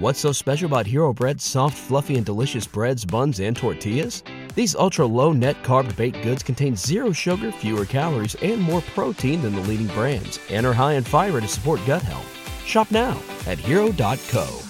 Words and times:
What's 0.00 0.20
so 0.20 0.30
special 0.30 0.66
about 0.66 0.86
Hero 0.86 1.12
Bread's 1.12 1.42
soft, 1.42 1.76
fluffy, 1.76 2.16
and 2.18 2.24
delicious 2.24 2.68
breads, 2.68 3.04
buns, 3.04 3.40
and 3.40 3.56
tortillas? 3.56 4.22
These 4.54 4.76
ultra 4.76 5.04
low 5.04 5.32
net 5.32 5.60
carb 5.64 5.96
baked 5.96 6.22
goods 6.22 6.44
contain 6.44 6.76
zero 6.76 7.10
sugar, 7.10 7.50
fewer 7.50 7.84
calories, 7.84 8.36
and 8.36 8.60
more 8.60 8.80
protein 8.80 9.42
than 9.42 9.56
the 9.56 9.60
leading 9.62 9.88
brands, 9.88 10.38
and 10.50 10.64
are 10.64 10.72
high 10.72 10.92
in 10.92 11.02
fiber 11.02 11.40
to 11.40 11.48
support 11.48 11.80
gut 11.84 12.02
health. 12.02 12.24
Shop 12.64 12.88
now 12.92 13.20
at 13.48 13.58
hero.co. 13.58 14.60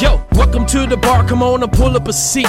Yo, 0.00 0.24
welcome 0.32 0.64
to 0.64 0.86
the 0.86 0.96
bar. 0.96 1.28
Come 1.28 1.42
on 1.42 1.62
and 1.62 1.70
pull 1.70 1.94
up 1.94 2.08
a 2.08 2.12
seat 2.14 2.48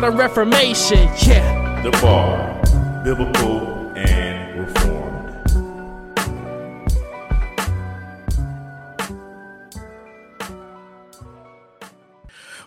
reformation. 0.00 1.06
Yeah. 1.26 1.82
The 1.82 1.90
Bar, 2.00 3.04
Biblical 3.04 3.92
and 3.94 4.31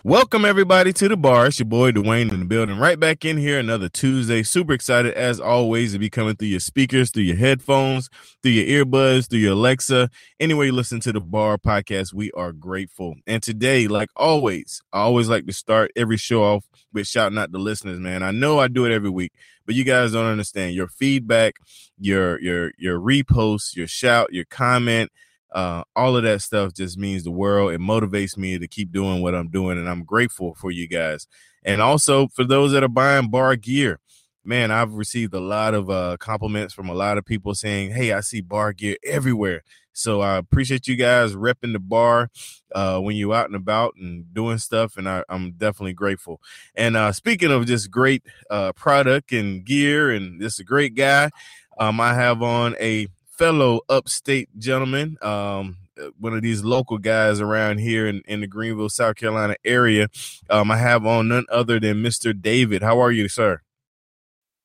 Welcome 0.06 0.44
everybody 0.44 0.92
to 0.92 1.08
the 1.08 1.16
bar. 1.16 1.48
It's 1.48 1.58
your 1.58 1.66
boy 1.66 1.90
Dwayne 1.90 2.32
in 2.32 2.38
the 2.38 2.44
building. 2.44 2.78
Right 2.78 3.00
back 3.00 3.24
in 3.24 3.36
here 3.36 3.58
another 3.58 3.88
Tuesday. 3.88 4.44
Super 4.44 4.72
excited 4.72 5.14
as 5.14 5.40
always 5.40 5.94
to 5.94 5.98
be 5.98 6.08
coming 6.08 6.36
through 6.36 6.46
your 6.46 6.60
speakers, 6.60 7.10
through 7.10 7.24
your 7.24 7.34
headphones, 7.34 8.08
through 8.40 8.52
your 8.52 8.84
earbuds, 8.84 9.28
through 9.28 9.40
your 9.40 9.54
Alexa. 9.54 10.08
Anyway, 10.38 10.66
you 10.66 10.72
listen 10.72 11.00
to 11.00 11.12
the 11.12 11.20
bar 11.20 11.58
podcast. 11.58 12.14
We 12.14 12.30
are 12.36 12.52
grateful. 12.52 13.16
And 13.26 13.42
today, 13.42 13.88
like 13.88 14.10
always, 14.14 14.80
I 14.92 15.00
always 15.00 15.28
like 15.28 15.44
to 15.46 15.52
start 15.52 15.90
every 15.96 16.18
show 16.18 16.44
off 16.44 16.68
with 16.92 17.08
shouting 17.08 17.36
out 17.36 17.50
the 17.50 17.58
listeners, 17.58 17.98
man. 17.98 18.22
I 18.22 18.30
know 18.30 18.60
I 18.60 18.68
do 18.68 18.84
it 18.84 18.92
every 18.92 19.10
week, 19.10 19.32
but 19.66 19.74
you 19.74 19.82
guys 19.82 20.12
don't 20.12 20.30
understand. 20.30 20.76
Your 20.76 20.86
feedback, 20.86 21.54
your 21.98 22.40
your 22.40 22.70
your 22.78 23.00
repost, 23.00 23.74
your 23.74 23.88
shout, 23.88 24.32
your 24.32 24.44
comment, 24.44 25.10
uh, 25.56 25.82
all 25.96 26.18
of 26.18 26.22
that 26.22 26.42
stuff 26.42 26.74
just 26.74 26.98
means 26.98 27.24
the 27.24 27.30
world. 27.30 27.72
It 27.72 27.80
motivates 27.80 28.36
me 28.36 28.58
to 28.58 28.68
keep 28.68 28.92
doing 28.92 29.22
what 29.22 29.34
I'm 29.34 29.48
doing, 29.48 29.78
and 29.78 29.88
I'm 29.88 30.04
grateful 30.04 30.54
for 30.54 30.70
you 30.70 30.86
guys. 30.86 31.26
And 31.64 31.80
also 31.80 32.28
for 32.28 32.44
those 32.44 32.72
that 32.72 32.84
are 32.84 32.88
buying 32.88 33.30
bar 33.30 33.56
gear, 33.56 33.98
man, 34.44 34.70
I've 34.70 34.92
received 34.92 35.32
a 35.32 35.40
lot 35.40 35.72
of 35.72 35.88
uh, 35.88 36.18
compliments 36.20 36.74
from 36.74 36.90
a 36.90 36.94
lot 36.94 37.16
of 37.16 37.24
people 37.24 37.54
saying, 37.54 37.92
"Hey, 37.92 38.12
I 38.12 38.20
see 38.20 38.42
bar 38.42 38.74
gear 38.74 38.96
everywhere." 39.02 39.62
So 39.94 40.20
I 40.20 40.36
appreciate 40.36 40.86
you 40.88 40.94
guys 40.94 41.34
repping 41.34 41.72
the 41.72 41.78
bar 41.78 42.28
uh, 42.74 43.00
when 43.00 43.16
you're 43.16 43.32
out 43.32 43.46
and 43.46 43.56
about 43.56 43.94
and 43.96 44.32
doing 44.34 44.58
stuff, 44.58 44.98
and 44.98 45.08
I, 45.08 45.24
am 45.30 45.52
definitely 45.52 45.94
grateful. 45.94 46.42
And 46.74 46.98
uh, 46.98 47.12
speaking 47.12 47.50
of 47.50 47.64
just 47.64 47.90
great 47.90 48.22
uh, 48.50 48.74
product 48.74 49.32
and 49.32 49.64
gear, 49.64 50.10
and 50.10 50.42
a 50.42 50.64
great 50.64 50.94
guy, 50.94 51.30
um, 51.78 51.98
I 51.98 52.12
have 52.12 52.42
on 52.42 52.76
a 52.78 53.08
fellow 53.36 53.80
upstate 53.88 54.48
gentleman, 54.58 55.16
um, 55.22 55.76
one 56.18 56.34
of 56.34 56.42
these 56.42 56.64
local 56.64 56.98
guys 56.98 57.40
around 57.40 57.78
here 57.78 58.06
in, 58.06 58.22
in 58.26 58.40
the 58.40 58.46
Greenville, 58.46 58.88
South 58.88 59.16
Carolina 59.16 59.56
area. 59.64 60.08
Um, 60.50 60.70
I 60.70 60.76
have 60.76 61.06
on 61.06 61.28
none 61.28 61.46
other 61.50 61.80
than 61.80 62.02
Mr. 62.02 62.38
David. 62.38 62.82
How 62.82 63.00
are 63.00 63.12
you, 63.12 63.28
sir? 63.28 63.60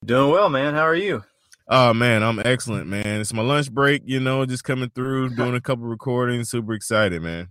Doing 0.04 0.32
well, 0.32 0.50
man. 0.50 0.74
How 0.74 0.86
are 0.86 0.96
you? 0.96 1.24
Oh 1.68 1.94
man, 1.94 2.22
I'm 2.22 2.42
excellent, 2.44 2.88
man. 2.88 3.22
It's 3.22 3.34
my 3.34 3.44
lunch 3.44 3.72
break, 3.72 4.02
you 4.06 4.20
know, 4.20 4.46
just 4.46 4.64
coming 4.64 4.90
through, 4.90 5.30
doing 5.36 5.56
a 5.56 5.62
couple 5.62 5.86
recordings. 5.86 6.50
Super 6.50 6.74
excited, 6.74 7.22
man. 7.22 7.50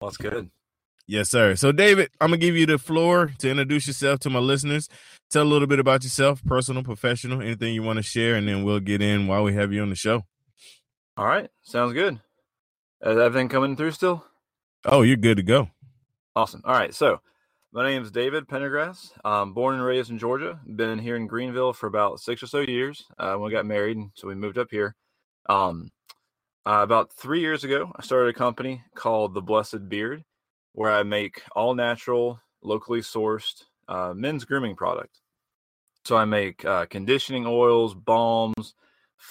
That's 0.00 0.16
good. 0.16 0.50
Yes, 1.06 1.28
sir. 1.28 1.56
So, 1.56 1.72
David, 1.72 2.10
I'm 2.20 2.28
gonna 2.28 2.36
give 2.36 2.56
you 2.56 2.66
the 2.66 2.78
floor 2.78 3.32
to 3.38 3.50
introduce 3.50 3.88
yourself 3.88 4.20
to 4.20 4.30
my 4.30 4.38
listeners. 4.38 4.88
Tell 5.30 5.42
a 5.42 5.44
little 5.44 5.66
bit 5.66 5.80
about 5.80 6.04
yourself, 6.04 6.44
personal, 6.44 6.84
professional, 6.84 7.42
anything 7.42 7.74
you 7.74 7.82
want 7.82 7.96
to 7.96 8.02
share, 8.04 8.36
and 8.36 8.46
then 8.46 8.62
we'll 8.62 8.78
get 8.78 9.02
in 9.02 9.26
while 9.26 9.42
we 9.42 9.54
have 9.54 9.72
you 9.72 9.82
on 9.82 9.90
the 9.90 9.96
show. 9.96 10.24
All 11.20 11.26
right, 11.26 11.50
sounds 11.60 11.92
good. 11.92 12.14
Is 13.02 13.18
everything 13.18 13.50
coming 13.50 13.76
through 13.76 13.90
still? 13.90 14.24
Oh, 14.86 15.02
you're 15.02 15.18
good 15.18 15.36
to 15.36 15.42
go. 15.42 15.68
Awesome. 16.34 16.62
All 16.64 16.72
right, 16.72 16.94
so 16.94 17.20
my 17.72 17.84
name 17.86 18.02
is 18.02 18.10
David 18.10 18.48
Pendergrass. 18.48 19.12
I'm 19.22 19.52
born 19.52 19.74
and 19.74 19.84
raised 19.84 20.10
in 20.10 20.18
Georgia. 20.18 20.58
Been 20.76 20.98
here 20.98 21.16
in 21.16 21.26
Greenville 21.26 21.74
for 21.74 21.88
about 21.88 22.20
six 22.20 22.42
or 22.42 22.46
so 22.46 22.60
years. 22.60 23.04
Uh, 23.18 23.34
when 23.34 23.42
we 23.42 23.50
got 23.50 23.66
married, 23.66 23.98
so 24.14 24.28
we 24.28 24.34
moved 24.34 24.56
up 24.56 24.68
here. 24.70 24.96
Um, 25.46 25.90
uh, 26.64 26.80
about 26.80 27.12
three 27.12 27.40
years 27.40 27.64
ago, 27.64 27.92
I 27.94 28.02
started 28.02 28.34
a 28.34 28.38
company 28.38 28.82
called 28.94 29.34
The 29.34 29.42
Blessed 29.42 29.90
Beard, 29.90 30.24
where 30.72 30.90
I 30.90 31.02
make 31.02 31.42
all 31.54 31.74
natural, 31.74 32.40
locally 32.62 33.02
sourced 33.02 33.64
uh, 33.88 34.14
men's 34.16 34.46
grooming 34.46 34.74
product. 34.74 35.20
So 36.06 36.16
I 36.16 36.24
make 36.24 36.64
uh, 36.64 36.86
conditioning 36.86 37.44
oils, 37.46 37.94
balms, 37.94 38.72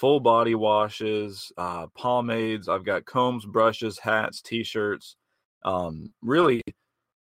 full 0.00 0.18
body 0.18 0.54
washes, 0.54 1.52
uh, 1.58 1.86
pomades. 1.88 2.70
I've 2.70 2.86
got 2.86 3.04
combs, 3.04 3.44
brushes, 3.44 3.98
hats, 3.98 4.40
t-shirts. 4.40 5.16
Um, 5.62 6.14
really, 6.22 6.62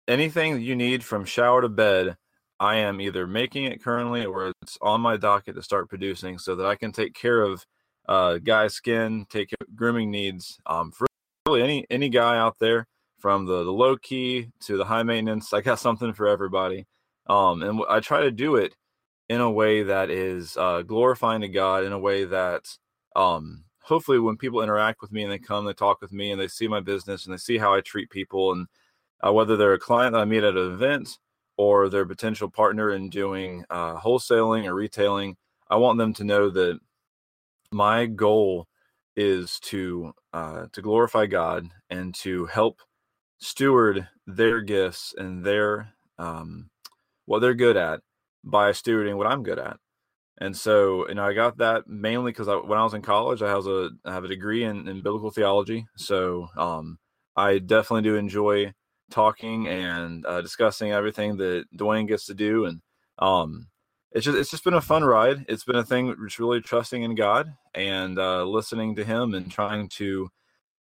anything 0.07 0.62
you 0.62 0.78
need 0.78 1.03
from 1.03 1.25
shower 1.25 1.62
to 1.62 1.67
bed. 1.67 2.16
I 2.62 2.78
am 2.78 3.00
either 3.01 3.28
making 3.28 3.66
it 3.66 3.84
currently 3.84 4.25
or 4.25 4.53
it's 4.62 4.78
on 4.81 5.01
my 5.01 5.17
docket 5.17 5.56
to 5.56 5.62
start 5.62 5.90
producing, 5.90 6.38
so 6.38 6.56
that 6.56 6.66
I 6.66 6.75
can 6.75 6.91
take 6.91 7.13
care 7.13 7.41
of 7.41 7.66
uh, 8.07 8.38
guy's 8.38 8.73
skin, 8.73 9.25
take 9.29 9.53
grooming 9.75 10.09
needs 10.09 10.57
um, 10.66 10.91
for 10.91 11.06
really 11.47 11.61
any 11.61 11.85
any 11.90 12.09
guy 12.09 12.38
out 12.38 12.59
there, 12.59 12.88
from 13.19 13.46
the, 13.46 13.63
the 13.63 13.72
low 13.72 13.97
key 13.97 14.50
to 14.61 14.78
the 14.78 14.85
high 14.85 15.03
maintenance. 15.03 15.53
I 15.53 15.61
got 15.61 15.79
something 15.79 16.13
for 16.13 16.28
everybody, 16.28 16.85
um, 17.28 17.61
and 17.61 17.81
I 17.90 18.00
try 18.00 18.22
to 18.22 18.31
do 18.31 18.56
it 18.56 18.73
in 19.29 19.41
a 19.41 19.51
way 19.51 19.84
that 19.84 20.09
is 20.09 20.57
uh, 20.57 20.81
glorifying 20.81 21.41
to 21.41 21.47
God, 21.47 21.84
in 21.84 21.91
a 21.91 22.00
way 22.00 22.25
that 22.25 22.66
um, 23.16 23.63
hopefully 23.81 24.19
when 24.19 24.38
people 24.38 24.62
interact 24.62 25.01
with 25.01 25.12
me 25.12 25.23
and 25.23 25.31
they 25.31 25.40
come, 25.40 25.66
they 25.66 25.73
talk 25.73 26.01
with 26.01 26.12
me 26.12 26.31
and 26.31 26.41
they 26.41 26.47
see 26.47 26.67
my 26.67 26.79
business 26.79 27.25
and 27.25 27.34
they 27.34 27.38
see 27.38 27.57
how 27.57 27.73
I 27.73 27.81
treat 27.81 28.09
people, 28.09 28.51
and 28.53 28.67
uh, 29.25 29.31
whether 29.31 29.56
they're 29.56 29.73
a 29.73 29.79
client 29.79 30.13
that 30.13 30.22
I 30.22 30.25
meet 30.25 30.44
at 30.44 30.57
an 30.57 30.73
event 30.73 31.17
or 31.57 31.90
they're 31.90 32.06
potential 32.06 32.50
partner 32.50 32.91
in 32.91 33.09
doing 33.09 33.66
uh, 33.69 34.00
wholesaling 34.00 34.66
or 34.66 34.73
retailing, 34.73 35.35
I 35.69 35.75
want 35.75 35.97
them 35.97 36.13
to 36.16 36.23
know 36.23 36.50
that 36.50 36.79
my 37.72 38.06
goal 38.06 38.67
is 39.16 39.59
to 39.59 40.14
uh, 40.34 40.67
to 40.72 40.82
glorify 40.82 41.25
God 41.25 41.67
and 41.90 42.16
to 42.16 42.46
help 42.46 42.79
steward 43.40 44.08
their 44.25 44.61
gifts 44.61 45.14
and 45.17 45.43
their 45.43 45.93
um, 46.17 46.70
what 47.25 47.40
they're 47.40 47.53
good 47.53 47.78
at 47.78 48.02
by 48.44 48.72
stewarding 48.72 49.18
what 49.18 49.28
I'm 49.28 49.44
good 49.44 49.59
at. 49.59 49.78
And 50.40 50.56
so, 50.56 51.08
you 51.09 51.16
know, 51.16 51.26
I 51.26 51.34
got 51.34 51.58
that 51.58 51.88
mainly 51.88 52.32
because 52.32 52.47
I, 52.47 52.56
when 52.56 52.80
I 52.80 52.84
was 52.84 52.94
in 52.94 53.02
college, 53.02 53.41
I 53.41 53.50
a 53.68 53.90
I 54.06 54.14
have 54.14 54.24
a 54.24 54.30
degree 54.30 54.64
in, 54.64 54.88
in 54.88 55.02
biblical 55.02 55.32
theology. 55.32 55.86
So 55.97 56.47
um, 56.58 56.97
I 57.36 57.59
definitely 57.59 58.03
do 58.03 58.16
enjoy 58.16 58.74
talking 59.12 59.68
and 59.68 60.26
uh, 60.26 60.41
discussing 60.41 60.91
everything 60.91 61.38
that 61.38 61.66
Dwayne 61.76 62.08
gets 62.08 62.26
to 62.28 62.34
do, 62.34 62.66
and 62.66 62.82
um, 63.18 63.68
it's 64.12 64.26
just 64.26 64.38
it's 64.38 64.52
just 64.52 64.64
been 64.64 64.76
a 64.76 64.82
fun 64.82 65.03
ride. 65.03 65.46
It's 65.50 65.66
been 65.66 65.76
a 65.76 65.84
thing 65.84 66.16
just 66.26 66.40
really 66.40 66.62
trusting 66.62 67.03
in 67.03 67.16
God 67.16 67.53
and 67.74 68.18
uh, 68.18 68.46
listening 68.46 68.96
to 68.96 69.03
Him 69.03 69.34
and 69.34 69.52
trying 69.52 69.90
to 69.90 70.30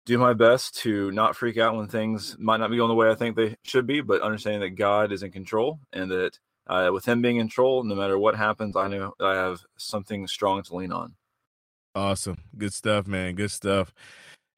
do 0.06 0.16
my 0.16 0.32
best 0.32 0.76
to 0.76 1.10
not 1.10 1.36
freak 1.36 1.58
out 1.58 1.76
when 1.76 1.88
things 1.88 2.36
might 2.38 2.56
not 2.58 2.70
be 2.70 2.76
going 2.76 2.88
the 2.88 2.94
way 2.94 3.10
I 3.10 3.14
think 3.14 3.36
they 3.36 3.56
should 3.64 3.86
be, 3.86 4.00
but 4.00 4.22
understanding 4.22 4.60
that 4.60 4.70
God 4.70 5.12
is 5.12 5.22
in 5.22 5.30
control 5.30 5.78
and 5.92 6.10
that 6.10 6.38
uh, 6.66 6.90
with 6.92 7.06
him 7.06 7.22
being 7.22 7.36
in 7.36 7.42
control, 7.42 7.82
no 7.84 7.94
matter 7.94 8.18
what 8.18 8.36
happens, 8.36 8.76
I 8.76 8.88
know 8.88 9.14
I 9.20 9.34
have 9.34 9.60
something 9.76 10.26
strong 10.26 10.62
to 10.62 10.76
lean 10.76 10.92
on. 10.92 11.14
Awesome. 11.94 12.38
Good 12.56 12.72
stuff, 12.72 13.06
man. 13.06 13.34
Good 13.34 13.50
stuff. 13.50 13.92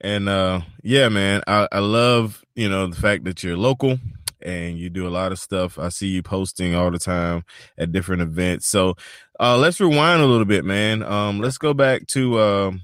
And 0.00 0.28
uh 0.28 0.62
yeah, 0.82 1.08
man, 1.08 1.43
I, 1.46 1.69
I 1.70 1.78
love, 1.78 2.44
you 2.54 2.69
know, 2.69 2.88
the 2.88 2.96
fact 2.96 3.25
that 3.25 3.43
you're 3.43 3.56
local 3.56 3.99
and 4.40 4.76
you 4.76 4.90
do 4.90 5.06
a 5.06 5.10
lot 5.10 5.32
of 5.32 5.38
stuff. 5.38 5.78
I 5.78 5.88
see 5.88 6.08
you 6.08 6.22
posting 6.22 6.75
all 6.75 6.90
the 6.90 6.99
time 6.99 7.44
at 7.78 7.93
different 7.93 8.22
events. 8.22 8.66
So 8.66 8.96
uh 9.40 9.56
let's 9.56 9.81
rewind 9.81 10.20
a 10.20 10.26
little 10.26 10.44
bit, 10.44 10.64
man. 10.64 11.02
Um 11.02 11.40
let's 11.40 11.56
go 11.56 11.72
back 11.72 12.06
to 12.08 12.40
um 12.40 12.82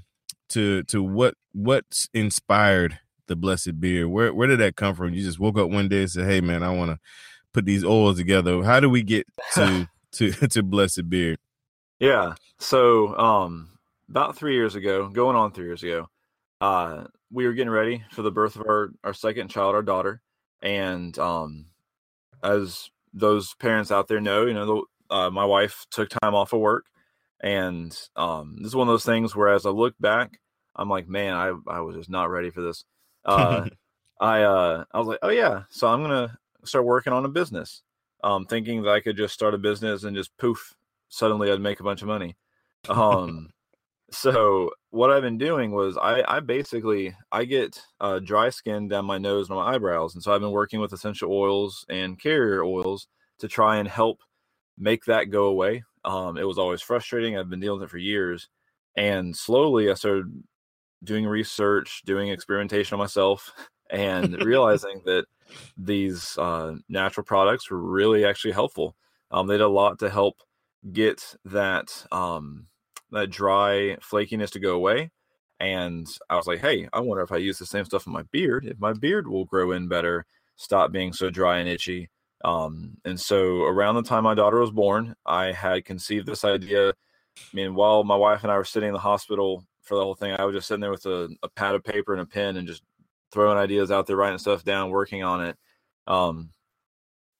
to 0.49 0.83
to 0.83 1.03
what 1.03 1.35
what 1.51 1.85
inspired 2.13 2.97
the 3.27 3.35
blessed 3.35 3.79
beard. 3.79 4.07
Where 4.07 4.33
where 4.33 4.47
did 4.47 4.59
that 4.61 4.77
come 4.77 4.95
from? 4.95 5.13
You 5.13 5.21
just 5.21 5.39
woke 5.39 5.59
up 5.59 5.69
one 5.69 5.89
day 5.89 6.01
and 6.01 6.11
said, 6.11 6.25
Hey 6.25 6.41
man, 6.41 6.63
I 6.63 6.73
wanna 6.73 6.99
put 7.53 7.65
these 7.65 7.83
oils 7.83 8.17
together. 8.17 8.63
How 8.63 8.79
do 8.79 8.89
we 8.89 9.03
get 9.03 9.27
to 9.55 9.87
to 10.13 10.31
to 10.49 10.63
blessed 10.63 11.09
beard? 11.09 11.39
Yeah. 11.99 12.35
So 12.59 13.17
um 13.17 13.69
about 14.09 14.35
three 14.35 14.55
years 14.55 14.75
ago, 14.75 15.07
going 15.07 15.35
on 15.35 15.51
three 15.51 15.65
years 15.65 15.83
ago, 15.83 16.09
uh, 16.61 17.05
we 17.31 17.45
were 17.45 17.53
getting 17.53 17.71
ready 17.71 18.03
for 18.11 18.21
the 18.21 18.31
birth 18.31 18.55
of 18.55 18.63
our 18.63 18.91
our 19.03 19.13
second 19.13 19.49
child, 19.49 19.75
our 19.75 19.83
daughter, 19.83 20.21
and 20.61 21.17
um, 21.19 21.65
as 22.43 22.89
those 23.13 23.53
parents 23.55 23.91
out 23.91 24.07
there 24.07 24.21
know, 24.21 24.45
you 24.45 24.53
know, 24.53 24.65
the, 25.09 25.15
uh, 25.15 25.29
my 25.29 25.45
wife 25.45 25.85
took 25.91 26.09
time 26.09 26.35
off 26.35 26.53
of 26.53 26.59
work, 26.59 26.85
and 27.41 27.97
um, 28.15 28.57
this 28.57 28.67
is 28.67 28.75
one 28.75 28.87
of 28.87 28.93
those 28.93 29.05
things 29.05 29.35
where, 29.35 29.49
as 29.49 29.65
I 29.65 29.69
look 29.69 29.95
back, 29.99 30.39
I'm 30.75 30.89
like, 30.89 31.07
man, 31.07 31.33
I 31.33 31.53
I 31.67 31.81
was 31.81 31.95
just 31.95 32.09
not 32.09 32.29
ready 32.29 32.49
for 32.49 32.61
this. 32.61 32.83
Uh, 33.25 33.67
I 34.19 34.41
uh, 34.41 34.83
I 34.91 34.99
was 34.99 35.07
like, 35.07 35.19
oh 35.21 35.29
yeah, 35.29 35.63
so 35.69 35.87
I'm 35.87 36.01
gonna 36.01 36.37
start 36.65 36.85
working 36.85 37.13
on 37.13 37.25
a 37.25 37.29
business, 37.29 37.83
um, 38.23 38.45
thinking 38.45 38.83
that 38.83 38.91
I 38.91 38.99
could 38.99 39.17
just 39.17 39.33
start 39.33 39.53
a 39.53 39.57
business 39.57 40.03
and 40.03 40.15
just 40.15 40.37
poof, 40.37 40.75
suddenly 41.09 41.51
I'd 41.51 41.61
make 41.61 41.79
a 41.79 41.83
bunch 41.83 42.01
of 42.01 42.07
money. 42.07 42.35
Um, 42.87 43.49
so 44.11 44.71
what 44.91 45.11
I've 45.11 45.21
been 45.21 45.37
doing 45.37 45.71
was 45.71 45.97
I, 45.97 46.23
I 46.27 46.39
basically 46.39 47.15
I 47.31 47.45
get 47.45 47.81
uh, 47.99 48.19
dry 48.19 48.49
skin 48.49 48.87
down 48.87 49.05
my 49.05 49.17
nose 49.17 49.49
and 49.49 49.57
my 49.57 49.73
eyebrows, 49.75 50.15
and 50.15 50.23
so 50.23 50.33
I've 50.33 50.41
been 50.41 50.51
working 50.51 50.79
with 50.79 50.93
essential 50.93 51.31
oils 51.31 51.85
and 51.89 52.19
carrier 52.19 52.63
oils 52.63 53.07
to 53.39 53.47
try 53.47 53.77
and 53.77 53.87
help 53.87 54.19
make 54.77 55.05
that 55.05 55.25
go 55.25 55.45
away. 55.45 55.83
Um, 56.05 56.37
it 56.37 56.47
was 56.47 56.57
always 56.57 56.81
frustrating. 56.81 57.37
I've 57.37 57.49
been 57.49 57.59
dealing 57.59 57.79
with 57.79 57.89
it 57.89 57.91
for 57.91 57.97
years, 57.97 58.47
and 58.95 59.35
slowly 59.35 59.91
I 59.91 59.93
started 59.93 60.25
doing 61.03 61.25
research, 61.25 62.01
doing 62.05 62.29
experimentation 62.29 62.95
on 62.95 62.99
myself, 62.99 63.51
and 63.89 64.33
realizing 64.43 65.01
that 65.05 65.25
these 65.77 66.37
uh, 66.37 66.75
natural 66.87 67.23
products 67.23 67.69
were 67.69 67.79
really 67.79 68.25
actually 68.25 68.51
helpful. 68.53 68.95
Um, 69.31 69.47
they 69.47 69.55
did 69.55 69.61
a 69.61 69.67
lot 69.67 69.99
to 69.99 70.09
help 70.09 70.35
get 70.91 71.35
that 71.45 72.05
um, 72.11 72.67
that 73.11 73.29
dry 73.29 73.97
flakiness 74.01 74.51
to 74.51 74.59
go 74.59 74.75
away. 74.75 75.11
And 75.59 76.07
I 76.29 76.37
was 76.37 76.47
like, 76.47 76.59
hey, 76.59 76.87
I 76.93 77.01
wonder 77.01 77.23
if 77.23 77.31
I 77.31 77.37
use 77.37 77.57
the 77.57 77.65
same 77.65 77.85
stuff 77.85 78.07
in 78.07 78.13
my 78.13 78.23
beard, 78.31 78.65
if 78.65 78.79
my 78.79 78.93
beard 78.93 79.27
will 79.27 79.45
grow 79.45 79.71
in 79.71 79.87
better, 79.89 80.25
stop 80.55 80.91
being 80.91 81.11
so 81.11 81.29
dry 81.29 81.57
and 81.59 81.67
itchy. 81.67 82.09
Um, 82.45 82.97
and 83.03 83.19
so 83.19 83.63
around 83.63 83.95
the 83.95 84.03
time 84.03 84.23
my 84.23 84.35
daughter 84.35 84.59
was 84.59 84.71
born, 84.71 85.15
I 85.25 85.51
had 85.51 85.83
conceived 85.83 86.27
this 86.27 86.45
idea. 86.45 86.89
I 86.89 86.93
mean, 87.53 87.75
while 87.75 88.05
my 88.05 88.15
wife 88.15 88.43
and 88.43 88.51
I 88.51 88.57
were 88.57 88.63
sitting 88.63 88.87
in 88.87 88.93
the 88.93 88.99
hospital 88.99 89.65
for 89.81 89.95
the 89.95 90.03
whole 90.03 90.15
thing, 90.15 90.33
I 90.37 90.45
was 90.45 90.55
just 90.55 90.67
sitting 90.67 90.81
there 90.81 90.91
with 90.91 91.05
a, 91.05 91.29
a 91.43 91.49
pad 91.49 91.75
of 91.75 91.83
paper 91.83 92.13
and 92.13 92.21
a 92.21 92.25
pen 92.25 92.55
and 92.55 92.67
just 92.67 92.83
throwing 93.31 93.57
ideas 93.57 93.91
out 93.91 94.07
there, 94.07 94.15
writing 94.15 94.39
stuff 94.39 94.63
down, 94.63 94.89
working 94.89 95.23
on 95.23 95.45
it. 95.45 95.57
Um, 96.07 96.51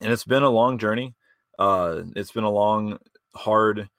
and 0.02 0.12
it's 0.12 0.24
been 0.24 0.44
a 0.44 0.50
long 0.50 0.78
journey. 0.78 1.16
Uh, 1.58 2.04
it's 2.16 2.32
been 2.32 2.44
a 2.44 2.50
long, 2.50 2.98
hard 3.36 3.90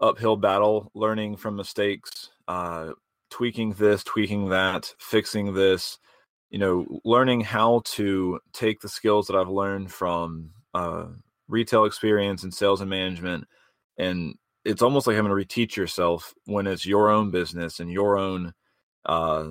uphill 0.00 0.36
battle, 0.36 0.90
learning 0.94 1.36
from 1.36 1.56
mistakes, 1.56 2.30
uh, 2.46 2.92
tweaking 3.30 3.72
this, 3.74 4.04
tweaking 4.04 4.48
that, 4.50 4.92
fixing 4.98 5.54
this, 5.54 5.98
you 6.50 6.58
know, 6.58 7.00
learning 7.04 7.40
how 7.40 7.82
to 7.84 8.40
take 8.52 8.80
the 8.80 8.88
skills 8.88 9.26
that 9.26 9.36
I've 9.36 9.48
learned 9.48 9.92
from 9.92 10.50
uh, 10.74 11.06
retail 11.48 11.84
experience 11.84 12.42
and 12.42 12.52
sales 12.52 12.80
and 12.80 12.90
management. 12.90 13.46
And 13.98 14.34
it's 14.64 14.82
almost 14.82 15.06
like 15.06 15.16
having 15.16 15.30
to 15.30 15.36
reteach 15.36 15.76
yourself 15.76 16.34
when 16.44 16.66
it's 16.66 16.86
your 16.86 17.08
own 17.08 17.30
business 17.30 17.80
and 17.80 17.90
your 17.90 18.18
own 18.18 18.52
uh, 19.06 19.48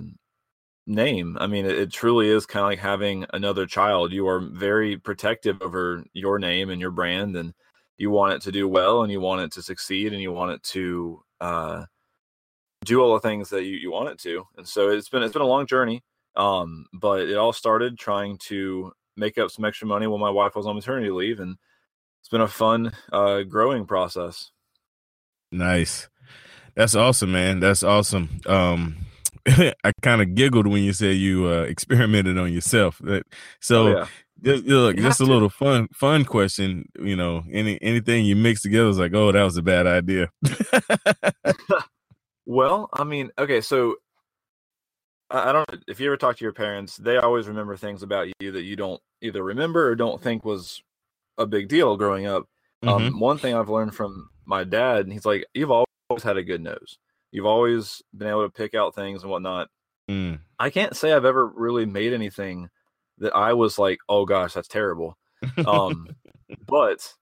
name. 0.88 1.38
I 1.39 1.45
mean, 1.45 1.66
it, 1.66 1.78
it 1.78 1.92
truly 1.92 2.30
is 2.30 2.45
kind 2.45 2.63
of 2.63 2.69
like 2.69 2.80
having 2.80 3.25
another 3.34 3.68
child. 3.68 4.12
You 4.12 4.28
are 4.28 4.39
very 4.39 4.98
protective 4.98 5.62
over 5.62 6.04
your 6.13 6.39
name 6.39 6.69
and 6.69 6.81
your 6.81 6.92
brand. 6.92 7.36
And 7.36 7.54
you 7.98 8.10
want 8.10 8.34
it 8.34 8.42
to 8.44 8.51
do 8.51 8.68
well 8.68 9.04
and 9.04 9.12
you 9.12 9.19
want 9.19 9.42
it 9.42 9.51
to 9.54 9.62
succeed 9.62 10.13
and 10.13 10.22
you 10.22 10.31
want 10.31 10.51
it 10.51 10.63
to 10.63 11.24
uh, 11.42 11.86
do 12.86 13.01
all 13.01 13.13
the 13.13 13.19
things 13.19 13.50
that 13.50 13.63
you, 13.63 13.75
you 13.75 13.92
want 13.92 14.10
it 14.10 14.19
to. 14.19 14.45
And 14.57 14.68
so 14.68 14.89
it's 14.89 15.10
been 15.10 15.24
it's 15.24 15.34
been 15.34 15.42
a 15.42 15.48
long 15.48 15.68
journey. 15.68 16.04
Um, 16.36 16.86
but 16.94 17.22
it 17.22 17.36
all 17.36 17.54
started 17.54 17.98
trying 17.98 18.38
to 18.44 18.94
make 19.16 19.39
up 19.39 19.50
some 19.50 19.66
extra 19.66 19.88
money 19.88 20.06
while 20.06 20.19
my 20.19 20.30
wife 20.30 20.56
was 20.56 20.68
on 20.68 20.75
maternity 20.75 21.10
leave 21.10 21.39
and 21.39 21.57
it's 22.22 22.30
been 22.30 22.42
a 22.42 22.48
fun 22.48 22.94
uh, 23.12 23.42
growing 23.42 23.88
process. 23.88 24.51
Nice. 25.51 26.07
That's 26.75 26.94
awesome, 26.94 27.31
man. 27.31 27.60
That's 27.60 27.81
awesome. 27.81 28.42
Um 28.45 29.06
I 29.84 29.92
kind 30.02 30.22
of 30.22 30.36
giggled 30.36 30.68
when 30.68 30.84
you 30.84 30.94
said 30.94 31.16
you 31.16 31.48
uh, 31.48 31.62
experimented 31.68 32.38
on 32.38 32.52
yourself. 32.52 33.02
So 33.62 33.88
oh, 33.88 33.98
yeah. 33.98 34.08
Just, 34.40 34.66
look, 34.66 34.96
you 34.96 35.02
just 35.02 35.20
a 35.20 35.26
little 35.26 35.50
fun, 35.50 35.88
fun 35.94 36.24
question. 36.24 36.88
You 37.00 37.16
know, 37.16 37.44
any 37.52 37.82
anything 37.82 38.26
you 38.26 38.36
mix 38.36 38.62
together 38.62 38.88
is 38.90 39.00
like, 39.00 39.14
oh, 39.16 39.32
that 39.32 39.42
was 39.42 39.58
a 39.58 39.64
bad 39.64 39.88
idea. 39.88 40.30
well, 42.46 42.88
I 42.94 43.04
mean, 43.04 43.32
okay, 43.40 43.62
so 43.62 43.96
I, 45.32 45.50
I 45.50 45.54
don't. 45.54 45.84
If 45.88 46.00
you 46.00 46.08
ever 46.08 46.18
talk 46.18 46.38
to 46.38 46.46
your 46.46 46.54
parents, 46.54 46.98
they 46.98 47.18
always 47.18 47.48
remember 47.48 47.76
things 47.78 48.04
about 48.04 48.28
you 48.40 48.52
that 48.52 48.62
you 48.62 48.76
don't 48.76 49.02
either 49.22 49.42
remember 49.42 49.88
or 49.88 49.96
don't 49.96 50.22
think 50.22 50.46
was 50.46 50.84
a 51.40 51.48
big 51.48 51.68
deal 51.68 51.98
growing 51.98 52.28
up. 52.28 52.46
Um, 52.84 52.90
mm-hmm. 52.90 53.08
Um, 53.08 53.20
one 53.20 53.38
thing 53.40 53.56
I've 53.56 53.70
learned 53.70 53.96
from 53.96 54.30
my 54.46 54.64
dad, 54.64 55.00
and 55.00 55.12
he's 55.12 55.26
like, 55.26 55.46
you've 55.56 55.72
always 55.72 56.24
had 56.24 56.38
a 56.38 56.44
good 56.44 56.62
nose. 56.62 57.00
You've 57.31 57.45
always 57.45 58.01
been 58.15 58.27
able 58.29 58.45
to 58.45 58.51
pick 58.51 58.74
out 58.74 58.95
things 58.95 59.24
and 59.24 59.31
whatnot. 59.31 59.69
Mm. 60.09 60.39
I 60.59 60.69
can't 60.69 60.95
say 60.95 61.12
I've 61.12 61.25
ever 61.25 61.45
really 61.45 61.85
made 61.85 62.13
anything 62.13 62.69
that 63.19 63.35
I 63.35 63.53
was 63.53 63.77
like, 63.77 64.00
oh 64.07 64.25
gosh, 64.25 64.53
that's 64.53 64.68
terrible. 64.68 65.18
Um, 65.65 66.07
but 66.68 67.13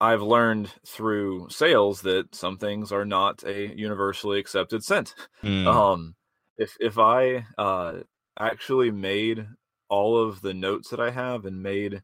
I've 0.00 0.22
learned 0.22 0.72
through 0.86 1.48
sales 1.50 2.02
that 2.02 2.34
some 2.34 2.58
things 2.58 2.90
are 2.90 3.04
not 3.04 3.44
a 3.44 3.72
universally 3.76 4.40
accepted 4.40 4.82
scent. 4.82 5.14
Mm. 5.42 5.66
Um, 5.66 6.14
if 6.56 6.76
if 6.80 6.98
I 6.98 7.46
uh, 7.58 8.00
actually 8.38 8.90
made 8.90 9.46
all 9.88 10.16
of 10.16 10.40
the 10.40 10.54
notes 10.54 10.88
that 10.90 11.00
I 11.00 11.10
have 11.10 11.44
and 11.44 11.62
made 11.62 12.02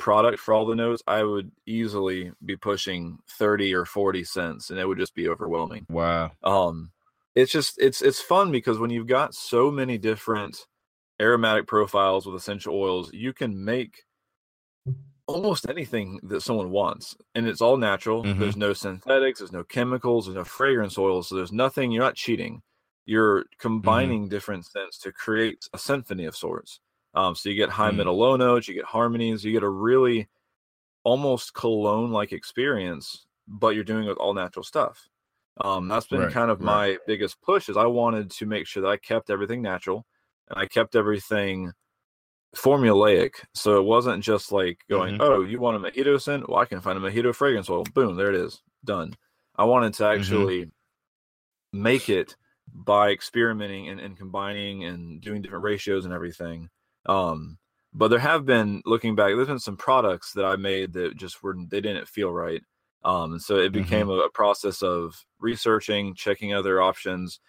product 0.00 0.40
for 0.40 0.52
all 0.52 0.66
the 0.66 0.74
notes, 0.74 1.02
I 1.06 1.22
would 1.22 1.52
easily 1.66 2.32
be 2.44 2.56
pushing 2.56 3.18
30 3.38 3.74
or 3.74 3.84
40 3.84 4.24
scents 4.24 4.70
and 4.70 4.78
it 4.80 4.86
would 4.86 4.98
just 4.98 5.14
be 5.14 5.28
overwhelming. 5.28 5.86
Wow. 5.88 6.32
Um 6.42 6.90
it's 7.36 7.52
just 7.52 7.78
it's 7.78 8.02
it's 8.02 8.20
fun 8.20 8.50
because 8.50 8.78
when 8.78 8.90
you've 8.90 9.06
got 9.06 9.34
so 9.34 9.70
many 9.70 9.98
different 9.98 10.66
aromatic 11.20 11.68
profiles 11.68 12.26
with 12.26 12.34
essential 12.34 12.74
oils, 12.74 13.12
you 13.12 13.32
can 13.32 13.64
make 13.64 14.04
almost 15.26 15.68
anything 15.68 16.18
that 16.24 16.40
someone 16.40 16.70
wants. 16.70 17.16
And 17.34 17.46
it's 17.46 17.60
all 17.60 17.76
natural. 17.76 18.24
Mm-hmm. 18.24 18.40
There's 18.40 18.56
no 18.56 18.72
synthetics, 18.72 19.38
there's 19.38 19.52
no 19.52 19.64
chemicals, 19.64 20.26
there's 20.26 20.36
no 20.36 20.44
fragrance 20.44 20.98
oils. 20.98 21.28
So 21.28 21.36
there's 21.36 21.52
nothing, 21.52 21.92
you're 21.92 22.02
not 22.02 22.16
cheating. 22.16 22.62
You're 23.06 23.40
mm-hmm. 23.40 23.60
combining 23.60 24.22
mm-hmm. 24.22 24.30
different 24.30 24.66
scents 24.66 24.98
to 25.00 25.12
create 25.12 25.68
a 25.72 25.78
symphony 25.78 26.24
of 26.24 26.36
sorts. 26.36 26.80
Um, 27.14 27.34
so 27.34 27.48
you 27.48 27.56
get 27.56 27.70
high 27.70 27.88
mm-hmm. 27.88 27.98
middle 27.98 28.18
low 28.18 28.36
notes, 28.36 28.68
you 28.68 28.74
get 28.74 28.84
harmonies, 28.84 29.44
you 29.44 29.52
get 29.52 29.62
a 29.62 29.68
really 29.68 30.28
almost 31.04 31.54
cologne 31.54 32.10
like 32.10 32.32
experience, 32.32 33.26
but 33.48 33.74
you're 33.74 33.84
doing 33.84 34.04
it 34.04 34.08
with 34.08 34.18
all 34.18 34.34
natural 34.34 34.62
stuff. 34.62 35.08
Um, 35.60 35.88
that's 35.88 36.06
been 36.06 36.20
right, 36.20 36.32
kind 36.32 36.50
of 36.50 36.60
right. 36.60 36.64
my 36.64 36.98
biggest 37.06 37.40
push 37.42 37.68
is 37.68 37.76
I 37.76 37.86
wanted 37.86 38.30
to 38.30 38.46
make 38.46 38.66
sure 38.66 38.82
that 38.82 38.88
I 38.88 38.96
kept 38.96 39.30
everything 39.30 39.60
natural 39.62 40.06
and 40.48 40.58
I 40.58 40.66
kept 40.66 40.94
everything 40.96 41.72
formulaic. 42.56 43.32
So 43.54 43.76
it 43.76 43.84
wasn't 43.84 44.24
just 44.24 44.52
like 44.52 44.80
going, 44.88 45.14
mm-hmm. 45.14 45.22
oh, 45.22 45.42
you 45.42 45.60
want 45.60 45.76
a 45.76 45.90
mojito 45.90 46.20
scent? 46.20 46.48
Well, 46.48 46.58
I 46.58 46.64
can 46.64 46.80
find 46.80 46.98
a 46.98 47.00
mojito 47.00 47.34
fragrance 47.34 47.68
oil. 47.68 47.84
Boom, 47.94 48.16
there 48.16 48.30
it 48.30 48.36
is, 48.36 48.62
done. 48.84 49.14
I 49.56 49.64
wanted 49.64 49.94
to 49.94 50.04
mm-hmm. 50.04 50.20
actually 50.20 50.60
mm-hmm. 50.62 51.82
make 51.82 52.08
it 52.08 52.36
by 52.72 53.10
experimenting 53.10 53.88
and, 53.88 54.00
and 54.00 54.16
combining 54.16 54.84
and 54.84 55.20
doing 55.20 55.42
different 55.42 55.64
ratios 55.64 56.04
and 56.04 56.14
everything. 56.14 56.70
Um, 57.06 57.58
but 57.92 58.08
there 58.08 58.20
have 58.20 58.46
been 58.46 58.82
looking 58.86 59.14
back, 59.16 59.34
there's 59.34 59.48
been 59.48 59.58
some 59.58 59.76
products 59.76 60.32
that 60.32 60.44
I 60.44 60.56
made 60.56 60.92
that 60.92 61.16
just 61.16 61.42
were 61.42 61.56
they 61.70 61.80
didn't 61.80 62.08
feel 62.08 62.32
right. 62.32 62.62
Um, 63.04 63.32
and 63.32 63.42
so 63.42 63.56
it 63.56 63.72
became 63.72 64.08
mm-hmm. 64.08 64.20
a, 64.20 64.26
a 64.26 64.30
process 64.30 64.82
of 64.82 65.24
researching, 65.38 66.14
checking 66.14 66.54
other 66.54 66.82
options, 66.82 67.40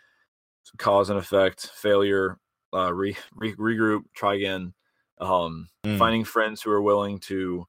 cause 0.78 1.10
and 1.10 1.20
effect, 1.20 1.68
failure, 1.76 2.38
uh, 2.74 2.94
re, 2.94 3.16
re, 3.36 3.54
regroup, 3.56 4.04
try 4.16 4.36
again. 4.36 4.74
Um, 5.20 5.68
mm. 5.86 5.98
Finding 5.98 6.24
friends 6.24 6.62
who 6.62 6.72
are 6.72 6.82
willing 6.82 7.20
to 7.20 7.66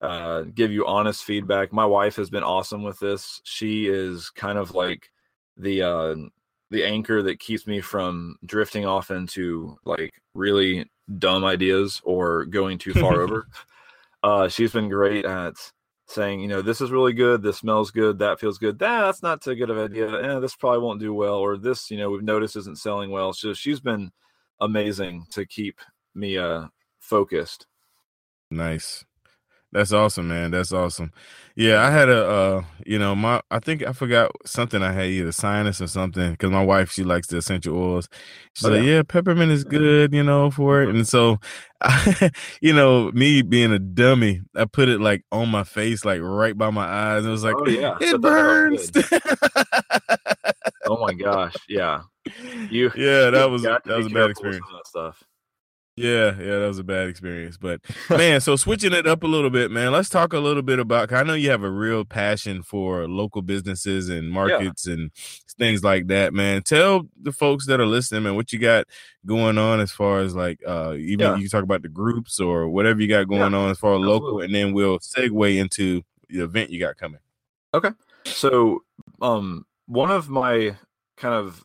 uh, 0.00 0.42
give 0.54 0.72
you 0.72 0.86
honest 0.86 1.24
feedback. 1.24 1.72
My 1.72 1.86
wife 1.86 2.16
has 2.16 2.30
been 2.30 2.42
awesome 2.42 2.82
with 2.82 2.98
this. 2.98 3.40
She 3.44 3.86
is 3.86 4.30
kind 4.30 4.58
of 4.58 4.74
like 4.74 5.10
the 5.56 5.82
uh, 5.82 6.14
the 6.70 6.84
anchor 6.84 7.22
that 7.22 7.40
keeps 7.40 7.66
me 7.66 7.80
from 7.80 8.36
drifting 8.44 8.86
off 8.86 9.10
into 9.10 9.76
like 9.84 10.12
really 10.34 10.86
dumb 11.16 11.44
ideas 11.44 12.00
or 12.04 12.44
going 12.44 12.78
too 12.78 12.92
far 12.94 13.20
over. 13.22 13.48
Uh, 14.22 14.48
she's 14.48 14.72
been 14.72 14.88
great 14.88 15.24
at 15.24 15.54
saying, 16.06 16.40
you 16.40 16.48
know, 16.48 16.62
this 16.62 16.80
is 16.80 16.90
really 16.90 17.12
good, 17.12 17.42
this 17.42 17.58
smells 17.58 17.90
good, 17.90 18.18
that 18.18 18.40
feels 18.40 18.58
good. 18.58 18.78
That, 18.78 19.02
that's 19.02 19.22
not 19.22 19.42
too 19.42 19.54
good 19.54 19.70
of 19.70 19.78
an 19.78 19.92
idea. 19.92 20.36
Eh, 20.36 20.38
this 20.40 20.56
probably 20.56 20.80
won't 20.80 21.00
do 21.00 21.12
well, 21.14 21.36
or 21.36 21.56
this, 21.56 21.90
you 21.90 21.98
know, 21.98 22.10
we've 22.10 22.22
noticed 22.22 22.56
isn't 22.56 22.78
selling 22.78 23.10
well. 23.10 23.32
So 23.32 23.52
she's 23.52 23.80
been 23.80 24.10
amazing 24.60 25.26
to 25.30 25.46
keep 25.46 25.80
me 26.14 26.36
uh 26.36 26.66
focused. 26.98 27.66
Nice. 28.50 29.04
That's 29.70 29.92
awesome, 29.92 30.28
man. 30.28 30.50
That's 30.50 30.72
awesome. 30.72 31.12
Yeah, 31.54 31.86
I 31.86 31.90
had 31.90 32.08
a, 32.08 32.26
uh, 32.26 32.62
you 32.86 32.98
know, 32.98 33.14
my, 33.14 33.42
I 33.50 33.58
think 33.58 33.84
I 33.86 33.92
forgot 33.92 34.30
something 34.46 34.82
I 34.82 34.92
had 34.92 35.06
either 35.06 35.32
sinus 35.32 35.82
or 35.82 35.88
something 35.88 36.30
because 36.30 36.50
my 36.50 36.64
wife 36.64 36.90
she 36.90 37.04
likes 37.04 37.26
the 37.26 37.38
essential 37.38 37.76
oils. 37.76 38.08
She's 38.54 38.64
oh, 38.64 38.70
like, 38.70 38.82
yeah. 38.82 38.90
yeah, 38.90 39.02
peppermint 39.02 39.52
is 39.52 39.64
good, 39.64 40.14
you 40.14 40.22
know, 40.22 40.50
for 40.50 40.82
it. 40.82 40.88
And 40.88 41.06
so, 41.06 41.38
I, 41.82 42.30
you 42.62 42.72
know, 42.72 43.10
me 43.12 43.42
being 43.42 43.72
a 43.72 43.78
dummy, 43.78 44.40
I 44.54 44.64
put 44.64 44.88
it 44.88 45.00
like 45.00 45.24
on 45.32 45.50
my 45.50 45.64
face, 45.64 46.04
like 46.04 46.20
right 46.22 46.56
by 46.56 46.70
my 46.70 46.86
eyes. 46.86 47.18
And 47.18 47.28
it 47.28 47.32
was 47.32 47.44
like, 47.44 47.56
oh 47.58 47.68
yeah, 47.68 47.98
it 48.00 48.20
burns. 48.22 48.90
oh 50.86 50.98
my 50.98 51.12
gosh, 51.12 51.56
yeah. 51.68 52.02
You, 52.70 52.90
yeah, 52.94 53.30
that 53.30 53.50
was 53.50 53.62
that 53.62 53.84
was 53.84 54.06
a 54.06 54.10
bad 54.10 54.30
experience. 54.30 54.64
That 54.72 54.86
stuff. 54.86 55.24
Yeah, 55.98 56.34
yeah, 56.38 56.58
that 56.60 56.66
was 56.68 56.78
a 56.78 56.84
bad 56.84 57.08
experience. 57.08 57.56
But 57.56 57.80
man, 58.10 58.40
so 58.40 58.56
switching 58.56 58.92
it 58.92 59.06
up 59.06 59.22
a 59.22 59.26
little 59.26 59.50
bit, 59.50 59.70
man, 59.70 59.92
let's 59.92 60.08
talk 60.08 60.32
a 60.32 60.38
little 60.38 60.62
bit 60.62 60.78
about. 60.78 61.12
I 61.12 61.22
know 61.22 61.34
you 61.34 61.50
have 61.50 61.62
a 61.64 61.70
real 61.70 62.04
passion 62.04 62.62
for 62.62 63.08
local 63.08 63.42
businesses 63.42 64.08
and 64.08 64.30
markets 64.30 64.86
yeah. 64.86 64.94
and 64.94 65.12
things 65.58 65.82
like 65.82 66.06
that, 66.06 66.32
man. 66.32 66.62
Tell 66.62 67.08
the 67.20 67.32
folks 67.32 67.66
that 67.66 67.80
are 67.80 67.86
listening, 67.86 68.22
man, 68.22 68.36
what 68.36 68.52
you 68.52 68.58
got 68.58 68.86
going 69.26 69.58
on 69.58 69.80
as 69.80 69.90
far 69.90 70.20
as 70.20 70.34
like, 70.34 70.60
uh, 70.66 70.94
even 70.94 71.26
yeah. 71.26 71.34
you 71.34 71.42
can 71.42 71.50
talk 71.50 71.64
about 71.64 71.82
the 71.82 71.88
groups 71.88 72.38
or 72.38 72.68
whatever 72.68 73.00
you 73.00 73.08
got 73.08 73.28
going 73.28 73.52
yeah, 73.52 73.58
on 73.58 73.70
as 73.70 73.78
far 73.78 73.94
as 73.94 73.98
absolutely. 73.98 74.08
local, 74.08 74.40
and 74.40 74.54
then 74.54 74.72
we'll 74.72 74.98
segue 75.00 75.58
into 75.58 76.02
the 76.28 76.44
event 76.44 76.70
you 76.70 76.78
got 76.78 76.96
coming. 76.96 77.20
Okay, 77.74 77.90
so 78.24 78.82
um, 79.20 79.66
one 79.86 80.10
of 80.10 80.28
my 80.28 80.76
kind 81.16 81.34
of 81.34 81.64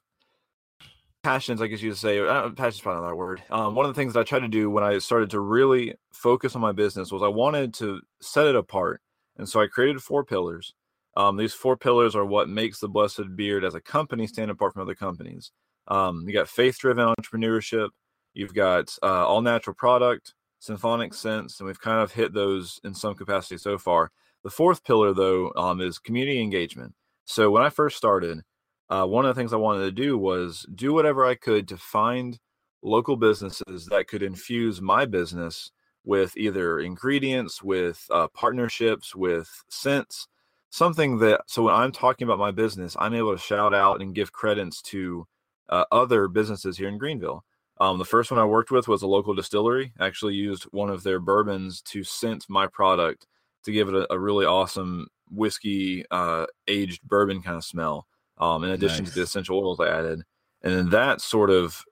passions, 1.23 1.61
I 1.61 1.67
guess 1.67 1.81
you 1.81 1.89
would 1.89 1.97
say, 1.97 2.19
uh, 2.19 2.49
passion's 2.49 2.81
probably 2.81 3.01
not 3.01 3.09
that 3.09 3.15
word. 3.15 3.41
Um, 3.49 3.75
one 3.75 3.85
of 3.85 3.95
the 3.95 3.99
things 3.99 4.13
that 4.13 4.19
I 4.19 4.23
tried 4.23 4.41
to 4.41 4.47
do 4.47 4.69
when 4.69 4.83
I 4.83 4.99
started 4.99 5.29
to 5.31 5.39
really 5.39 5.95
focus 6.11 6.55
on 6.55 6.61
my 6.61 6.73
business 6.73 7.11
was 7.11 7.23
I 7.23 7.27
wanted 7.27 7.73
to 7.75 8.01
set 8.21 8.47
it 8.47 8.55
apart. 8.55 9.01
And 9.37 9.47
so 9.47 9.61
I 9.61 9.67
created 9.67 10.01
four 10.01 10.23
pillars. 10.23 10.73
Um, 11.15 11.37
these 11.37 11.53
four 11.53 11.77
pillars 11.77 12.15
are 12.15 12.25
what 12.25 12.49
makes 12.49 12.79
the 12.79 12.89
Blessed 12.89 13.35
Beard 13.35 13.63
as 13.63 13.73
a 13.73 13.81
company 13.81 14.27
stand 14.27 14.51
apart 14.51 14.73
from 14.73 14.81
other 14.81 14.95
companies. 14.95 15.51
Um, 15.87 16.25
you 16.27 16.33
got 16.33 16.49
faith 16.49 16.77
driven 16.77 17.05
entrepreneurship, 17.05 17.89
you've 18.33 18.53
got 18.53 18.95
uh, 19.01 19.27
all 19.27 19.41
natural 19.41 19.75
product, 19.75 20.33
symphonic 20.59 21.13
sense, 21.13 21.59
and 21.59 21.67
we've 21.67 21.81
kind 21.81 22.01
of 22.01 22.13
hit 22.13 22.33
those 22.33 22.79
in 22.83 22.93
some 22.93 23.15
capacity 23.15 23.57
so 23.57 23.77
far. 23.77 24.11
The 24.43 24.49
fourth 24.49 24.83
pillar, 24.83 25.13
though, 25.13 25.51
um, 25.55 25.81
is 25.81 25.99
community 25.99 26.41
engagement. 26.41 26.93
So 27.25 27.49
when 27.51 27.63
I 27.63 27.69
first 27.69 27.97
started, 27.97 28.41
uh, 28.89 29.05
one 29.05 29.25
of 29.25 29.33
the 29.33 29.39
things 29.39 29.53
I 29.53 29.57
wanted 29.57 29.85
to 29.85 29.91
do 29.91 30.17
was 30.17 30.65
do 30.73 30.93
whatever 30.93 31.25
I 31.25 31.35
could 31.35 31.67
to 31.69 31.77
find 31.77 32.39
local 32.81 33.15
businesses 33.15 33.87
that 33.87 34.07
could 34.07 34.23
infuse 34.23 34.81
my 34.81 35.05
business 35.05 35.71
with 36.03 36.35
either 36.35 36.79
ingredients, 36.79 37.63
with 37.63 38.05
uh, 38.11 38.27
partnerships, 38.33 39.15
with 39.15 39.49
scents, 39.69 40.27
something 40.69 41.19
that 41.19 41.41
so 41.47 41.63
when 41.63 41.73
I'm 41.73 41.91
talking 41.91 42.25
about 42.25 42.39
my 42.39 42.51
business, 42.51 42.97
I'm 42.99 43.13
able 43.13 43.33
to 43.33 43.41
shout 43.41 43.73
out 43.73 44.01
and 44.01 44.13
give 44.13 44.33
credence 44.33 44.81
to 44.83 45.25
uh, 45.69 45.85
other 45.91 46.27
businesses 46.27 46.77
here 46.77 46.89
in 46.89 46.97
Greenville. 46.97 47.45
Um, 47.79 47.97
the 47.97 48.05
first 48.05 48.31
one 48.31 48.39
I 48.39 48.45
worked 48.45 48.69
with 48.69 48.87
was 48.87 49.01
a 49.01 49.07
local 49.07 49.33
distillery. 49.33 49.93
I 49.99 50.05
actually 50.05 50.35
used 50.35 50.63
one 50.65 50.89
of 50.89 51.03
their 51.03 51.19
bourbons 51.19 51.81
to 51.83 52.03
scent 52.03 52.45
my 52.49 52.67
product 52.67 53.25
to 53.63 53.71
give 53.71 53.87
it 53.87 53.95
a, 53.95 54.13
a 54.13 54.19
really 54.19 54.45
awesome 54.45 55.07
whiskey 55.31 56.05
uh, 56.11 56.45
aged 56.67 57.01
bourbon 57.03 57.41
kind 57.41 57.57
of 57.57 57.63
smell 57.63 58.05
um, 58.37 58.63
in 58.63 58.71
addition 58.71 59.05
nice. 59.05 59.13
to 59.13 59.19
the 59.19 59.23
essential 59.23 59.57
oils 59.59 59.79
I 59.79 59.87
added. 59.87 60.21
And 60.61 60.73
then 60.73 60.89
that 60.89 61.21
sort 61.21 61.49
of 61.49 61.83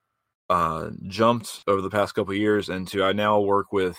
uh, 0.50 0.90
jumped 1.08 1.64
over 1.68 1.82
the 1.82 1.90
past 1.90 2.16
couple 2.16 2.34
years 2.34 2.70
into 2.70 3.04
I 3.04 3.14
now 3.14 3.40
work 3.40 3.72
with 3.72 3.98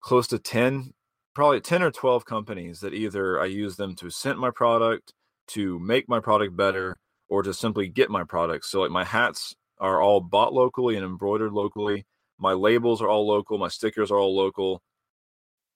close 0.00 0.26
to 0.28 0.38
10, 0.38 0.92
probably 1.34 1.60
10 1.60 1.82
or 1.82 1.90
12 1.90 2.24
companies 2.24 2.80
that 2.80 2.94
either 2.94 3.40
I 3.40 3.46
use 3.46 3.76
them 3.76 3.94
to 3.96 4.10
scent 4.10 4.38
my 4.38 4.50
product, 4.50 5.12
to 5.48 5.78
make 5.78 6.08
my 6.08 6.20
product 6.20 6.56
better, 6.56 6.96
or 7.28 7.42
to 7.42 7.52
simply 7.52 7.88
get 7.88 8.10
my 8.10 8.24
products. 8.24 8.70
So, 8.70 8.80
like 8.80 8.90
my 8.90 9.04
hats 9.04 9.54
are 9.78 10.00
all 10.00 10.20
bought 10.20 10.52
locally 10.52 10.96
and 10.96 11.04
embroidered 11.04 11.52
locally. 11.52 12.06
My 12.38 12.52
labels 12.52 13.02
are 13.02 13.08
all 13.08 13.26
local. 13.26 13.58
My 13.58 13.68
stickers 13.68 14.10
are 14.10 14.18
all 14.18 14.34
local. 14.34 14.82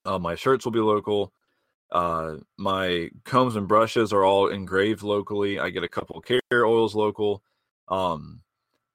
Uh, 0.04 0.18
my 0.18 0.34
shirts 0.34 0.64
will 0.64 0.72
be 0.72 0.80
local. 0.80 1.32
Uh, 1.94 2.38
my 2.58 3.08
combs 3.24 3.54
and 3.54 3.68
brushes 3.68 4.12
are 4.12 4.24
all 4.24 4.48
engraved 4.48 5.04
locally. 5.04 5.60
I 5.60 5.70
get 5.70 5.84
a 5.84 5.88
couple 5.88 6.20
care 6.20 6.40
oils 6.52 6.96
local. 6.96 7.42
Um, 7.86 8.40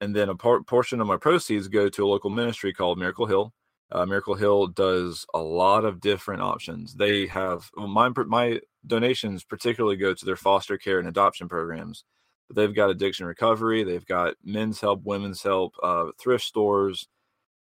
and 0.01 0.13
then 0.13 0.27
a 0.27 0.36
part, 0.36 0.68
portion 0.68 1.00
of 1.00 1.08
my 1.08 1.15
proceeds 1.15 1.70
go 1.70 1.88
to 1.88 2.06
a 2.06 2.08
local 2.08 2.29
ministry 2.29 2.74
called 2.74 3.00
Miracle 3.00 3.25
Hill. 3.25 3.53
Uh, 3.91 4.06
Miracle 4.06 4.36
Hill 4.36 4.68
does 4.68 5.25
a 5.34 5.39
lot 5.39 5.86
of 5.86 6.01
different 6.01 6.41
options. 6.41 6.94
They 6.94 7.25
have 7.27 7.70
my 7.75 8.10
my 8.27 8.60
donations 8.86 9.44
particularly 9.44 9.96
go 9.96 10.13
to 10.13 10.25
their 10.25 10.36
foster 10.36 10.77
care 10.77 11.00
and 11.00 11.08
adoption 11.08 11.48
programs. 11.48 12.03
But 12.48 12.58
they've 12.58 12.75
got 12.75 12.89
addiction 12.89 13.25
recovery. 13.25 13.84
They've 13.84 14.06
got 14.06 14.36
men's 14.44 14.82
help, 14.82 15.03
women's 15.06 15.41
help, 15.41 15.75
uh, 15.82 16.08
thrift 16.20 16.44
stores. 16.44 17.08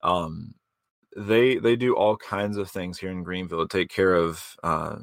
Um, 0.03 0.53
they 1.15 1.57
they 1.57 1.75
do 1.75 1.95
all 1.95 2.17
kinds 2.17 2.57
of 2.57 2.69
things 2.69 2.99
here 2.99 3.11
in 3.11 3.23
Greenville 3.23 3.67
to 3.67 3.77
take 3.77 3.89
care 3.89 4.15
of 4.15 4.55
uh, 4.63 4.97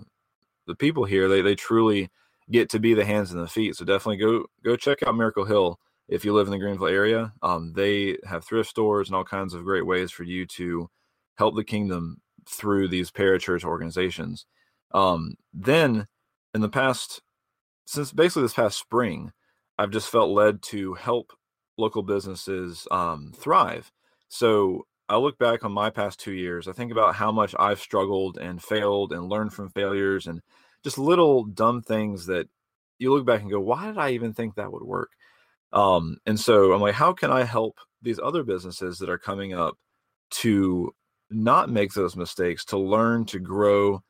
the 0.71 0.77
people 0.77 1.05
here 1.05 1.29
they 1.29 1.43
they 1.43 1.55
truly 1.55 2.09
get 2.51 2.71
to 2.71 2.81
be 2.81 2.95
the 2.95 3.05
hands 3.05 3.33
and 3.33 3.43
the 3.43 3.49
feet. 3.49 3.77
So 3.77 3.85
definitely 3.85 4.17
go 4.17 4.47
go 4.65 4.77
check 4.77 5.03
out 5.03 5.17
Miracle 5.17 5.45
Hill 5.45 5.79
if 6.09 6.25
you 6.25 6.33
live 6.33 6.47
in 6.47 6.53
the 6.53 6.59
Greenville 6.59 6.89
area. 6.89 7.33
Um, 7.43 7.73
they 7.75 8.17
have 8.25 8.45
thrift 8.45 8.71
stores 8.71 9.09
and 9.09 9.17
all 9.17 9.25
kinds 9.25 9.55
of 9.55 9.65
great 9.65 9.87
ways 9.87 10.11
for 10.11 10.25
you 10.25 10.47
to 10.47 10.91
help 11.37 11.55
the 11.55 11.65
kingdom 11.65 12.21
through 12.49 12.89
these 12.89 13.11
parachurch 13.11 13.65
organizations. 13.65 14.47
Um, 14.93 15.37
then 15.55 16.07
in 16.53 16.61
the 16.61 16.69
past, 16.69 17.23
since 17.87 18.13
basically 18.13 18.43
this 18.43 18.55
past 18.55 18.79
spring, 18.79 19.33
I've 19.79 19.91
just 19.91 20.09
felt 20.09 20.31
led 20.31 20.63
to 20.63 20.95
help 20.95 21.33
local 21.79 22.03
businesses 22.03 22.87
um, 22.91 23.33
thrive. 23.37 23.93
So 24.29 24.87
I 25.09 25.17
look 25.17 25.39
back 25.39 25.65
on 25.65 25.73
my 25.73 25.91
past 25.91 26.21
two 26.21 26.33
years. 26.33 26.69
I 26.69 26.73
think 26.73 26.93
about 26.93 27.15
how 27.15 27.33
much 27.33 27.55
I've 27.59 27.81
struggled 27.81 28.37
and 28.39 28.63
failed 28.63 29.13
and 29.13 29.29
learned 29.29 29.53
from 29.53 29.71
failures 29.71 30.27
and 30.27 30.41
just 30.85 30.99
little 30.99 31.45
dumb 31.45 31.83
things 31.83 32.27
that 32.27 32.49
you 32.99 33.13
look 33.13 33.27
back 33.27 33.43
and 33.43 33.51
go, 33.51 33.61
why 33.61 33.87
did 33.87 33.99
I 33.99 34.11
even 34.11 34.35
think 34.35 34.55
that 34.55 34.73
would 34.73 34.83
work? 34.83 35.11
Um, 35.73 36.19
and 36.27 36.39
so 36.39 36.73
I'm 36.73 36.81
like, 36.81 36.95
how 36.95 37.13
can 37.13 37.31
I 37.31 37.45
help 37.45 37.79
these 38.03 38.19
other 38.19 38.43
businesses 38.43 38.99
that 38.99 39.09
are 39.09 39.19
coming 39.19 39.53
up 39.53 39.77
to 40.31 40.93
not 41.31 41.71
make 41.71 41.93
those 41.93 42.17
mistakes, 42.17 42.65
to 42.67 42.79
learn, 42.79 43.25
to 43.27 43.39
grow, 43.39 44.03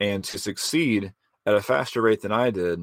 and 0.00 0.22
to 0.24 0.38
succeed 0.38 1.12
at 1.44 1.54
a 1.54 1.62
faster 1.62 2.02
rate 2.02 2.22
than 2.22 2.32
I 2.32 2.50
did 2.50 2.80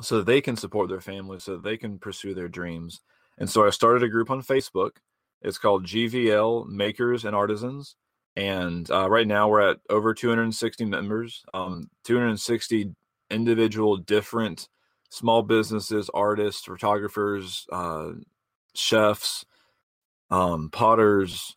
so 0.00 0.18
that 0.18 0.26
they 0.26 0.40
can 0.40 0.56
support 0.56 0.88
their 0.88 1.00
families, 1.00 1.44
so 1.44 1.52
that 1.52 1.64
they 1.64 1.76
can 1.76 1.98
pursue 1.98 2.34
their 2.34 2.48
dreams. 2.48 3.00
And 3.38 3.50
so 3.50 3.66
I 3.66 3.70
started 3.70 4.02
a 4.02 4.08
group 4.08 4.30
on 4.30 4.42
Facebook 4.42 4.92
it's 5.44 5.58
called 5.58 5.84
GVL 5.84 6.66
Makers 6.68 7.26
and 7.26 7.36
Artisans. 7.36 7.96
And 8.36 8.90
uh, 8.90 9.08
right 9.08 9.26
now 9.26 9.48
we're 9.48 9.70
at 9.70 9.78
over 9.88 10.12
260 10.12 10.84
members, 10.86 11.44
um, 11.54 11.88
260 12.04 12.94
individual 13.30 13.96
different 13.96 14.68
small 15.10 15.42
businesses, 15.42 16.10
artists, 16.12 16.64
photographers, 16.64 17.66
uh, 17.72 18.10
chefs, 18.74 19.44
um, 20.30 20.68
potters, 20.70 21.56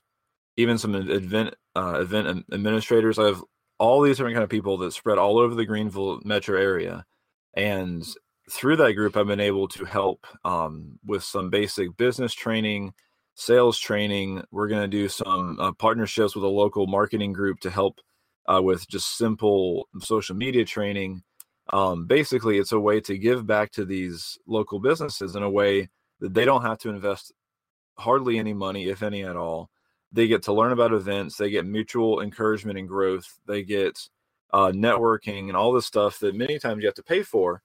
even 0.55 0.77
some 0.77 0.93
event 0.95 1.55
uh, 1.75 1.99
event 1.99 2.45
administrators. 2.51 3.17
I 3.17 3.25
have 3.25 3.43
all 3.79 4.01
these 4.01 4.17
different 4.17 4.35
kind 4.35 4.43
of 4.43 4.49
people 4.49 4.77
that 4.77 4.93
spread 4.93 5.17
all 5.17 5.39
over 5.39 5.55
the 5.55 5.65
Greenville 5.65 6.19
metro 6.23 6.59
area, 6.59 7.05
and 7.55 8.05
through 8.49 8.77
that 8.77 8.93
group, 8.93 9.17
I've 9.17 9.27
been 9.27 9.39
able 9.39 9.67
to 9.69 9.85
help 9.85 10.25
um, 10.45 10.99
with 11.05 11.23
some 11.23 11.49
basic 11.49 11.97
business 11.97 12.33
training, 12.33 12.93
sales 13.37 13.77
training. 13.77 14.43
We're 14.51 14.67
going 14.67 14.81
to 14.81 14.87
do 14.87 15.07
some 15.07 15.59
uh, 15.59 15.71
partnerships 15.73 16.35
with 16.35 16.43
a 16.43 16.47
local 16.47 16.87
marketing 16.87 17.33
group 17.33 17.59
to 17.61 17.69
help 17.69 17.99
uh, 18.47 18.61
with 18.61 18.87
just 18.89 19.17
simple 19.17 19.87
social 19.99 20.35
media 20.35 20.65
training. 20.65 21.21
Um, 21.71 22.07
basically, 22.07 22.57
it's 22.57 22.71
a 22.71 22.79
way 22.79 22.99
to 23.01 23.17
give 23.17 23.45
back 23.45 23.71
to 23.73 23.85
these 23.85 24.39
local 24.47 24.79
businesses 24.79 25.35
in 25.35 25.43
a 25.43 25.49
way 25.49 25.87
that 26.19 26.33
they 26.33 26.45
don't 26.45 26.63
have 26.63 26.79
to 26.79 26.89
invest 26.89 27.31
hardly 27.99 28.39
any 28.39 28.53
money, 28.53 28.87
if 28.87 29.03
any 29.03 29.23
at 29.23 29.35
all. 29.35 29.69
They 30.11 30.27
get 30.27 30.41
to 30.43 30.53
learn 30.53 30.71
about 30.71 30.93
events, 30.93 31.37
they 31.37 31.51
get 31.51 31.65
mutual 31.65 32.21
encouragement 32.21 32.79
and 32.79 32.87
growth, 32.87 33.39
they 33.45 33.61
get 33.61 33.99
uh, 34.51 34.71
networking 34.73 35.49
and 35.49 35.55
all 35.55 35.73
this 35.73 35.85
stuff 35.85 36.17
that 36.19 36.33
many 36.33 36.57
times 36.57 36.81
you 36.81 36.87
have 36.87 36.95
to 36.95 37.03
pay 37.03 37.21
for. 37.21 37.61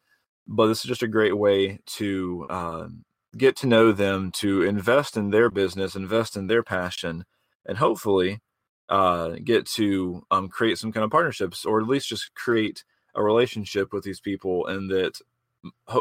But 0.47 0.67
this 0.67 0.81
is 0.81 0.89
just 0.89 1.05
a 1.05 1.09
great 1.09 1.37
way 1.37 1.79
to 1.87 2.47
um, 2.51 3.05
get 3.37 3.57
to 3.57 3.67
know 3.67 3.93
them, 3.93 4.31
to 4.33 4.63
invest 4.63 5.17
in 5.17 5.31
their 5.31 5.51
business, 5.51 5.95
invest 5.95 6.37
in 6.37 6.47
their 6.47 6.63
passion, 6.63 7.25
and 7.67 7.79
hopefully 7.79 8.41
uh, 8.89 9.37
get 9.43 9.67
to 9.67 10.25
um, 10.31 10.49
create 10.49 10.79
some 10.79 10.93
kind 10.93 11.05
of 11.05 11.11
partnerships 11.11 11.65
or 11.65 11.81
at 11.81 11.89
least 11.89 12.09
just 12.09 12.35
create 12.35 12.85
a 13.15 13.23
relationship 13.23 13.93
with 13.93 14.05
these 14.05 14.21
people. 14.21 14.67
And 14.67 14.91
that 14.91 15.15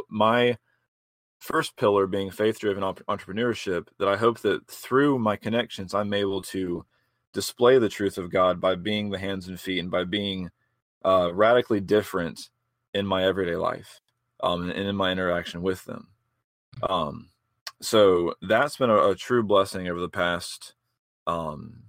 my 0.10 0.58
first 1.40 1.76
pillar 1.78 2.08
being 2.08 2.32
faith 2.32 2.60
driven 2.60 2.84
entrepreneurship, 2.84 3.88
that 3.98 4.08
I 4.08 4.18
hope 4.18 4.40
that 4.40 4.68
through 4.68 5.20
my 5.20 5.36
connections, 5.36 5.94
I'm 5.94 6.14
able 6.14 6.42
to 6.44 6.86
display 7.34 7.80
the 7.80 7.90
truth 7.90 8.18
of 8.18 8.32
God 8.32 8.60
by 8.60 8.76
being 8.76 9.10
the 9.10 9.20
hands 9.20 9.48
and 9.48 9.60
feet 9.60 9.80
and 9.80 9.90
by 9.90 10.04
being 10.04 10.50
uh, 11.04 11.32
radically 11.34 11.80
different 11.80 12.50
in 12.94 13.08
my 13.08 13.24
everyday 13.24 13.56
life 13.56 14.02
um, 14.42 14.70
and 14.70 14.88
in 14.88 14.96
my 14.96 15.12
interaction 15.12 15.62
with 15.62 15.86
them. 15.86 16.10
Um, 16.84 17.30
so 17.82 18.36
that's 18.42 18.78
been 18.78 18.90
a, 18.90 19.10
a, 19.10 19.16
true 19.16 19.44
blessing 19.44 19.88
over 19.88 20.00
the 20.00 20.10
past, 20.10 20.74
um, 21.28 21.84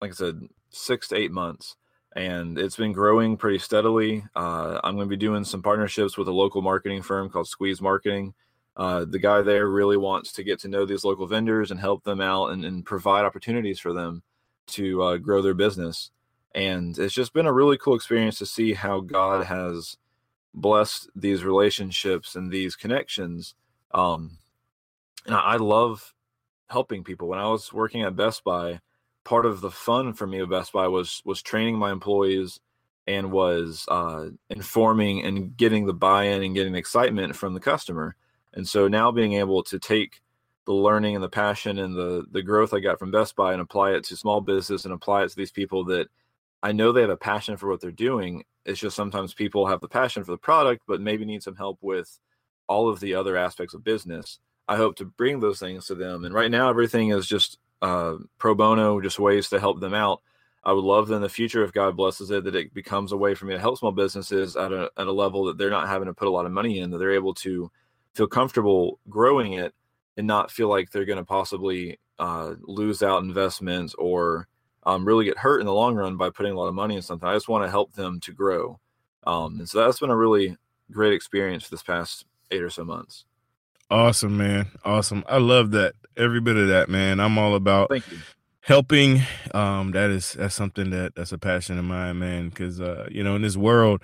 like 0.00 0.10
I 0.10 0.14
said, 0.14 0.40
six 0.70 1.08
to 1.08 1.16
eight 1.16 1.32
months. 1.32 1.76
And 2.14 2.58
it's 2.58 2.76
been 2.76 2.92
growing 2.92 3.36
pretty 3.36 3.58
steadily. 3.58 4.24
Uh, 4.34 4.80
I'm 4.82 4.96
going 4.96 5.06
to 5.06 5.16
be 5.16 5.16
doing 5.16 5.44
some 5.44 5.62
partnerships 5.62 6.16
with 6.16 6.28
a 6.28 6.32
local 6.32 6.62
marketing 6.62 7.02
firm 7.02 7.28
called 7.28 7.48
Squeeze 7.48 7.82
Marketing. 7.82 8.34
Uh, 8.76 9.04
the 9.04 9.18
guy 9.18 9.42
there 9.42 9.68
really 9.68 9.96
wants 9.96 10.32
to 10.32 10.44
get 10.44 10.60
to 10.60 10.68
know 10.68 10.84
these 10.84 11.04
local 11.04 11.26
vendors 11.26 11.70
and 11.70 11.80
help 11.80 12.04
them 12.04 12.20
out 12.20 12.48
and, 12.48 12.64
and 12.64 12.84
provide 12.84 13.24
opportunities 13.24 13.78
for 13.78 13.92
them 13.92 14.22
to 14.66 15.02
uh, 15.02 15.16
grow 15.16 15.42
their 15.42 15.54
business. 15.54 16.10
And 16.54 16.98
it's 16.98 17.14
just 17.14 17.34
been 17.34 17.46
a 17.46 17.52
really 17.52 17.76
cool 17.76 17.94
experience 17.94 18.38
to 18.38 18.46
see 18.46 18.74
how 18.74 19.00
God 19.00 19.46
has 19.46 19.96
blessed 20.54 21.10
these 21.14 21.44
relationships 21.44 22.34
and 22.34 22.50
these 22.50 22.76
connections. 22.76 23.54
Um, 23.92 24.38
and 25.26 25.34
I 25.34 25.56
love 25.56 26.14
helping 26.68 27.04
people. 27.04 27.28
When 27.28 27.38
I 27.38 27.48
was 27.48 27.72
working 27.72 28.02
at 28.02 28.16
Best 28.16 28.44
Buy, 28.44 28.80
part 29.24 29.46
of 29.46 29.60
the 29.60 29.70
fun 29.70 30.12
for 30.12 30.26
me 30.26 30.40
at 30.40 30.50
Best 30.50 30.72
Buy 30.72 30.88
was 30.88 31.22
was 31.24 31.42
training 31.42 31.76
my 31.78 31.92
employees 31.92 32.60
and 33.06 33.30
was 33.30 33.84
uh, 33.88 34.28
informing 34.50 35.24
and 35.24 35.56
getting 35.56 35.86
the 35.86 35.94
buy-in 35.94 36.42
and 36.42 36.54
getting 36.54 36.74
excitement 36.74 37.36
from 37.36 37.54
the 37.54 37.60
customer. 37.60 38.16
And 38.52 38.66
so 38.66 38.88
now 38.88 39.12
being 39.12 39.34
able 39.34 39.62
to 39.64 39.78
take 39.78 40.22
the 40.64 40.72
learning 40.72 41.14
and 41.14 41.22
the 41.22 41.28
passion 41.28 41.78
and 41.78 41.94
the 41.94 42.24
the 42.30 42.42
growth 42.42 42.74
I 42.74 42.80
got 42.80 42.98
from 42.98 43.10
Best 43.10 43.36
Buy 43.36 43.52
and 43.52 43.62
apply 43.62 43.92
it 43.92 44.04
to 44.04 44.16
small 44.16 44.40
business 44.40 44.84
and 44.84 44.92
apply 44.94 45.24
it 45.24 45.30
to 45.30 45.36
these 45.36 45.52
people 45.52 45.84
that 45.86 46.08
I 46.62 46.72
know 46.72 46.92
they 46.92 47.02
have 47.02 47.10
a 47.10 47.16
passion 47.16 47.56
for 47.56 47.68
what 47.68 47.80
they're 47.80 47.90
doing. 47.92 48.44
It's 48.64 48.80
just 48.80 48.96
sometimes 48.96 49.34
people 49.34 49.66
have 49.66 49.80
the 49.80 49.88
passion 49.88 50.24
for 50.24 50.32
the 50.32 50.38
product, 50.38 50.82
but 50.88 51.00
maybe 51.00 51.24
need 51.24 51.42
some 51.42 51.54
help 51.54 51.78
with 51.80 52.18
all 52.68 52.88
of 52.88 53.00
the 53.00 53.14
other 53.14 53.36
aspects 53.36 53.74
of 53.74 53.84
business. 53.84 54.38
I 54.68 54.76
hope 54.76 54.96
to 54.96 55.04
bring 55.04 55.40
those 55.40 55.60
things 55.60 55.86
to 55.86 55.94
them. 55.94 56.24
And 56.24 56.34
right 56.34 56.50
now, 56.50 56.68
everything 56.68 57.10
is 57.10 57.26
just 57.26 57.58
uh, 57.82 58.16
pro 58.38 58.54
bono, 58.54 59.00
just 59.00 59.18
ways 59.18 59.48
to 59.50 59.60
help 59.60 59.80
them 59.80 59.94
out. 59.94 60.22
I 60.64 60.72
would 60.72 60.84
love 60.84 61.12
in 61.12 61.22
the 61.22 61.28
future, 61.28 61.62
if 61.62 61.72
God 61.72 61.96
blesses 61.96 62.32
it, 62.32 62.42
that 62.42 62.56
it 62.56 62.74
becomes 62.74 63.12
a 63.12 63.16
way 63.16 63.36
for 63.36 63.46
me 63.46 63.54
to 63.54 63.60
help 63.60 63.78
small 63.78 63.92
businesses 63.92 64.56
at 64.56 64.72
a, 64.72 64.90
at 64.96 65.06
a 65.06 65.12
level 65.12 65.44
that 65.44 65.58
they're 65.58 65.70
not 65.70 65.86
having 65.86 66.06
to 66.06 66.14
put 66.14 66.26
a 66.26 66.30
lot 66.30 66.46
of 66.46 66.50
money 66.50 66.80
in, 66.80 66.90
that 66.90 66.98
they're 66.98 67.12
able 67.12 67.34
to 67.34 67.70
feel 68.14 68.26
comfortable 68.26 68.98
growing 69.08 69.52
it 69.52 69.72
and 70.16 70.26
not 70.26 70.50
feel 70.50 70.68
like 70.68 70.90
they're 70.90 71.04
going 71.04 71.18
to 71.18 71.24
possibly 71.24 72.00
uh, 72.18 72.54
lose 72.62 73.02
out 73.02 73.22
investments 73.22 73.94
or 73.94 74.48
um, 74.84 75.04
really 75.04 75.24
get 75.24 75.38
hurt 75.38 75.60
in 75.60 75.66
the 75.66 75.72
long 75.72 75.94
run 75.94 76.16
by 76.16 76.30
putting 76.30 76.52
a 76.52 76.56
lot 76.56 76.68
of 76.68 76.74
money 76.74 76.96
in 76.96 77.02
something. 77.02 77.28
I 77.28 77.34
just 77.34 77.48
want 77.48 77.64
to 77.64 77.70
help 77.70 77.92
them 77.92 78.18
to 78.20 78.32
grow. 78.32 78.80
Um, 79.24 79.58
and 79.58 79.68
so 79.68 79.84
that's 79.84 80.00
been 80.00 80.10
a 80.10 80.16
really 80.16 80.56
great 80.90 81.12
experience 81.12 81.68
this 81.68 81.82
past 81.82 82.24
eight 82.50 82.62
or 82.62 82.70
so 82.70 82.84
months. 82.84 83.24
Awesome, 83.90 84.36
man. 84.36 84.66
Awesome. 84.84 85.24
I 85.28 85.38
love 85.38 85.70
that. 85.72 85.94
Every 86.16 86.40
bit 86.40 86.56
of 86.56 86.68
that, 86.68 86.88
man. 86.88 87.20
I'm 87.20 87.38
all 87.38 87.54
about 87.54 87.90
helping. 88.60 89.22
Um, 89.54 89.92
that 89.92 90.10
is 90.10 90.32
that's 90.32 90.54
something 90.54 90.90
that 90.90 91.14
that's 91.14 91.32
a 91.32 91.38
passion 91.38 91.78
of 91.78 91.84
mine, 91.84 92.18
man. 92.18 92.48
Because 92.48 92.80
uh, 92.80 93.06
you 93.10 93.22
know, 93.22 93.36
in 93.36 93.42
this 93.42 93.56
world, 93.56 94.02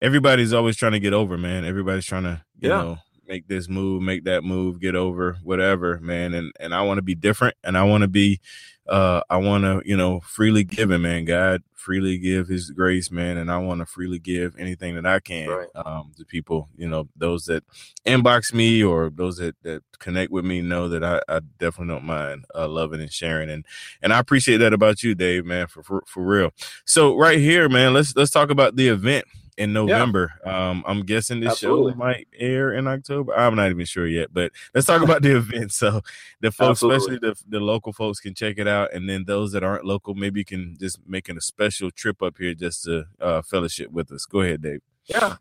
everybody's 0.00 0.52
always 0.52 0.76
trying 0.76 0.92
to 0.92 1.00
get 1.00 1.12
over, 1.12 1.36
man. 1.36 1.64
Everybody's 1.64 2.06
trying 2.06 2.24
to, 2.24 2.42
you 2.60 2.68
yeah. 2.68 2.76
know, 2.76 2.98
make 3.26 3.48
this 3.48 3.68
move, 3.68 4.02
make 4.02 4.24
that 4.24 4.44
move, 4.44 4.80
get 4.80 4.94
over 4.94 5.36
whatever, 5.42 5.98
man. 6.00 6.34
And 6.34 6.52
and 6.60 6.74
I 6.74 6.82
want 6.82 6.98
to 6.98 7.02
be 7.02 7.14
different, 7.14 7.56
and 7.64 7.76
I 7.76 7.84
want 7.84 8.02
to 8.02 8.08
be, 8.08 8.40
uh, 8.88 9.22
I 9.30 9.36
want 9.38 9.64
to 9.64 9.82
you 9.84 9.96
know 9.96 10.20
freely 10.20 10.64
give 10.64 10.90
him, 10.90 11.02
man. 11.02 11.24
God 11.24 11.62
freely 11.84 12.16
give 12.16 12.48
His 12.48 12.70
grace, 12.70 13.10
man, 13.10 13.36
and 13.36 13.50
I 13.50 13.58
want 13.58 13.80
to 13.80 13.86
freely 13.86 14.18
give 14.18 14.56
anything 14.58 14.94
that 14.94 15.04
I 15.04 15.20
can 15.20 15.48
right. 15.48 15.68
um, 15.74 16.12
to 16.16 16.24
people. 16.24 16.68
You 16.76 16.88
know, 16.88 17.08
those 17.14 17.44
that 17.44 17.62
inbox 18.06 18.54
me 18.54 18.82
or 18.82 19.10
those 19.10 19.36
that 19.36 19.54
that 19.62 19.82
connect 19.98 20.32
with 20.32 20.46
me 20.46 20.62
know 20.62 20.88
that 20.88 21.04
I, 21.04 21.20
I 21.28 21.40
definitely 21.58 21.94
don't 21.94 22.04
mind 22.04 22.46
uh, 22.54 22.68
loving 22.68 23.00
and 23.00 23.12
sharing, 23.12 23.50
and 23.50 23.66
and 24.02 24.12
I 24.12 24.18
appreciate 24.18 24.58
that 24.58 24.72
about 24.72 25.02
you, 25.02 25.14
Dave, 25.14 25.44
man, 25.44 25.66
for 25.66 25.82
for, 25.82 26.02
for 26.06 26.24
real. 26.24 26.52
So 26.86 27.16
right 27.16 27.38
here, 27.38 27.68
man, 27.68 27.92
let's 27.92 28.16
let's 28.16 28.30
talk 28.30 28.50
about 28.50 28.76
the 28.76 28.88
event 28.88 29.26
in 29.56 29.72
November. 29.72 30.32
Yeah. 30.44 30.70
Um, 30.70 30.84
I'm 30.86 31.02
guessing 31.02 31.40
this 31.40 31.52
Absolutely. 31.52 31.92
show 31.92 31.98
might 31.98 32.28
air 32.38 32.72
in 32.72 32.86
October. 32.86 33.36
I'm 33.36 33.54
not 33.54 33.70
even 33.70 33.86
sure 33.86 34.06
yet, 34.06 34.32
but 34.32 34.52
let's 34.74 34.86
talk 34.86 35.02
about 35.02 35.22
the 35.22 35.36
event. 35.36 35.72
So 35.72 36.00
the 36.40 36.50
folks, 36.50 36.82
Absolutely. 36.82 36.96
especially 36.96 37.18
the, 37.28 37.58
the 37.58 37.60
local 37.60 37.92
folks, 37.92 38.20
can 38.20 38.34
check 38.34 38.58
it 38.58 38.68
out, 38.68 38.92
and 38.92 39.08
then 39.08 39.24
those 39.24 39.52
that 39.52 39.62
aren't 39.62 39.84
local, 39.84 40.14
maybe 40.14 40.40
you 40.40 40.44
can 40.44 40.76
just 40.78 40.98
making 41.06 41.36
a 41.36 41.40
special 41.40 41.90
trip 41.90 42.22
up 42.22 42.36
here 42.38 42.54
just 42.54 42.84
to 42.84 43.04
uh, 43.20 43.42
fellowship 43.42 43.90
with 43.90 44.10
us. 44.12 44.26
Go 44.26 44.40
ahead, 44.40 44.62
Dave. 44.62 44.80
Yeah. 45.06 45.36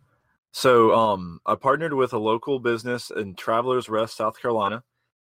So 0.52 0.93
um, 0.93 1.39
I 1.45 1.56
partnered 1.56 1.93
with 1.93 2.13
a 2.13 2.19
local 2.19 2.60
business 2.60 3.10
in 3.10 3.36
Travelers 3.36 3.89
Rest, 3.89 4.17
South 4.17 4.39
Carolina. 4.39 4.84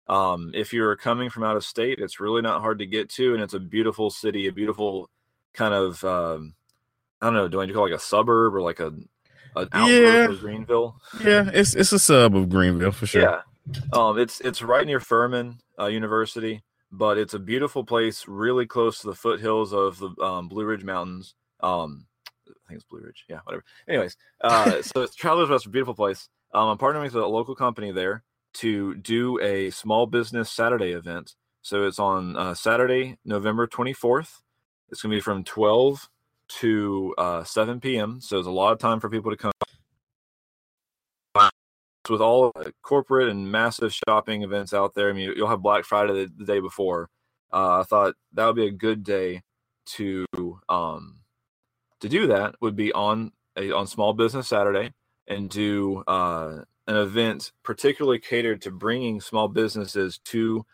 Um, 0.08 0.52
if 0.54 0.72
you're 0.72 0.94
coming 0.94 1.30
from 1.30 1.42
out 1.42 1.56
of 1.56 1.64
state, 1.64 1.98
it's 1.98 2.20
really 2.20 2.42
not 2.42 2.60
hard 2.60 2.78
to 2.78 2.86
get 2.86 3.10
to, 3.10 3.34
and 3.34 3.42
it's 3.42 3.54
a 3.54 3.58
beautiful 3.60 4.08
city, 4.08 4.46
a 4.46 4.52
beautiful 4.52 5.10
kind 5.52 5.74
of 5.74 6.04
um, 6.04 6.54
I 7.26 7.30
don't 7.30 7.34
know. 7.34 7.48
Do 7.48 7.60
I 7.60 7.66
call 7.66 7.86
it 7.86 7.90
like 7.90 7.98
a 7.98 8.02
suburb 8.02 8.54
or 8.54 8.62
like 8.62 8.78
a 8.78 8.92
an 9.56 9.68
yeah. 9.74 10.26
of 10.26 10.38
Greenville? 10.38 11.00
Yeah, 11.24 11.50
it's 11.52 11.74
it's 11.74 11.90
a 11.90 11.98
sub 11.98 12.36
of 12.36 12.48
Greenville 12.48 12.92
for 12.92 13.06
sure. 13.06 13.22
Yeah, 13.22 13.40
um, 13.92 14.16
it's 14.16 14.40
it's 14.40 14.62
right 14.62 14.86
near 14.86 15.00
Furman 15.00 15.58
uh, 15.76 15.86
University, 15.86 16.62
but 16.92 17.18
it's 17.18 17.34
a 17.34 17.40
beautiful 17.40 17.82
place, 17.82 18.28
really 18.28 18.64
close 18.64 19.00
to 19.00 19.08
the 19.08 19.14
foothills 19.14 19.72
of 19.72 19.98
the 19.98 20.10
um, 20.22 20.48
Blue 20.48 20.64
Ridge 20.64 20.84
Mountains. 20.84 21.34
Um, 21.60 22.06
I 22.46 22.68
think 22.68 22.76
it's 22.76 22.84
Blue 22.84 23.00
Ridge. 23.00 23.24
Yeah, 23.28 23.40
whatever. 23.42 23.64
Anyways, 23.88 24.16
uh, 24.42 24.82
so 24.82 25.02
it's 25.02 25.16
Travelers 25.16 25.48
Rest, 25.48 25.66
a 25.66 25.70
beautiful 25.70 25.94
place. 25.94 26.28
Um, 26.54 26.68
I'm 26.68 26.78
partnering 26.78 27.02
with 27.02 27.16
a 27.16 27.26
local 27.26 27.56
company 27.56 27.90
there 27.90 28.22
to 28.54 28.94
do 28.94 29.40
a 29.40 29.70
small 29.70 30.06
business 30.06 30.48
Saturday 30.48 30.92
event. 30.92 31.34
So 31.62 31.86
it's 31.88 31.98
on 31.98 32.36
uh, 32.36 32.54
Saturday, 32.54 33.18
November 33.24 33.66
24th. 33.66 34.42
It's 34.90 35.02
going 35.02 35.10
to 35.10 35.16
be 35.16 35.20
from 35.20 35.42
12 35.42 36.08
to 36.48 37.14
uh, 37.18 37.44
7 37.44 37.80
p.m. 37.80 38.20
So 38.20 38.36
there's 38.36 38.46
a 38.46 38.50
lot 38.50 38.72
of 38.72 38.78
time 38.78 39.00
for 39.00 39.08
people 39.08 39.30
to 39.30 39.36
come. 39.36 39.52
With 42.08 42.20
all 42.20 42.52
corporate 42.82 43.30
and 43.30 43.50
massive 43.50 43.92
shopping 43.92 44.42
events 44.42 44.72
out 44.72 44.94
there, 44.94 45.10
I 45.10 45.12
mean, 45.12 45.32
you'll 45.36 45.48
have 45.48 45.60
Black 45.60 45.84
Friday 45.84 46.12
the, 46.12 46.32
the 46.38 46.44
day 46.44 46.60
before. 46.60 47.10
Uh, 47.52 47.80
I 47.80 47.82
thought 47.82 48.14
that 48.34 48.46
would 48.46 48.54
be 48.54 48.66
a 48.66 48.70
good 48.70 49.02
day 49.02 49.42
to 49.86 50.24
um, 50.68 51.16
to 52.00 52.08
do 52.08 52.28
that. 52.28 52.54
Would 52.60 52.76
be 52.76 52.92
on 52.92 53.32
a 53.56 53.72
on 53.72 53.88
Small 53.88 54.12
Business 54.12 54.46
Saturday 54.46 54.92
and 55.26 55.50
do 55.50 56.04
uh, 56.06 56.62
an 56.86 56.96
event 56.96 57.52
particularly 57.62 58.18
catered 58.18 58.62
to 58.62 58.70
bringing 58.70 59.20
small 59.20 59.48
businesses 59.48 60.18
to 60.26 60.64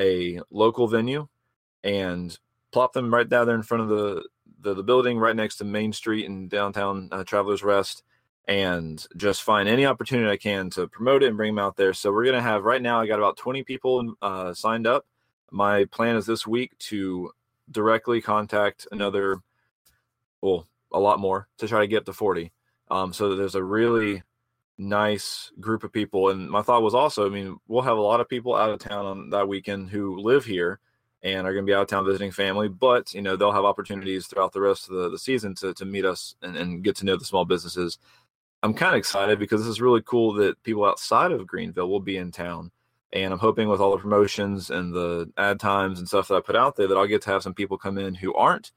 a 0.00 0.40
local 0.50 0.88
venue 0.88 1.26
and 1.84 2.38
plop 2.72 2.92
them 2.92 3.12
right 3.12 3.28
down 3.28 3.46
there 3.46 3.56
in 3.56 3.62
front 3.62 3.82
of 3.82 3.88
the 3.88 4.22
the, 4.60 4.74
the 4.74 4.82
building 4.82 5.18
right 5.18 5.36
next 5.36 5.56
to 5.56 5.64
Main 5.64 5.92
Street 5.92 6.26
in 6.26 6.48
downtown 6.48 7.08
uh, 7.12 7.24
Travelers 7.24 7.62
Rest 7.62 8.02
and 8.46 9.06
just 9.16 9.42
find 9.42 9.68
any 9.68 9.84
opportunity 9.84 10.30
I 10.30 10.36
can 10.36 10.70
to 10.70 10.88
promote 10.88 11.22
it 11.22 11.28
and 11.28 11.36
bring 11.36 11.54
them 11.54 11.64
out 11.64 11.76
there. 11.76 11.92
So 11.92 12.10
we're 12.10 12.24
going 12.24 12.34
to 12.34 12.42
have 12.42 12.64
right 12.64 12.80
now, 12.80 13.00
I 13.00 13.06
got 13.06 13.18
about 13.18 13.36
20 13.36 13.62
people 13.62 14.14
uh, 14.22 14.54
signed 14.54 14.86
up. 14.86 15.06
My 15.50 15.84
plan 15.86 16.16
is 16.16 16.26
this 16.26 16.46
week 16.46 16.76
to 16.78 17.30
directly 17.70 18.22
contact 18.22 18.86
another, 18.90 19.40
well, 20.40 20.66
a 20.92 20.98
lot 20.98 21.20
more 21.20 21.46
to 21.58 21.68
try 21.68 21.80
to 21.80 21.86
get 21.86 22.06
to 22.06 22.12
40. 22.14 22.50
Um, 22.90 23.12
so 23.12 23.36
there's 23.36 23.54
a 23.54 23.62
really 23.62 24.22
nice 24.78 25.52
group 25.60 25.84
of 25.84 25.92
people. 25.92 26.30
And 26.30 26.48
my 26.48 26.62
thought 26.62 26.82
was 26.82 26.94
also, 26.94 27.26
I 27.26 27.28
mean, 27.28 27.58
we'll 27.68 27.82
have 27.82 27.98
a 27.98 28.02
lot 28.02 28.20
of 28.20 28.30
people 28.30 28.54
out 28.54 28.70
of 28.70 28.78
town 28.78 29.04
on 29.04 29.30
that 29.30 29.48
weekend 29.48 29.90
who 29.90 30.18
live 30.20 30.46
here 30.46 30.80
and 31.22 31.46
are 31.46 31.52
going 31.52 31.64
to 31.64 31.70
be 31.70 31.74
out 31.74 31.82
of 31.82 31.88
town 31.88 32.04
visiting 32.04 32.30
family. 32.30 32.68
But 32.68 33.12
you 33.14 33.22
know 33.22 33.36
they'll 33.36 33.52
have 33.52 33.64
opportunities 33.64 34.26
throughout 34.26 34.52
the 34.52 34.60
rest 34.60 34.88
of 34.88 34.96
the, 34.96 35.08
the 35.10 35.18
season 35.18 35.54
to 35.56 35.74
to 35.74 35.84
meet 35.84 36.04
us 36.04 36.36
and, 36.42 36.56
and 36.56 36.82
get 36.82 36.96
to 36.96 37.04
know 37.04 37.16
the 37.16 37.24
small 37.24 37.44
businesses. 37.44 37.98
I'm 38.62 38.74
kind 38.74 38.94
of 38.94 38.98
excited 38.98 39.38
because 39.38 39.60
this 39.60 39.70
is 39.70 39.80
really 39.80 40.02
cool 40.02 40.32
that 40.34 40.62
people 40.64 40.84
outside 40.84 41.30
of 41.30 41.46
Greenville 41.46 41.88
will 41.88 42.00
be 42.00 42.16
in 42.16 42.32
town. 42.32 42.72
And 43.12 43.32
I'm 43.32 43.38
hoping 43.38 43.68
with 43.68 43.80
all 43.80 43.92
the 43.92 43.98
promotions 43.98 44.70
and 44.70 44.92
the 44.92 45.30
ad 45.38 45.60
times 45.60 45.98
and 45.98 46.08
stuff 46.08 46.28
that 46.28 46.34
I 46.34 46.40
put 46.40 46.56
out 46.56 46.76
there 46.76 46.88
that 46.88 46.96
I'll 46.96 47.06
get 47.06 47.22
to 47.22 47.30
have 47.30 47.42
some 47.42 47.54
people 47.54 47.78
come 47.78 47.98
in 47.98 48.14
who 48.14 48.34
aren't 48.34 48.72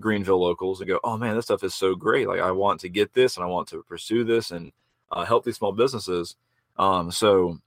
Greenville 0.00 0.40
locals 0.40 0.80
and 0.80 0.88
go, 0.88 1.00
oh 1.02 1.16
man, 1.16 1.34
this 1.34 1.46
stuff 1.46 1.64
is 1.64 1.74
so 1.74 1.94
great. 1.94 2.28
Like 2.28 2.40
I 2.40 2.52
want 2.52 2.80
to 2.80 2.88
get 2.88 3.12
this 3.14 3.36
and 3.36 3.44
I 3.44 3.48
want 3.48 3.68
to 3.68 3.82
pursue 3.82 4.22
this 4.24 4.50
and 4.50 4.70
uh, 5.10 5.24
help 5.24 5.44
these 5.44 5.56
small 5.56 5.72
businesses. 5.72 6.36
Um, 6.76 7.10
so 7.10 7.58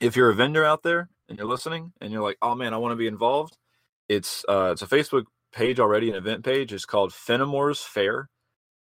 if 0.00 0.16
you're 0.16 0.30
a 0.30 0.34
vendor 0.34 0.64
out 0.64 0.82
there 0.82 1.08
and 1.28 1.38
you're 1.38 1.46
listening 1.46 1.92
and 2.00 2.12
you're 2.12 2.22
like, 2.22 2.38
oh 2.42 2.54
man, 2.54 2.74
I 2.74 2.78
want 2.78 2.92
to 2.92 2.96
be 2.96 3.06
involved, 3.06 3.56
it's 4.08 4.44
uh, 4.48 4.70
it's 4.72 4.82
a 4.82 4.86
Facebook 4.86 5.24
page 5.52 5.80
already, 5.80 6.10
an 6.10 6.16
event 6.16 6.44
page. 6.44 6.72
It's 6.72 6.84
called 6.84 7.12
Finnamore's 7.12 7.80
Faire, 7.80 8.28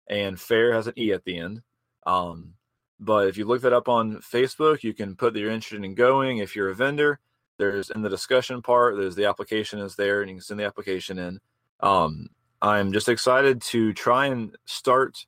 and 0.07 0.39
Fair 0.39 0.73
has 0.73 0.87
an 0.87 0.93
e 0.97 1.11
at 1.11 1.23
the 1.23 1.37
end. 1.37 1.61
Um, 2.05 2.53
but 2.99 3.27
if 3.27 3.37
you 3.37 3.45
look 3.45 3.61
that 3.61 3.73
up 3.73 3.89
on 3.89 4.17
Facebook, 4.17 4.83
you 4.83 4.93
can 4.93 5.15
put 5.15 5.33
that 5.33 5.39
you're 5.39 5.51
interested 5.51 5.83
in 5.83 5.95
going. 5.95 6.37
If 6.37 6.55
you're 6.55 6.69
a 6.69 6.75
vendor, 6.75 7.19
there's 7.57 7.89
in 7.89 8.01
the 8.01 8.09
discussion 8.09 8.61
part, 8.61 8.97
there's 8.97 9.15
the 9.15 9.25
application 9.25 9.79
is 9.79 9.95
there, 9.95 10.21
and 10.21 10.29
you 10.29 10.35
can 10.35 10.43
send 10.43 10.59
the 10.59 10.65
application 10.65 11.17
in. 11.19 11.39
Um, 11.79 12.29
I'm 12.61 12.93
just 12.93 13.09
excited 13.09 13.61
to 13.63 13.93
try 13.93 14.27
and 14.27 14.55
start 14.65 15.25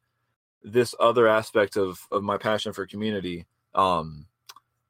this 0.63 0.93
other 0.99 1.27
aspect 1.27 1.75
of 1.77 1.99
of 2.11 2.23
my 2.23 2.37
passion 2.37 2.73
for 2.73 2.85
community. 2.85 3.45
Um, 3.73 4.26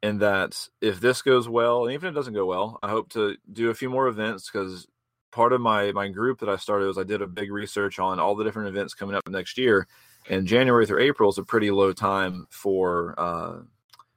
and 0.04 0.20
that 0.22 0.70
if 0.82 1.00
this 1.00 1.22
goes 1.22 1.50
well, 1.50 1.84
and 1.84 1.94
even 1.94 2.08
if 2.08 2.12
it 2.12 2.16
doesn't 2.16 2.34
go 2.34 2.46
well, 2.46 2.80
I 2.84 2.90
hope 2.90 3.10
to 3.10 3.38
do 3.52 3.70
a 3.70 3.76
few 3.76 3.90
more 3.90 4.08
events 4.08 4.50
because 4.50 4.88
part 5.32 5.54
of 5.54 5.62
my 5.62 5.92
my 5.92 6.08
group 6.08 6.40
that 6.40 6.50
I 6.50 6.56
started 6.58 6.86
was 6.86 6.98
I 6.98 7.04
did 7.04 7.22
a 7.22 7.28
big 7.28 7.52
research 7.52 8.00
on 8.00 8.20
all 8.20 8.36
the 8.36 8.44
different 8.44 8.70
events 8.70 8.94
coming 8.94 9.16
up 9.16 9.28
next 9.28 9.58
year, 9.58 9.88
and 10.30 10.48
January 10.48 10.86
through 10.86 11.04
April 11.04 11.30
is 11.30 11.38
a 11.38 11.44
pretty 11.44 11.72
low 11.72 11.94
time 11.94 12.48
for 12.50 13.16
uh, 13.18 13.58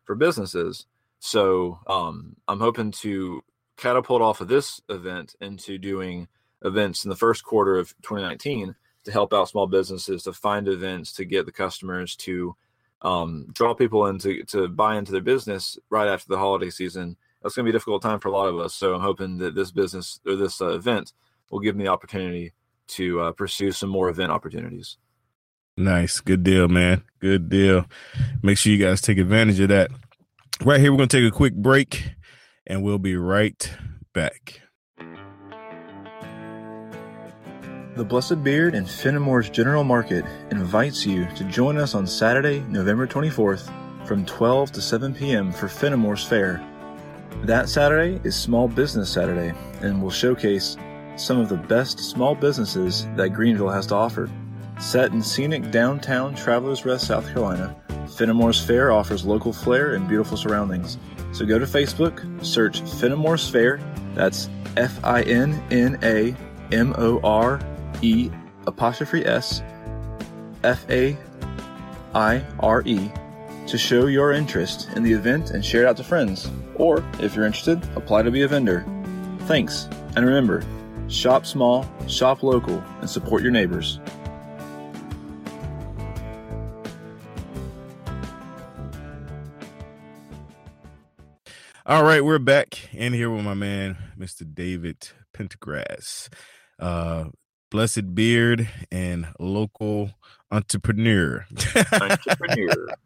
for 0.04 0.14
businesses. 0.14 0.86
So 1.20 1.78
um, 1.86 2.36
I'm 2.48 2.60
hoping 2.60 2.92
to 2.92 3.42
catapult 3.76 4.22
off 4.22 4.40
of 4.40 4.48
this 4.48 4.80
event 4.88 5.34
into 5.40 5.78
doing 5.78 6.28
events 6.62 7.04
in 7.04 7.10
the 7.10 7.16
first 7.16 7.44
quarter 7.44 7.78
of 7.78 7.94
2019 8.02 8.74
to 9.04 9.12
help 9.12 9.32
out 9.32 9.48
small 9.48 9.66
businesses 9.66 10.22
to 10.24 10.32
find 10.32 10.68
events 10.68 11.12
to 11.14 11.24
get 11.24 11.46
the 11.46 11.52
customers 11.52 12.16
to 12.16 12.54
um, 13.02 13.46
draw 13.52 13.74
people 13.74 14.06
in 14.06 14.18
to, 14.18 14.44
to 14.44 14.68
buy 14.68 14.96
into 14.96 15.12
their 15.12 15.20
business 15.20 15.78
right 15.88 16.08
after 16.08 16.28
the 16.28 16.38
holiday 16.38 16.70
season. 16.70 17.16
That's 17.42 17.54
going 17.54 17.64
to 17.64 17.72
be 17.72 17.74
a 17.74 17.78
difficult 17.78 18.02
time 18.02 18.20
for 18.20 18.28
a 18.28 18.32
lot 18.32 18.48
of 18.48 18.58
us. 18.58 18.74
So 18.74 18.94
I'm 18.94 19.00
hoping 19.00 19.38
that 19.38 19.54
this 19.54 19.70
business 19.70 20.20
or 20.26 20.36
this 20.36 20.60
uh, 20.60 20.74
event 20.74 21.12
will 21.50 21.60
give 21.60 21.76
me 21.76 21.84
the 21.84 21.90
opportunity 21.90 22.52
to 22.88 23.20
uh, 23.20 23.32
pursue 23.32 23.72
some 23.72 23.88
more 23.88 24.08
event 24.08 24.32
opportunities. 24.32 24.98
Nice. 25.76 26.20
Good 26.20 26.42
deal, 26.42 26.68
man. 26.68 27.02
Good 27.20 27.48
deal. 27.48 27.86
Make 28.42 28.58
sure 28.58 28.72
you 28.72 28.84
guys 28.84 29.00
take 29.00 29.18
advantage 29.18 29.60
of 29.60 29.68
that. 29.68 29.90
Right 30.62 30.80
here, 30.80 30.92
we're 30.92 30.98
going 30.98 31.08
to 31.08 31.20
take 31.20 31.32
a 31.32 31.34
quick 31.34 31.54
break 31.54 32.10
and 32.66 32.82
we'll 32.82 32.98
be 32.98 33.16
right 33.16 33.70
back. 34.12 34.60
The 38.00 38.06
Blessed 38.06 38.42
Beard 38.42 38.74
and 38.74 38.86
Finnamore's 38.86 39.50
General 39.50 39.84
Market 39.84 40.24
invites 40.50 41.04
you 41.04 41.26
to 41.36 41.44
join 41.44 41.76
us 41.76 41.94
on 41.94 42.06
Saturday, 42.06 42.60
November 42.60 43.06
24th 43.06 43.70
from 44.06 44.24
12 44.24 44.72
to 44.72 44.80
7 44.80 45.12
p.m. 45.12 45.52
for 45.52 45.68
Finnamore's 45.68 46.24
Faire. 46.24 46.66
That 47.42 47.68
Saturday 47.68 48.18
is 48.24 48.34
Small 48.34 48.68
Business 48.68 49.12
Saturday 49.12 49.52
and 49.82 50.02
will 50.02 50.10
showcase 50.10 50.78
some 51.16 51.38
of 51.38 51.50
the 51.50 51.58
best 51.58 51.98
small 51.98 52.34
businesses 52.34 53.06
that 53.16 53.34
Greenville 53.34 53.68
has 53.68 53.84
to 53.88 53.96
offer. 53.96 54.30
Set 54.78 55.12
in 55.12 55.22
scenic 55.22 55.70
downtown 55.70 56.34
Travelers 56.34 56.86
Rest, 56.86 57.08
South 57.08 57.26
Carolina, 57.26 57.76
Finnamore's 58.06 58.64
Faire 58.64 58.92
offers 58.92 59.26
local 59.26 59.52
flair 59.52 59.92
and 59.92 60.08
beautiful 60.08 60.38
surroundings. 60.38 60.96
So 61.32 61.44
go 61.44 61.58
to 61.58 61.66
Facebook, 61.66 62.42
search 62.42 62.80
Finnamore's 62.80 63.46
Faire, 63.46 63.78
that's 64.14 64.48
F 64.78 65.04
I 65.04 65.20
N 65.24 65.62
N 65.70 65.98
A 66.02 66.34
M 66.72 66.94
O 66.96 67.20
R 67.22 67.60
E 68.02 68.30
apostrophe 68.66 69.24
S 69.24 69.62
F 70.64 70.88
A 70.90 71.16
I 72.14 72.44
R 72.58 72.82
E 72.84 73.10
to 73.66 73.78
show 73.78 74.06
your 74.06 74.32
interest 74.32 74.88
in 74.96 75.02
the 75.02 75.12
event 75.12 75.50
and 75.50 75.64
share 75.64 75.82
it 75.82 75.86
out 75.86 75.96
to 75.98 76.04
friends. 76.04 76.50
Or, 76.74 77.04
if 77.20 77.36
you're 77.36 77.46
interested, 77.46 77.82
apply 77.94 78.22
to 78.22 78.30
be 78.30 78.42
a 78.42 78.48
vendor. 78.48 78.84
Thanks, 79.40 79.88
and 80.16 80.26
remember 80.26 80.64
shop 81.08 81.44
small, 81.44 81.84
shop 82.06 82.42
local, 82.42 82.82
and 83.00 83.10
support 83.10 83.42
your 83.42 83.50
neighbors. 83.50 84.00
All 91.86 92.04
right, 92.04 92.24
we're 92.24 92.38
back 92.38 92.94
in 92.94 93.12
here 93.12 93.28
with 93.30 93.44
my 93.44 93.54
man, 93.54 93.98
Mr. 94.16 94.42
David 94.54 95.08
Pendergrass. 95.34 96.28
Uh, 96.78 97.24
blessed 97.70 98.14
beard 98.14 98.68
and 98.90 99.28
local 99.38 100.10
entrepreneur. 100.50 101.46
entrepreneur. 101.92 102.88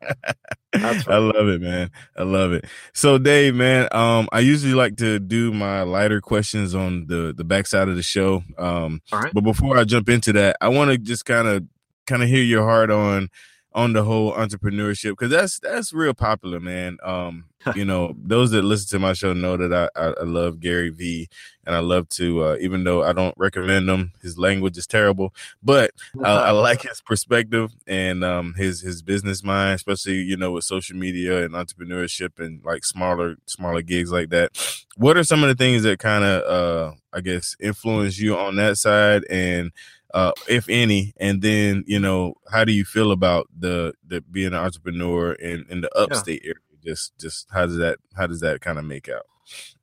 Right. 0.76 1.08
I 1.08 1.18
love 1.18 1.46
it, 1.46 1.60
man. 1.60 1.92
I 2.16 2.24
love 2.24 2.52
it. 2.52 2.64
So, 2.92 3.16
Dave, 3.16 3.54
man, 3.54 3.86
um, 3.92 4.28
I 4.32 4.40
usually 4.40 4.74
like 4.74 4.96
to 4.96 5.20
do 5.20 5.52
my 5.52 5.82
lighter 5.82 6.20
questions 6.20 6.74
on 6.74 7.06
the 7.06 7.32
the 7.32 7.44
backside 7.44 7.88
of 7.88 7.94
the 7.94 8.02
show. 8.02 8.42
Um, 8.58 9.00
right. 9.12 9.32
but 9.32 9.42
before 9.42 9.78
I 9.78 9.84
jump 9.84 10.08
into 10.08 10.32
that, 10.32 10.56
I 10.60 10.70
want 10.70 10.90
to 10.90 10.98
just 10.98 11.26
kind 11.26 11.46
of 11.46 11.64
kind 12.08 12.24
of 12.24 12.28
hear 12.28 12.42
your 12.42 12.64
heart 12.64 12.90
on 12.90 13.28
on 13.74 13.92
the 13.92 14.04
whole 14.04 14.32
entrepreneurship 14.32 15.10
because 15.10 15.30
that's 15.30 15.58
that's 15.58 15.92
real 15.92 16.14
popular, 16.14 16.60
man. 16.60 16.98
Um, 17.02 17.46
you 17.74 17.84
know, 17.84 18.14
those 18.18 18.50
that 18.50 18.62
listen 18.62 18.88
to 18.90 18.98
my 18.98 19.14
show 19.14 19.32
know 19.32 19.56
that 19.56 19.72
I, 19.72 20.00
I, 20.00 20.08
I 20.20 20.24
love 20.24 20.60
Gary 20.60 20.90
Vee, 20.90 21.28
and 21.66 21.74
I 21.74 21.78
love 21.78 22.08
to 22.10 22.44
uh, 22.44 22.56
even 22.60 22.84
though 22.84 23.02
I 23.02 23.12
don't 23.12 23.34
recommend 23.36 23.88
him, 23.88 24.12
his 24.22 24.38
language 24.38 24.76
is 24.76 24.86
terrible, 24.86 25.34
but 25.62 25.90
I, 26.22 26.30
I 26.30 26.50
like 26.50 26.82
his 26.82 27.00
perspective 27.00 27.72
and 27.86 28.22
um, 28.22 28.54
his 28.54 28.80
his 28.80 29.02
business 29.02 29.42
mind, 29.42 29.76
especially 29.76 30.16
you 30.16 30.36
know 30.36 30.52
with 30.52 30.64
social 30.64 30.96
media 30.96 31.44
and 31.44 31.54
entrepreneurship 31.54 32.38
and 32.38 32.62
like 32.64 32.84
smaller 32.84 33.36
smaller 33.46 33.82
gigs 33.82 34.12
like 34.12 34.28
that. 34.30 34.56
What 34.96 35.16
are 35.16 35.24
some 35.24 35.42
of 35.42 35.48
the 35.48 35.56
things 35.56 35.82
that 35.82 35.98
kind 35.98 36.22
of 36.22 36.42
uh, 36.42 36.94
I 37.12 37.20
guess 37.22 37.56
influence 37.60 38.18
you 38.18 38.36
on 38.36 38.56
that 38.56 38.76
side 38.76 39.24
and 39.30 39.72
uh, 40.14 40.30
if 40.48 40.68
any, 40.68 41.12
and 41.16 41.42
then 41.42 41.82
you 41.88 41.98
know, 41.98 42.34
how 42.50 42.64
do 42.64 42.72
you 42.72 42.84
feel 42.84 43.10
about 43.10 43.48
the 43.58 43.92
the 44.06 44.20
being 44.20 44.48
an 44.48 44.54
entrepreneur 44.54 45.32
in 45.32 45.66
in 45.68 45.80
the 45.80 45.90
upstate 45.98 46.42
yeah. 46.44 46.50
area? 46.50 46.60
Just 46.84 47.18
just 47.18 47.48
how 47.50 47.66
does 47.66 47.78
that 47.78 47.98
how 48.16 48.28
does 48.28 48.40
that 48.40 48.60
kind 48.60 48.78
of 48.78 48.84
make 48.84 49.08
out? 49.08 49.26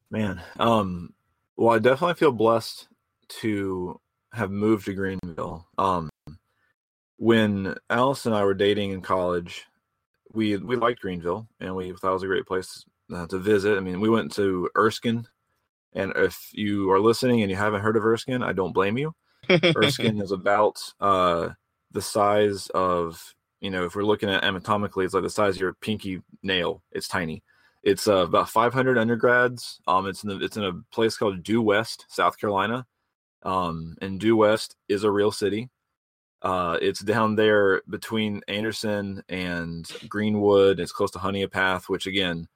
Man, 0.09 0.41
um, 0.57 1.13
well, 1.57 1.75
I 1.75 1.79
definitely 1.79 2.13
feel 2.13 2.31
blessed 2.31 2.87
to 3.41 3.99
have 4.31 4.51
moved 4.51 4.85
to 4.85 4.93
Greenville. 4.93 5.67
Um, 5.77 6.09
when 7.17 7.75
Alice 7.89 8.25
and 8.25 8.33
I 8.33 8.45
were 8.45 8.53
dating 8.53 8.91
in 8.91 9.01
college, 9.01 9.65
we 10.33 10.55
we 10.55 10.77
liked 10.77 11.01
Greenville, 11.01 11.49
and 11.59 11.75
we 11.75 11.91
thought 11.91 12.11
it 12.11 12.13
was 12.13 12.23
a 12.23 12.27
great 12.27 12.45
place 12.45 12.85
uh, 13.13 13.27
to 13.27 13.37
visit. 13.37 13.75
I 13.75 13.81
mean, 13.81 13.99
we 13.99 14.09
went 14.09 14.31
to 14.35 14.69
Erskine, 14.77 15.27
and 15.91 16.13
if 16.15 16.51
you 16.53 16.89
are 16.89 17.01
listening 17.01 17.41
and 17.41 17.51
you 17.51 17.57
haven't 17.57 17.81
heard 17.81 17.97
of 17.97 18.05
Erskine, 18.05 18.43
I 18.43 18.53
don't 18.53 18.73
blame 18.73 18.97
you. 18.97 19.13
Erskine 19.75 20.21
is 20.21 20.31
about 20.31 20.79
uh, 20.99 21.49
the 21.91 22.01
size 22.01 22.67
of 22.73 23.33
you 23.59 23.69
know 23.69 23.85
if 23.85 23.95
we're 23.95 24.03
looking 24.03 24.29
at 24.29 24.43
anatomically, 24.43 25.05
it's 25.05 25.13
like 25.13 25.23
the 25.23 25.29
size 25.29 25.55
of 25.55 25.61
your 25.61 25.73
pinky 25.73 26.21
nail. 26.43 26.81
It's 26.91 27.07
tiny. 27.07 27.43
It's 27.83 28.07
uh, 28.07 28.17
about 28.17 28.49
500 28.49 28.97
undergrads. 28.97 29.79
Um, 29.87 30.07
it's 30.07 30.23
in 30.23 30.29
the, 30.29 30.45
it's 30.45 30.57
in 30.57 30.63
a 30.63 30.73
place 30.93 31.17
called 31.17 31.43
Due 31.43 31.61
West, 31.61 32.05
South 32.09 32.37
Carolina. 32.37 32.85
Um, 33.43 33.97
and 34.01 34.19
Due 34.19 34.37
West 34.37 34.75
is 34.87 35.03
a 35.03 35.11
real 35.11 35.31
city. 35.31 35.69
Uh, 36.43 36.77
it's 36.81 37.01
down 37.01 37.35
there 37.35 37.81
between 37.89 38.41
Anderson 38.47 39.23
and 39.29 39.89
Greenwood. 40.07 40.79
It's 40.79 40.91
close 40.91 41.11
to 41.11 41.19
Honea 41.19 41.89
which 41.89 42.07
again, 42.07 42.47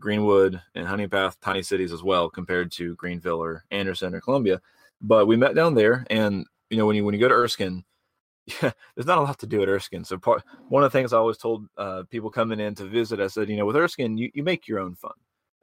Greenwood 0.00 0.60
and 0.74 0.86
Honea 0.86 1.34
tiny 1.40 1.62
cities 1.62 1.92
as 1.92 2.02
well 2.02 2.30
compared 2.30 2.70
to 2.72 2.94
Greenville 2.96 3.42
or 3.42 3.64
Anderson 3.70 4.14
or 4.14 4.20
Columbia. 4.20 4.60
But 5.00 5.26
we 5.26 5.36
met 5.36 5.54
down 5.54 5.74
there, 5.74 6.06
and 6.10 6.44
you 6.70 6.76
know 6.76 6.86
when 6.86 6.96
you 6.96 7.04
when 7.04 7.14
you 7.14 7.20
go 7.20 7.28
to 7.28 7.34
Erskine, 7.34 7.84
yeah, 8.46 8.72
there's 8.94 9.06
not 9.06 9.18
a 9.18 9.22
lot 9.22 9.38
to 9.40 9.46
do 9.46 9.62
at 9.62 9.68
Erskine. 9.68 10.04
So 10.04 10.18
part 10.18 10.42
one 10.68 10.82
of 10.82 10.92
the 10.92 10.98
things 10.98 11.12
I 11.12 11.18
always 11.18 11.38
told 11.38 11.66
uh, 11.76 12.04
people 12.10 12.30
coming 12.30 12.60
in 12.60 12.74
to 12.76 12.84
visit, 12.84 13.20
I 13.20 13.28
said, 13.28 13.48
you 13.48 13.56
know, 13.56 13.66
with 13.66 13.76
Erskine, 13.76 14.16
you, 14.16 14.30
you 14.34 14.42
make 14.42 14.66
your 14.66 14.80
own 14.80 14.94
fun. 14.94 15.12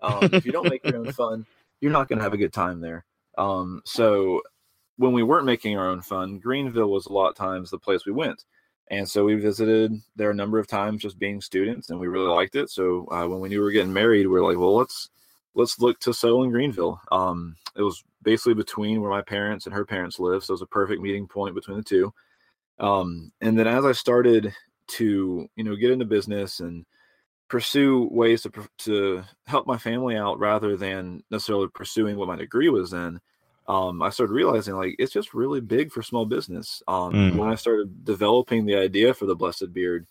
Um, 0.02 0.30
if 0.34 0.46
you 0.46 0.52
don't 0.52 0.70
make 0.70 0.86
your 0.86 0.98
own 0.98 1.12
fun, 1.14 1.46
you're 1.82 1.92
not 1.92 2.08
going 2.08 2.20
to 2.20 2.24
have 2.24 2.34
a 2.34 2.38
good 2.38 2.54
time 2.54 2.80
there. 2.80 3.06
Um, 3.38 3.82
so 3.86 4.42
when 4.98 5.14
we 5.14 5.24
weren't 5.24 5.46
making 5.46 5.78
our 5.78 5.90
own 5.90 6.02
fun, 6.02 6.40
Greenville 6.40 6.90
was 6.90 7.06
a 7.06 7.14
lot 7.14 7.30
of 7.30 7.36
times 7.36 7.70
the 7.70 7.78
place 7.78 8.06
we 8.06 8.12
went. 8.12 8.44
And 8.92 9.08
so 9.10 9.26
we 9.26 9.36
visited 9.36 9.94
there 10.16 10.30
a 10.30 10.36
number 10.36 10.60
of 10.60 10.68
times 10.68 11.02
just 11.02 11.18
being 11.18 11.42
students 11.42 11.90
and 11.90 12.00
we 12.00 12.08
really 12.08 12.28
liked 12.28 12.56
it. 12.56 12.70
So 12.70 13.08
uh, 13.12 13.28
when 13.28 13.40
we 13.40 13.50
knew 13.50 13.60
we 13.60 13.66
were 13.66 13.72
getting 13.72 13.94
married, 13.94 14.28
we 14.28 14.38
are 14.38 14.44
like, 14.44 14.58
well, 14.58 14.76
let's, 14.76 15.10
let's 15.56 15.80
look 15.80 16.00
to 16.02 16.14
settle 16.14 16.44
in 16.44 16.52
Greenville. 16.52 17.02
Um, 17.12 17.56
it 17.76 17.82
was 17.82 18.04
basically 18.22 18.54
between 18.54 19.02
where 19.02 19.10
my 19.10 19.22
parents 19.22 19.66
and 19.66 19.74
her 19.74 19.86
parents 19.86 20.20
live. 20.20 20.44
So 20.44 20.52
it 20.52 20.56
was 20.56 20.62
a 20.62 20.68
perfect 20.68 21.02
meeting 21.02 21.28
point 21.28 21.56
between 21.56 21.78
the 21.78 21.84
two. 21.84 22.14
Um, 22.80 23.32
and 23.42 23.58
then 23.58 23.68
as 23.68 23.86
I 23.86 23.94
started 23.94 24.54
to, 24.88 25.48
you 25.56 25.64
know, 25.64 25.76
get 25.76 25.92
into 25.92 26.06
business 26.06 26.60
and 26.60 26.86
pursue 27.48 28.10
ways 28.12 28.42
to, 28.42 28.52
to 28.80 29.24
help 29.48 29.66
my 29.66 29.78
family 29.78 30.18
out 30.18 30.40
rather 30.40 30.76
than 30.76 31.24
necessarily 31.32 31.68
pursuing 31.74 32.18
what 32.18 32.28
my 32.28 32.36
degree 32.36 32.70
was 32.70 32.94
in, 32.94 33.20
um, 33.68 34.02
I 34.02 34.10
started 34.10 34.34
realizing 34.34 34.76
like 34.76 34.96
it's 35.00 35.14
just 35.14 35.34
really 35.34 35.62
big 35.62 35.92
for 35.92 36.04
small 36.04 36.26
business. 36.26 36.84
Um, 36.88 37.14
mm. 37.14 37.36
When 37.36 37.50
I 37.50 37.56
started 37.56 38.04
developing 38.06 38.66
the 38.66 38.76
idea 38.76 39.14
for 39.14 39.26
the 39.26 39.36
Blessed 39.36 39.74
Beard, 39.74 40.06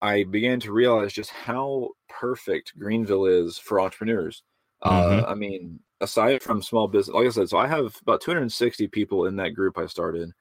I 0.00 0.24
began 0.24 0.60
to 0.60 0.72
realize 0.72 1.12
just 1.12 1.30
how 1.30 1.90
perfect 2.08 2.78
Greenville 2.78 3.26
is 3.26 3.58
for 3.58 3.80
entrepreneurs. 3.80 4.42
Mhm. 4.84 5.22
Uh, 5.22 5.26
I 5.26 5.34
mean, 5.34 5.80
aside 6.00 6.42
from 6.42 6.62
small 6.62 6.88
business, 6.88 7.14
like 7.14 7.26
I 7.26 7.30
said, 7.30 7.48
so 7.48 7.58
I 7.58 7.66
have 7.66 7.96
about 8.02 8.20
260 8.20 8.86
people 8.88 9.26
in 9.26 9.36
that 9.36 9.54
group 9.54 9.76
I 9.78 9.86
started. 9.86 10.32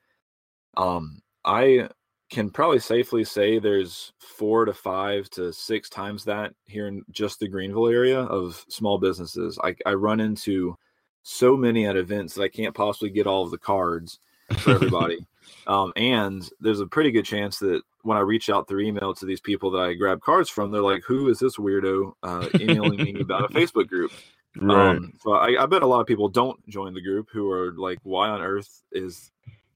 Um, 0.75 1.21
I 1.43 1.89
can 2.29 2.49
probably 2.49 2.79
safely 2.79 3.23
say 3.23 3.57
there's 3.57 4.11
four 4.19 4.65
to 4.65 4.73
five 4.73 5.29
to 5.31 5.53
six 5.53 5.89
times 5.89 6.25
that 6.25 6.53
here 6.65 6.87
in 6.87 7.03
just 7.09 7.39
the 7.39 7.47
Greenville 7.47 7.87
area 7.87 8.19
of 8.19 8.63
small 8.69 8.97
businesses. 8.97 9.57
I, 9.63 9.75
I 9.85 9.93
run 9.93 10.19
into 10.19 10.77
so 11.23 11.55
many 11.55 11.85
at 11.87 11.95
events 11.95 12.33
that 12.33 12.43
I 12.43 12.49
can't 12.49 12.75
possibly 12.75 13.09
get 13.09 13.27
all 13.27 13.43
of 13.43 13.51
the 13.51 13.57
cards 13.57 14.19
for 14.59 14.71
everybody. 14.71 15.25
um, 15.67 15.93
and 15.95 16.47
there's 16.59 16.81
a 16.81 16.87
pretty 16.87 17.11
good 17.11 17.25
chance 17.25 17.59
that 17.59 17.81
when 18.07 18.17
I 18.17 18.21
reach 18.21 18.49
out 18.49 18.67
through 18.67 18.85
email 18.85 19.13
to 19.15 19.25
these 19.25 19.41
people 19.41 19.69
that 19.71 19.81
I 19.81 19.93
grab 19.93 20.21
cards 20.21 20.49
from, 20.49 20.71
they're 20.71 20.81
like, 20.81 21.03
"Who 21.05 21.29
is 21.29 21.39
this 21.39 21.57
weirdo 21.57 22.13
uh, 22.23 22.47
emailing 22.59 23.03
me 23.03 23.19
about 23.19 23.51
a 23.51 23.53
Facebook 23.53 23.87
group?" 23.87 24.11
Right. 24.55 24.95
Um, 24.95 25.13
so 25.21 25.33
I, 25.33 25.61
I 25.61 25.65
bet 25.65 25.83
a 25.83 25.87
lot 25.87 25.99
of 25.99 26.07
people 26.07 26.29
don't 26.29 26.57
join 26.69 26.93
the 26.93 27.01
group 27.01 27.27
who 27.31 27.51
are 27.51 27.73
like, 27.73 27.99
"Why 28.03 28.29
on 28.29 28.41
earth 28.41 28.81
is 28.93 29.29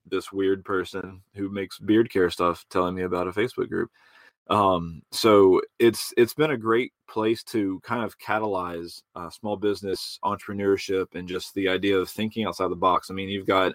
this 0.09 0.31
weird 0.31 0.63
person 0.63 1.21
who 1.35 1.49
makes 1.49 1.77
beard 1.77 2.09
care 2.09 2.29
stuff 2.29 2.65
telling 2.69 2.95
me 2.95 3.03
about 3.03 3.27
a 3.27 3.31
Facebook 3.31 3.67
group?" 3.67 3.91
Um, 4.49 5.01
so 5.11 5.61
it's 5.77 6.13
it's 6.15 6.33
been 6.33 6.51
a 6.51 6.57
great 6.57 6.93
place 7.09 7.43
to 7.45 7.81
kind 7.83 8.03
of 8.03 8.17
catalyze 8.17 9.01
uh, 9.13 9.29
small 9.29 9.57
business 9.57 10.19
entrepreneurship 10.23 11.15
and 11.15 11.27
just 11.27 11.53
the 11.53 11.67
idea 11.67 11.97
of 11.97 12.09
thinking 12.09 12.45
outside 12.45 12.69
the 12.69 12.75
box. 12.77 13.11
I 13.11 13.13
mean, 13.13 13.29
you've 13.29 13.45
got 13.45 13.73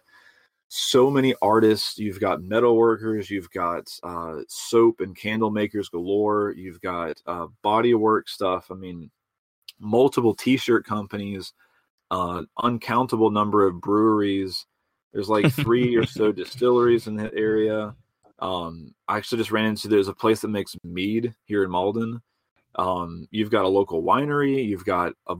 so 0.69 1.11
many 1.11 1.35
artists. 1.41 1.99
You've 1.99 2.21
got 2.21 2.43
metal 2.43 2.77
workers. 2.77 3.31
You've 3.31 3.51
got 3.51 3.89
uh, 4.03 4.41
soap 4.49 5.01
and 5.01 5.17
candle 5.17 5.51
makers 5.51 5.89
galore. 5.89 6.53
You've 6.57 6.81
got 6.81 7.21
uh, 7.27 7.47
body 7.63 7.95
work 7.95 8.29
stuff. 8.29 8.71
I 8.71 8.75
mean, 8.75 9.11
multiple 9.79 10.35
T-shirt 10.35 10.85
companies, 10.85 11.53
uh, 12.11 12.43
uncountable 12.63 13.31
number 13.31 13.67
of 13.67 13.81
breweries. 13.81 14.67
There's 15.13 15.29
like 15.29 15.53
three 15.53 15.97
or 15.97 16.05
so 16.05 16.33
distilleries 16.33 17.07
in 17.07 17.17
that 17.17 17.35
area. 17.35 17.95
Um, 18.39 18.95
I 19.09 19.17
actually 19.17 19.39
just 19.39 19.51
ran 19.51 19.67
into 19.67 19.89
there's 19.89 20.09
a 20.09 20.15
place 20.15 20.41
that 20.41 20.49
makes 20.49 20.77
mead 20.85 21.35
here 21.45 21.65
in 21.65 21.71
Mauldin. 21.71 22.21
Um, 22.75 23.27
you've 23.31 23.51
got 23.51 23.65
a 23.65 23.69
local 23.69 24.03
winery. 24.03 24.67
You've 24.67 24.85
got 24.85 25.15
a 25.27 25.37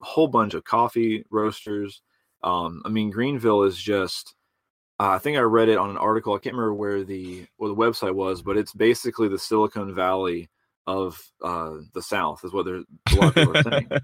whole 0.00 0.26
bunch 0.26 0.54
of 0.54 0.64
coffee 0.64 1.24
roasters. 1.30 2.02
Um, 2.42 2.82
I 2.84 2.88
mean, 2.88 3.10
Greenville 3.10 3.62
is 3.62 3.76
just. 3.76 4.34
Uh, 5.00 5.08
I 5.10 5.18
think 5.18 5.36
I 5.36 5.40
read 5.40 5.68
it 5.68 5.78
on 5.78 5.90
an 5.90 5.96
article. 5.96 6.34
I 6.34 6.38
can't 6.38 6.54
remember 6.54 6.74
where 6.74 7.02
the 7.04 7.46
where 7.56 7.68
the 7.68 7.74
website 7.76 8.14
was, 8.14 8.42
but 8.42 8.56
it's 8.56 8.72
basically 8.72 9.28
the 9.28 9.38
Silicon 9.38 9.94
Valley 9.94 10.48
of 10.86 11.20
uh, 11.42 11.76
the 11.94 12.02
South, 12.02 12.44
is 12.44 12.52
what 12.52 12.64
there 12.66 12.76
a 12.76 13.14
lot 13.14 13.28
of 13.28 13.34
people 13.34 13.56
are 13.56 13.62
saying. 13.62 13.88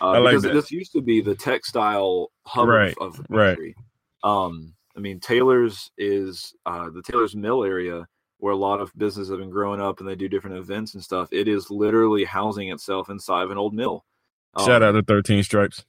Uh, 0.00 0.10
I 0.10 0.18
like 0.18 0.30
because 0.32 0.42
that. 0.44 0.54
this 0.54 0.70
used 0.70 0.92
to 0.92 1.00
be 1.02 1.20
the 1.20 1.34
textile 1.34 2.30
hub 2.46 2.68
Right, 2.68 2.94
of, 3.00 3.16
the 3.18 3.24
right. 3.28 3.48
country. 3.50 3.74
Um, 4.24 4.74
I 4.96 5.00
mean, 5.00 5.20
Taylor's 5.20 5.90
is 5.96 6.54
uh, 6.66 6.90
the 6.90 7.02
Taylor's 7.02 7.36
Mill 7.36 7.62
area 7.64 8.06
where 8.38 8.52
a 8.52 8.56
lot 8.56 8.80
of 8.80 8.92
businesses 8.96 9.30
have 9.30 9.38
been 9.38 9.50
growing 9.50 9.80
up 9.80 10.00
and 10.00 10.08
they 10.08 10.16
do 10.16 10.28
different 10.28 10.56
events 10.56 10.94
and 10.94 11.02
stuff. 11.04 11.28
It 11.30 11.46
is 11.48 11.70
literally 11.70 12.24
housing 12.24 12.70
itself 12.70 13.08
inside 13.10 13.44
of 13.44 13.50
an 13.52 13.58
old 13.58 13.72
mill. 13.74 14.04
Shout 14.58 14.82
Um, 14.82 14.88
out 14.88 14.92
to 14.92 15.02
13 15.02 15.42
Stripes. 15.44 15.84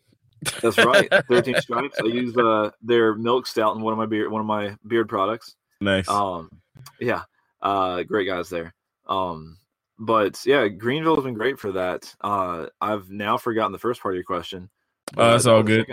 That's 0.62 0.77
right. 0.77 1.10
13 1.27 1.62
stripes. 1.62 1.97
I 2.01 2.08
use 2.08 2.36
uh, 2.38 2.71
their 2.82 3.15
milk 3.15 3.47
stout 3.47 3.75
in 3.75 3.82
one 3.82 3.93
of 3.93 3.97
my 3.97 4.06
beard 4.06 4.32
one 4.32 4.41
of 4.41 4.47
my 4.47 4.75
beard 4.88 5.10
products. 5.10 5.56
Nice. 5.82 6.08
Um, 6.10 6.49
yeah, 6.99 7.23
uh, 7.62 8.03
great 8.03 8.25
guys 8.25 8.49
there. 8.49 8.73
Um, 9.08 9.58
but 9.99 10.39
yeah, 10.45 10.67
Greenville 10.67 11.15
has 11.15 11.23
been 11.23 11.34
great 11.34 11.60
for 11.60 11.71
that. 11.73 12.13
Uh, 12.21 12.67
I've 12.82 13.10
now 13.10 13.38
forgotten 13.38 13.71
the 13.71 13.79
first 13.79 14.01
part 14.01 14.13
of 14.13 14.17
your 14.17 14.23
question. 14.23 14.69
Oh, 15.17 15.32
that's 15.32 15.45
Uh, 15.45 15.52
all 15.52 15.63
good. 15.63 15.88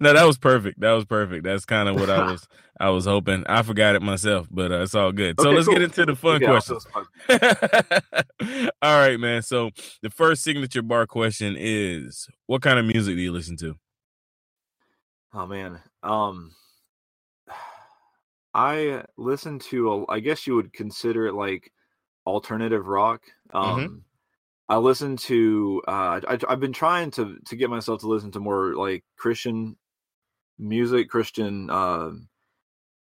no, 0.00 0.12
that 0.14 0.24
was 0.26 0.38
perfect. 0.38 0.80
That 0.80 0.92
was 0.92 1.04
perfect. 1.04 1.44
That's 1.44 1.64
kind 1.64 1.88
of 1.88 1.96
what 1.96 2.10
I 2.10 2.20
was 2.20 2.48
I 2.80 2.90
was 2.90 3.04
hoping. 3.06 3.44
I 3.46 3.62
forgot 3.62 3.96
it 3.96 4.02
myself, 4.02 4.48
but 4.50 4.72
uh, 4.72 4.82
it's 4.82 4.94
all 4.94 5.12
good. 5.12 5.40
So 5.40 5.50
Okay, 5.50 5.56
let's 5.56 5.68
get 5.68 5.82
into 5.82 6.06
the 6.06 6.16
fun 6.16 6.36
Okay, 6.36 6.46
I'll 6.46 6.62
questions. 6.62 6.86
feel 6.86 7.06
all 8.82 8.98
right, 8.98 9.18
man. 9.20 9.42
So 9.42 9.70
the 10.02 10.10
first 10.10 10.42
signature 10.42 10.82
bar 10.82 11.06
question 11.06 11.56
is 11.58 12.28
what 12.46 12.62
kind 12.62 12.78
of 12.78 12.86
music 12.86 13.16
do 13.16 13.20
you 13.22 13.32
listen 13.32 13.56
to? 13.58 13.76
Oh 15.32 15.46
man. 15.46 15.80
Um 16.02 16.54
I 18.54 19.04
listen 19.16 19.58
to 19.70 19.92
a, 19.92 20.12
I 20.12 20.20
guess 20.20 20.46
you 20.46 20.54
would 20.56 20.72
consider 20.72 21.26
it 21.26 21.34
like 21.34 21.72
alternative 22.26 22.86
rock. 22.86 23.22
Um 23.52 23.88
Mhm. 23.88 24.02
I 24.68 24.76
listen 24.76 25.16
to 25.16 25.82
uh 25.88 26.20
I 26.28 26.38
I've 26.48 26.60
been 26.60 26.72
trying 26.72 27.10
to 27.12 27.38
to 27.46 27.56
get 27.56 27.70
myself 27.70 28.00
to 28.00 28.08
listen 28.08 28.30
to 28.32 28.40
more 28.40 28.74
like 28.74 29.04
Christian 29.16 29.76
music, 30.58 31.08
Christian 31.08 31.70
um 31.70 32.28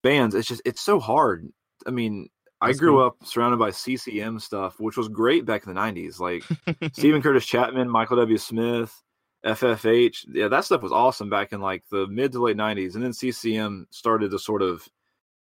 bands. 0.03 0.35
It's 0.35 0.49
just 0.49 0.63
it's 0.65 0.81
so 0.81 0.99
hard. 0.99 1.49
I 1.87 1.91
mean, 1.91 2.29
I 2.61 2.73
grew 2.73 2.93
cool. 2.93 3.07
up 3.07 3.17
surrounded 3.25 3.59
by 3.59 3.71
CCM 3.71 4.39
stuff, 4.39 4.79
which 4.79 4.97
was 4.97 5.09
great 5.09 5.45
back 5.45 5.67
in 5.67 5.75
the 5.75 5.81
90s. 5.81 6.21
Like 6.21 6.45
Steven 6.93 7.23
Curtis 7.23 7.47
Chapman, 7.47 7.89
Michael 7.89 8.19
W. 8.19 8.39
Smith, 8.39 9.03
FFH. 9.45 10.27
Yeah, 10.33 10.49
that 10.49 10.65
stuff 10.65 10.83
was 10.83 10.93
awesome 10.93 11.29
back 11.29 11.53
in 11.53 11.61
like 11.61 11.85
the 11.91 12.07
mid 12.07 12.33
to 12.33 12.43
late 12.43 12.57
90s. 12.57 12.95
And 12.95 13.03
then 13.03 13.13
CCM 13.13 13.87
started 13.91 14.31
to 14.31 14.39
sort 14.39 14.63
of 14.63 14.87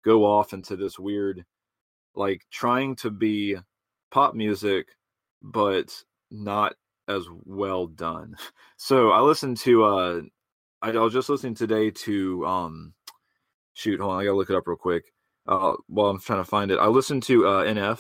go 0.06 0.26
off 0.26 0.54
into 0.54 0.76
this 0.78 0.98
weird, 0.98 1.44
like 2.16 2.44
trying 2.52 2.96
to 2.98 3.10
be 3.12 3.58
pop 4.12 4.34
music, 4.34 4.88
but 5.42 6.04
not 6.32 6.76
as 7.08 7.26
well 7.46 7.88
done. 7.88 8.36
So 8.78 9.12
I 9.12 9.20
listened 9.22 9.58
to, 9.58 9.84
uh, 9.84 10.22
I, 10.82 10.92
I 10.92 11.00
was 11.00 11.12
just 11.14 11.28
listening 11.30 11.56
today 11.56 11.92
to, 11.92 12.46
um, 12.46 12.94
shoot, 13.74 14.00
hold 14.00 14.14
on, 14.14 14.22
I 14.22 14.24
gotta 14.24 14.38
look 14.38 14.50
it 14.50 14.56
up 14.56 14.68
real 14.68 14.78
quick. 14.78 15.04
Uh, 15.48 15.74
while 15.88 16.10
I'm 16.12 16.20
trying 16.20 16.40
to 16.40 16.50
find 16.50 16.72
it, 16.72 16.80
I 16.80 16.88
listened 16.88 17.24
to 17.24 17.46
uh, 17.48 17.64
NF, 17.66 18.00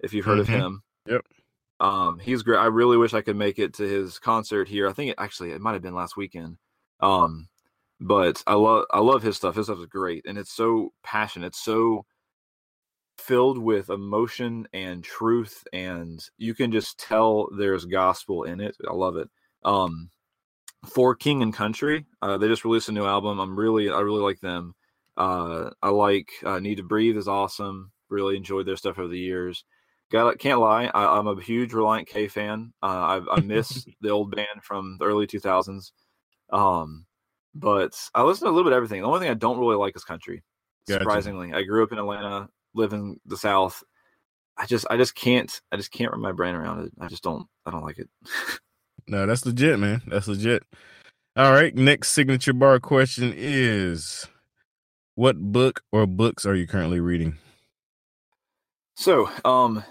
if 0.00 0.12
you've 0.12 0.26
heard 0.26 0.38
Mhm. 0.38 0.42
of 0.42 0.48
him. 0.48 0.82
Yep. 1.06 1.22
Um, 1.80 2.18
he's 2.18 2.42
great. 2.42 2.58
I 2.58 2.66
really 2.66 2.98
wish 2.98 3.14
I 3.14 3.22
could 3.22 3.36
make 3.36 3.58
it 3.58 3.74
to 3.74 3.82
his 3.88 4.18
concert 4.18 4.68
here. 4.68 4.88
I 4.88 4.92
think 4.92 5.12
it, 5.12 5.16
actually 5.18 5.52
it 5.52 5.60
might 5.62 5.72
have 5.72 5.82
been 5.82 5.94
last 5.94 6.16
weekend. 6.16 6.58
Um, 7.00 7.48
but 8.00 8.42
I 8.46 8.54
love 8.54 8.84
I 8.90 9.00
love 9.00 9.22
his 9.22 9.36
stuff. 9.36 9.54
His 9.56 9.66
stuff 9.66 9.78
is 9.78 9.86
great, 9.86 10.26
and 10.26 10.36
it's 10.38 10.52
so 10.52 10.92
passionate. 11.02 11.48
It's 11.48 11.62
so 11.64 12.04
filled 13.20 13.58
with 13.58 13.90
emotion 13.90 14.66
and 14.72 15.04
truth, 15.04 15.64
and 15.72 16.20
you 16.38 16.54
can 16.54 16.72
just 16.72 16.98
tell 16.98 17.48
there's 17.56 17.84
gospel 17.84 18.44
in 18.44 18.60
it. 18.60 18.76
I 18.88 18.92
love 18.92 19.16
it. 19.16 19.28
Um, 19.64 20.10
for 20.86 21.14
King 21.14 21.42
and 21.42 21.54
Country, 21.54 22.06
uh, 22.22 22.38
they 22.38 22.48
just 22.48 22.64
released 22.64 22.88
a 22.88 22.92
new 22.92 23.04
album. 23.04 23.38
I'm 23.38 23.58
really 23.58 23.90
I 23.90 24.00
really 24.00 24.22
like 24.22 24.40
them. 24.40 24.74
Uh, 25.16 25.70
I 25.82 25.90
like 25.90 26.30
uh, 26.44 26.58
Need 26.58 26.76
to 26.76 26.82
Breathe 26.82 27.16
is 27.16 27.28
awesome. 27.28 27.92
Really 28.08 28.36
enjoyed 28.36 28.66
their 28.66 28.76
stuff 28.76 28.98
over 28.98 29.08
the 29.08 29.18
years. 29.18 29.64
Got 30.10 30.38
can't 30.38 30.58
lie, 30.58 30.86
I, 30.86 31.18
I'm 31.18 31.28
a 31.28 31.40
huge 31.40 31.70
Relient 31.70 32.06
K 32.06 32.26
fan. 32.26 32.72
Uh, 32.82 33.20
I, 33.30 33.36
I 33.36 33.40
miss 33.40 33.86
the 34.00 34.10
old 34.10 34.34
band 34.34 34.62
from 34.62 34.96
the 34.98 35.04
early 35.04 35.26
2000s. 35.26 35.92
Um, 36.50 37.06
but 37.54 37.94
I 38.14 38.22
listen 38.22 38.46
to 38.46 38.50
a 38.50 38.54
little 38.54 38.64
bit 38.64 38.72
of 38.72 38.76
everything. 38.78 39.02
The 39.02 39.06
only 39.06 39.20
thing 39.20 39.30
I 39.30 39.34
don't 39.34 39.58
really 39.58 39.76
like 39.76 39.94
is 39.94 40.02
country. 40.02 40.42
Gotcha. 40.88 41.00
Surprisingly, 41.00 41.52
I 41.52 41.62
grew 41.62 41.84
up 41.84 41.92
in 41.92 41.98
Atlanta, 41.98 42.48
live 42.74 42.92
in 42.92 43.18
the 43.26 43.36
South. 43.36 43.82
I 44.56 44.66
just 44.66 44.86
I 44.90 44.96
just 44.96 45.14
can't 45.14 45.60
I 45.72 45.76
just 45.76 45.90
can't 45.90 46.10
wrap 46.12 46.20
my 46.20 46.32
brain 46.32 46.54
around 46.54 46.86
it. 46.86 46.92
I 47.00 47.08
just 47.08 47.22
don't 47.22 47.46
I 47.66 47.70
don't 47.70 47.84
like 47.84 47.98
it. 47.98 48.08
No, 49.08 49.26
that's 49.26 49.44
legit, 49.44 49.80
man. 49.80 50.02
That's 50.06 50.28
legit. 50.28 50.62
All 51.34 51.50
right. 51.50 51.74
Next 51.74 52.10
signature 52.10 52.52
bar 52.52 52.78
question 52.78 53.34
is 53.36 54.28
what 55.16 55.36
book 55.36 55.82
or 55.90 56.06
books 56.06 56.46
are 56.46 56.54
you 56.54 56.66
currently 56.66 57.00
reading? 57.00 57.36
So, 58.94 59.28
um, 59.44 59.82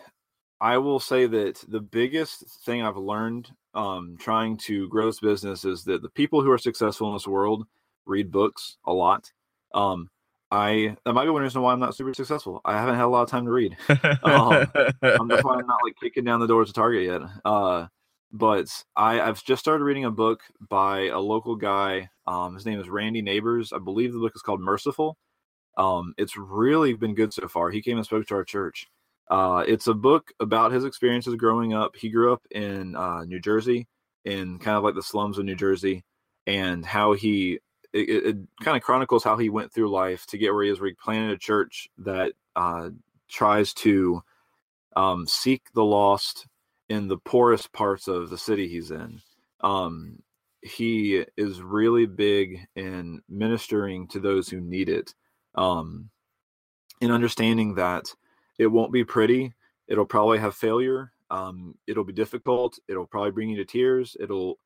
I 0.61 0.77
will 0.77 0.99
say 0.99 1.25
that 1.25 1.63
the 1.67 1.81
biggest 1.81 2.45
thing 2.65 2.81
I've 2.81 2.97
learned 2.97 3.49
um, 3.73 4.15
trying 4.19 4.57
to 4.57 4.87
grow 4.89 5.07
this 5.07 5.19
business 5.19 5.65
is 5.65 5.83
that 5.85 6.01
the 6.01 6.09
people 6.09 6.41
who 6.41 6.51
are 6.51 6.57
successful 6.57 7.07
in 7.07 7.13
this 7.13 7.27
world 7.27 7.65
read 8.05 8.31
books 8.31 8.77
a 8.85 8.93
lot. 8.93 9.31
Um, 9.73 10.09
I 10.51 10.95
that 11.05 11.13
might 11.13 11.25
be 11.25 11.29
one 11.29 11.43
reason 11.43 11.61
why 11.61 11.73
I'm 11.73 11.79
not 11.79 11.95
super 11.95 12.13
successful. 12.13 12.61
I 12.65 12.73
haven't 12.73 12.95
had 12.95 13.05
a 13.05 13.07
lot 13.07 13.23
of 13.23 13.29
time 13.29 13.45
to 13.45 13.51
read. 13.51 13.77
Um, 14.23 14.67
that's 15.29 15.43
why 15.43 15.55
I'm 15.55 15.67
not 15.67 15.83
like 15.83 15.95
kicking 16.01 16.23
down 16.23 16.39
the 16.39 16.47
doors 16.47 16.69
of 16.69 16.75
Target 16.75 17.03
yet. 17.03 17.21
Uh, 17.45 17.87
but 18.31 18.67
I, 18.95 19.21
I've 19.21 19.43
just 19.43 19.61
started 19.61 19.83
reading 19.83 20.05
a 20.05 20.11
book 20.11 20.41
by 20.59 21.07
a 21.07 21.19
local 21.19 21.55
guy. 21.55 22.09
Um, 22.27 22.55
his 22.55 22.65
name 22.65 22.79
is 22.79 22.89
Randy 22.89 23.21
Neighbors. 23.21 23.73
I 23.73 23.79
believe 23.79 24.13
the 24.13 24.19
book 24.19 24.33
is 24.35 24.41
called 24.41 24.61
Merciful. 24.61 25.17
Um, 25.77 26.13
it's 26.17 26.37
really 26.37 26.93
been 26.93 27.15
good 27.15 27.33
so 27.33 27.47
far. 27.47 27.71
He 27.71 27.81
came 27.81 27.97
and 27.97 28.05
spoke 28.05 28.27
to 28.27 28.35
our 28.35 28.43
church. 28.43 28.87
Uh, 29.29 29.63
it's 29.67 29.87
a 29.87 29.93
book 29.93 30.31
about 30.39 30.71
his 30.71 30.85
experiences 30.85 31.35
growing 31.35 31.73
up. 31.73 31.95
He 31.95 32.09
grew 32.09 32.33
up 32.33 32.41
in 32.51 32.95
uh, 32.95 33.23
New 33.25 33.39
Jersey, 33.39 33.87
in 34.25 34.59
kind 34.59 34.77
of 34.77 34.83
like 34.83 34.95
the 34.95 35.03
slums 35.03 35.37
of 35.37 35.45
New 35.45 35.55
Jersey, 35.55 36.03
and 36.47 36.85
how 36.85 37.13
he 37.13 37.59
it, 37.93 38.09
it, 38.09 38.25
it 38.25 38.37
kind 38.61 38.77
of 38.77 38.83
chronicles 38.83 39.23
how 39.23 39.37
he 39.37 39.49
went 39.49 39.73
through 39.73 39.89
life 39.89 40.25
to 40.27 40.37
get 40.37 40.53
where 40.53 40.63
he 40.63 40.69
is. 40.69 40.79
Where 40.79 40.89
he 40.89 40.95
planted 40.95 41.31
a 41.31 41.37
church 41.37 41.89
that 41.99 42.33
uh, 42.55 42.89
tries 43.27 43.73
to 43.75 44.23
um, 44.95 45.27
seek 45.27 45.71
the 45.73 45.83
lost 45.83 46.47
in 46.89 47.07
the 47.07 47.17
poorest 47.17 47.71
parts 47.71 48.07
of 48.07 48.29
the 48.29 48.37
city 48.37 48.67
he's 48.67 48.91
in. 48.91 49.21
Um, 49.61 50.21
he 50.61 51.25
is 51.37 51.61
really 51.61 52.05
big 52.05 52.67
in 52.75 53.21
ministering 53.29 54.07
to 54.09 54.19
those 54.19 54.49
who 54.49 54.59
need 54.59 54.89
it, 54.89 55.13
um, 55.55 56.09
in 57.01 57.11
understanding 57.11 57.75
that 57.75 58.13
it 58.57 58.67
won't 58.67 58.91
be 58.91 59.03
pretty. 59.03 59.53
It'll 59.87 60.05
probably 60.05 60.39
have 60.39 60.55
failure. 60.55 61.11
Um, 61.31 61.75
it'll 61.87 62.03
be 62.03 62.13
difficult. 62.13 62.77
It'll 62.87 63.05
probably 63.05 63.31
bring 63.31 63.49
you 63.49 63.57
to 63.57 63.65
tears. 63.65 64.17
It'll 64.19 64.57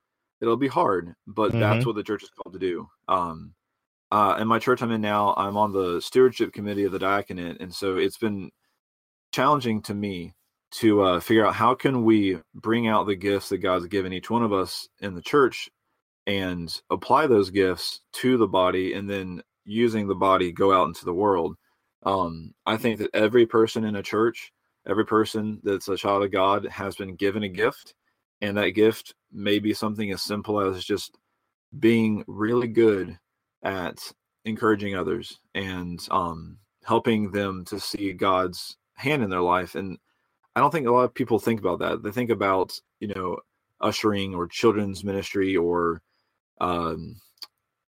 it'll 0.43 0.57
be 0.57 0.67
hard, 0.67 1.15
but 1.25 1.51
mm-hmm. 1.51 1.61
that's 1.61 1.85
what 1.85 1.95
the 1.95 2.03
church 2.03 2.21
is 2.21 2.29
called 2.29 2.53
to 2.53 2.59
do. 2.59 2.89
Um, 3.07 3.53
uh, 4.11 4.35
and 4.37 4.49
my 4.49 4.59
church 4.59 4.81
I'm 4.81 4.91
in 4.91 4.99
now, 4.99 5.33
I'm 5.37 5.55
on 5.55 5.71
the 5.71 6.01
stewardship 6.01 6.51
committee 6.51 6.83
of 6.83 6.91
the 6.91 6.99
diaconate, 6.99 7.61
and 7.61 7.73
so 7.73 7.95
it's 7.95 8.17
been 8.17 8.51
challenging 9.31 9.81
to 9.83 9.93
me 9.93 10.33
to 10.71 11.01
uh, 11.01 11.19
figure 11.21 11.45
out 11.45 11.55
how 11.55 11.73
can 11.73 12.03
we 12.03 12.39
bring 12.53 12.87
out 12.87 13.07
the 13.07 13.15
gifts 13.15 13.49
that 13.49 13.59
God's 13.59 13.87
given 13.87 14.11
each 14.11 14.29
one 14.29 14.43
of 14.43 14.51
us 14.51 14.89
in 14.99 15.15
the 15.15 15.21
church 15.21 15.69
and 16.27 16.81
apply 16.89 17.27
those 17.27 17.49
gifts 17.49 18.01
to 18.13 18.37
the 18.37 18.47
body, 18.47 18.93
and 18.93 19.09
then 19.09 19.41
using 19.65 20.07
the 20.07 20.15
body 20.15 20.51
go 20.51 20.73
out 20.73 20.87
into 20.87 21.05
the 21.05 21.13
world. 21.13 21.55
Um, 22.03 22.53
I 22.65 22.75
think 22.75 22.99
that 22.99 23.15
every 23.15 23.45
person 23.45 23.85
in 23.85 23.95
a 23.95 24.03
church, 24.03 24.51
every 24.85 25.05
person 25.05 25.61
that's 25.63 25.87
a 25.87 25.95
child 25.95 26.23
of 26.23 26.31
God, 26.31 26.65
has 26.65 26.95
been 26.95 27.15
given 27.15 27.43
a 27.43 27.49
gift, 27.49 27.95
and 28.43 28.57
that 28.57 28.71
gift 28.71 29.15
may 29.31 29.57
be 29.57 29.73
something 29.73 30.11
as 30.11 30.21
simple 30.21 30.59
as 30.59 30.83
just 30.83 31.17
being 31.79 32.25
really 32.27 32.67
good 32.67 33.17
at 33.63 33.97
encouraging 34.43 34.95
others 34.95 35.39
and 35.55 36.05
um, 36.11 36.57
helping 36.83 37.31
them 37.31 37.63
to 37.63 37.79
see 37.79 38.11
God's 38.11 38.77
hand 38.95 39.23
in 39.23 39.29
their 39.29 39.41
life. 39.41 39.75
And 39.75 39.97
I 40.57 40.59
don't 40.59 40.71
think 40.71 40.85
a 40.85 40.91
lot 40.91 41.05
of 41.05 41.13
people 41.13 41.39
think 41.39 41.61
about 41.61 41.79
that. 41.79 42.03
They 42.03 42.11
think 42.11 42.29
about, 42.29 42.77
you 42.99 43.07
know, 43.07 43.37
ushering 43.79 44.35
or 44.35 44.47
children's 44.47 45.05
ministry 45.05 45.55
or, 45.55 46.01
um, 46.59 47.21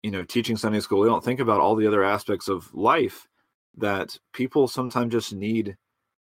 you 0.02 0.10
know, 0.10 0.24
teaching 0.24 0.58
Sunday 0.58 0.80
school. 0.80 1.04
They 1.04 1.10
don't 1.10 1.24
think 1.24 1.40
about 1.40 1.62
all 1.62 1.76
the 1.76 1.88
other 1.88 2.04
aspects 2.04 2.48
of 2.48 2.74
life 2.74 3.28
that 3.78 4.18
people 4.34 4.68
sometimes 4.68 5.12
just 5.12 5.32
need 5.32 5.78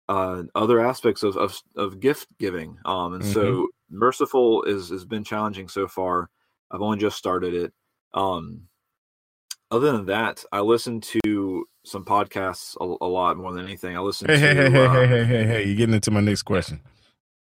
uh, 0.09 0.44
other 0.55 0.81
aspects 0.81 1.22
of, 1.22 1.37
of, 1.37 1.61
of 1.76 2.00
gift 2.00 2.29
giving. 2.38 2.79
Um, 2.87 3.12
and 3.12 3.22
mm-hmm. 3.22 3.33
so 3.33 3.68
merciful 3.90 4.62
is 4.64 4.90
has 4.90 5.05
been 5.05 5.25
challenging 5.25 5.68
so 5.68 5.87
far. 5.88 6.31
I've 6.70 6.83
only 6.83 6.99
just 6.99 7.16
started 7.16 7.55
it. 7.55 7.72
Um, 8.14 8.68
other 9.70 9.92
than 9.92 10.07
that, 10.07 10.44
I 10.53 10.61
listen 10.61 11.01
to 11.01 11.66
some 11.85 12.05
podcasts 12.05 12.77
a, 12.81 13.05
a 13.05 13.09
lot 13.09 13.37
more 13.37 13.53
than 13.53 13.64
anything. 13.64 13.96
I 13.96 14.01
listen. 14.01 14.29
Hey, 14.29 14.40
to, 14.40 14.40
hey, 14.40 14.70
hey, 14.70 14.85
uh, 14.85 14.92
hey, 14.92 15.07
hey, 15.07 15.25
hey, 15.25 15.44
hey! 15.44 15.64
You're 15.64 15.77
getting 15.77 15.94
into 15.94 16.11
my 16.11 16.20
next 16.20 16.42
question. 16.42 16.81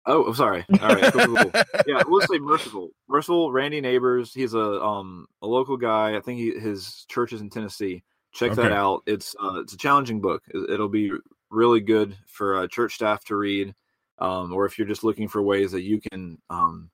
Oh, 0.05 0.25
I'm 0.25 0.35
sorry. 0.35 0.65
All 0.81 0.95
right, 0.95 1.13
cool, 1.13 1.35
cool, 1.35 1.51
yeah, 1.87 2.01
we'll 2.07 2.21
say 2.21 2.39
merciful. 2.39 2.89
Merciful, 3.07 3.51
Randy 3.51 3.81
Nabors. 3.81 4.33
He's 4.33 4.53
a 4.53 4.81
um 4.81 5.27
a 5.41 5.47
local 5.47 5.77
guy. 5.77 6.15
I 6.15 6.21
think 6.21 6.39
he, 6.39 6.59
his 6.59 7.05
church 7.07 7.33
is 7.33 7.41
in 7.41 7.49
Tennessee. 7.49 8.03
Check 8.33 8.51
okay. 8.51 8.63
that 8.63 8.71
out. 8.71 9.03
It's 9.05 9.35
uh, 9.41 9.59
it's 9.61 9.73
a 9.73 9.77
challenging 9.77 10.21
book. 10.21 10.43
It'll 10.69 10.89
be 10.89 11.11
really 11.49 11.81
good 11.81 12.17
for 12.27 12.55
uh, 12.57 12.67
church 12.67 12.95
staff 12.95 13.25
to 13.25 13.35
read, 13.35 13.75
um, 14.21 14.53
or 14.53 14.65
if 14.65 14.77
you're 14.77 14.87
just 14.87 15.03
looking 15.03 15.27
for 15.27 15.41
ways 15.41 15.71
that 15.71 15.81
you 15.81 15.99
can 15.99 16.37
um, 16.49 16.89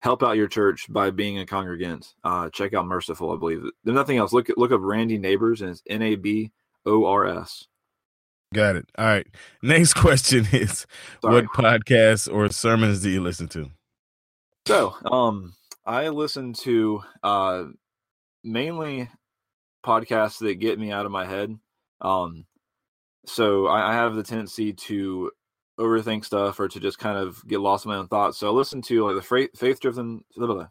help 0.00 0.22
out 0.22 0.36
your 0.36 0.48
church 0.48 0.86
by 0.88 1.10
being 1.10 1.38
a 1.38 1.46
congregant. 1.46 2.14
Uh, 2.24 2.48
check 2.50 2.72
out 2.72 2.86
Merciful, 2.86 3.32
I 3.32 3.36
believe. 3.36 3.62
There's 3.84 3.94
nothing 3.94 4.18
else. 4.18 4.32
Look 4.32 4.48
look 4.56 4.72
up 4.72 4.80
Randy 4.82 5.18
Nabors, 5.18 5.60
and 5.60 5.70
it's 5.70 5.82
N 5.88 6.02
A 6.02 6.14
B 6.14 6.52
O 6.86 7.04
R 7.04 7.26
S. 7.26 7.66
Got 8.54 8.76
it. 8.76 8.86
All 8.96 9.06
right. 9.06 9.26
Next 9.62 9.94
question 9.94 10.46
is 10.52 10.86
Sorry. 11.20 11.34
what 11.34 11.46
podcasts 11.46 12.32
or 12.32 12.48
sermons 12.50 13.02
do 13.02 13.10
you 13.10 13.22
listen 13.22 13.48
to? 13.48 13.70
So, 14.66 14.94
um, 15.04 15.54
I 15.84 16.08
listen 16.08 16.52
to 16.62 17.02
uh 17.22 17.64
mainly 18.44 19.08
podcasts 19.84 20.38
that 20.38 20.54
get 20.56 20.78
me 20.78 20.92
out 20.92 21.06
of 21.06 21.12
my 21.12 21.24
head. 21.24 21.56
Um, 22.00 22.46
so 23.26 23.66
I, 23.66 23.90
I 23.90 23.94
have 23.94 24.14
the 24.14 24.22
tendency 24.22 24.72
to 24.72 25.30
overthink 25.78 26.24
stuff 26.24 26.60
or 26.60 26.68
to 26.68 26.80
just 26.80 26.98
kind 26.98 27.18
of 27.18 27.46
get 27.48 27.60
lost 27.60 27.84
in 27.84 27.90
my 27.90 27.96
own 27.96 28.08
thoughts. 28.08 28.38
So 28.38 28.48
I 28.48 28.50
listen 28.50 28.82
to 28.82 29.06
like 29.06 29.16
the 29.16 29.48
faith 29.54 29.80
driven 29.80 30.24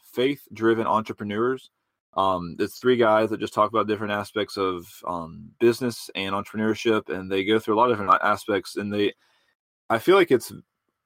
faith 0.04 0.48
driven 0.54 0.88
entrepreneurs. 0.88 1.70
Um, 2.14 2.58
it's 2.60 2.78
three 2.78 2.98
guys 2.98 3.30
that 3.30 3.40
just 3.40 3.54
talk 3.54 3.70
about 3.70 3.88
different 3.88 4.12
aspects 4.12 4.58
of 4.58 4.88
um, 5.08 5.52
business 5.60 6.10
and 6.14 6.36
entrepreneurship, 6.36 7.10
and 7.10 7.32
they 7.32 7.46
go 7.46 7.58
through 7.58 7.76
a 7.76 7.78
lot 7.78 7.90
of 7.90 7.98
different 7.98 8.22
aspects. 8.22 8.76
And 8.76 8.94
they, 8.94 9.14
I 9.90 9.98
feel 9.98 10.16
like 10.16 10.30
it's 10.30 10.52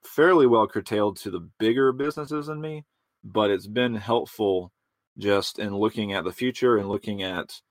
fairly 0.04 0.48
well 0.48 0.68
curtailed 0.68 1.18
to 1.18 1.32
the 1.32 1.48
bigger 1.60 1.92
businesses 1.92 2.48
than 2.48 2.60
me, 2.60 2.86
but 3.24 3.52
it's 3.52 3.68
been 3.68 3.96
helpful 3.96 4.72
just 5.18 5.60
in 5.60 5.76
looking 5.76 6.14
at 6.14 6.24
the 6.24 6.32
future 6.32 6.78
and 6.78 6.90
looking 6.90 7.24
at 7.24 7.62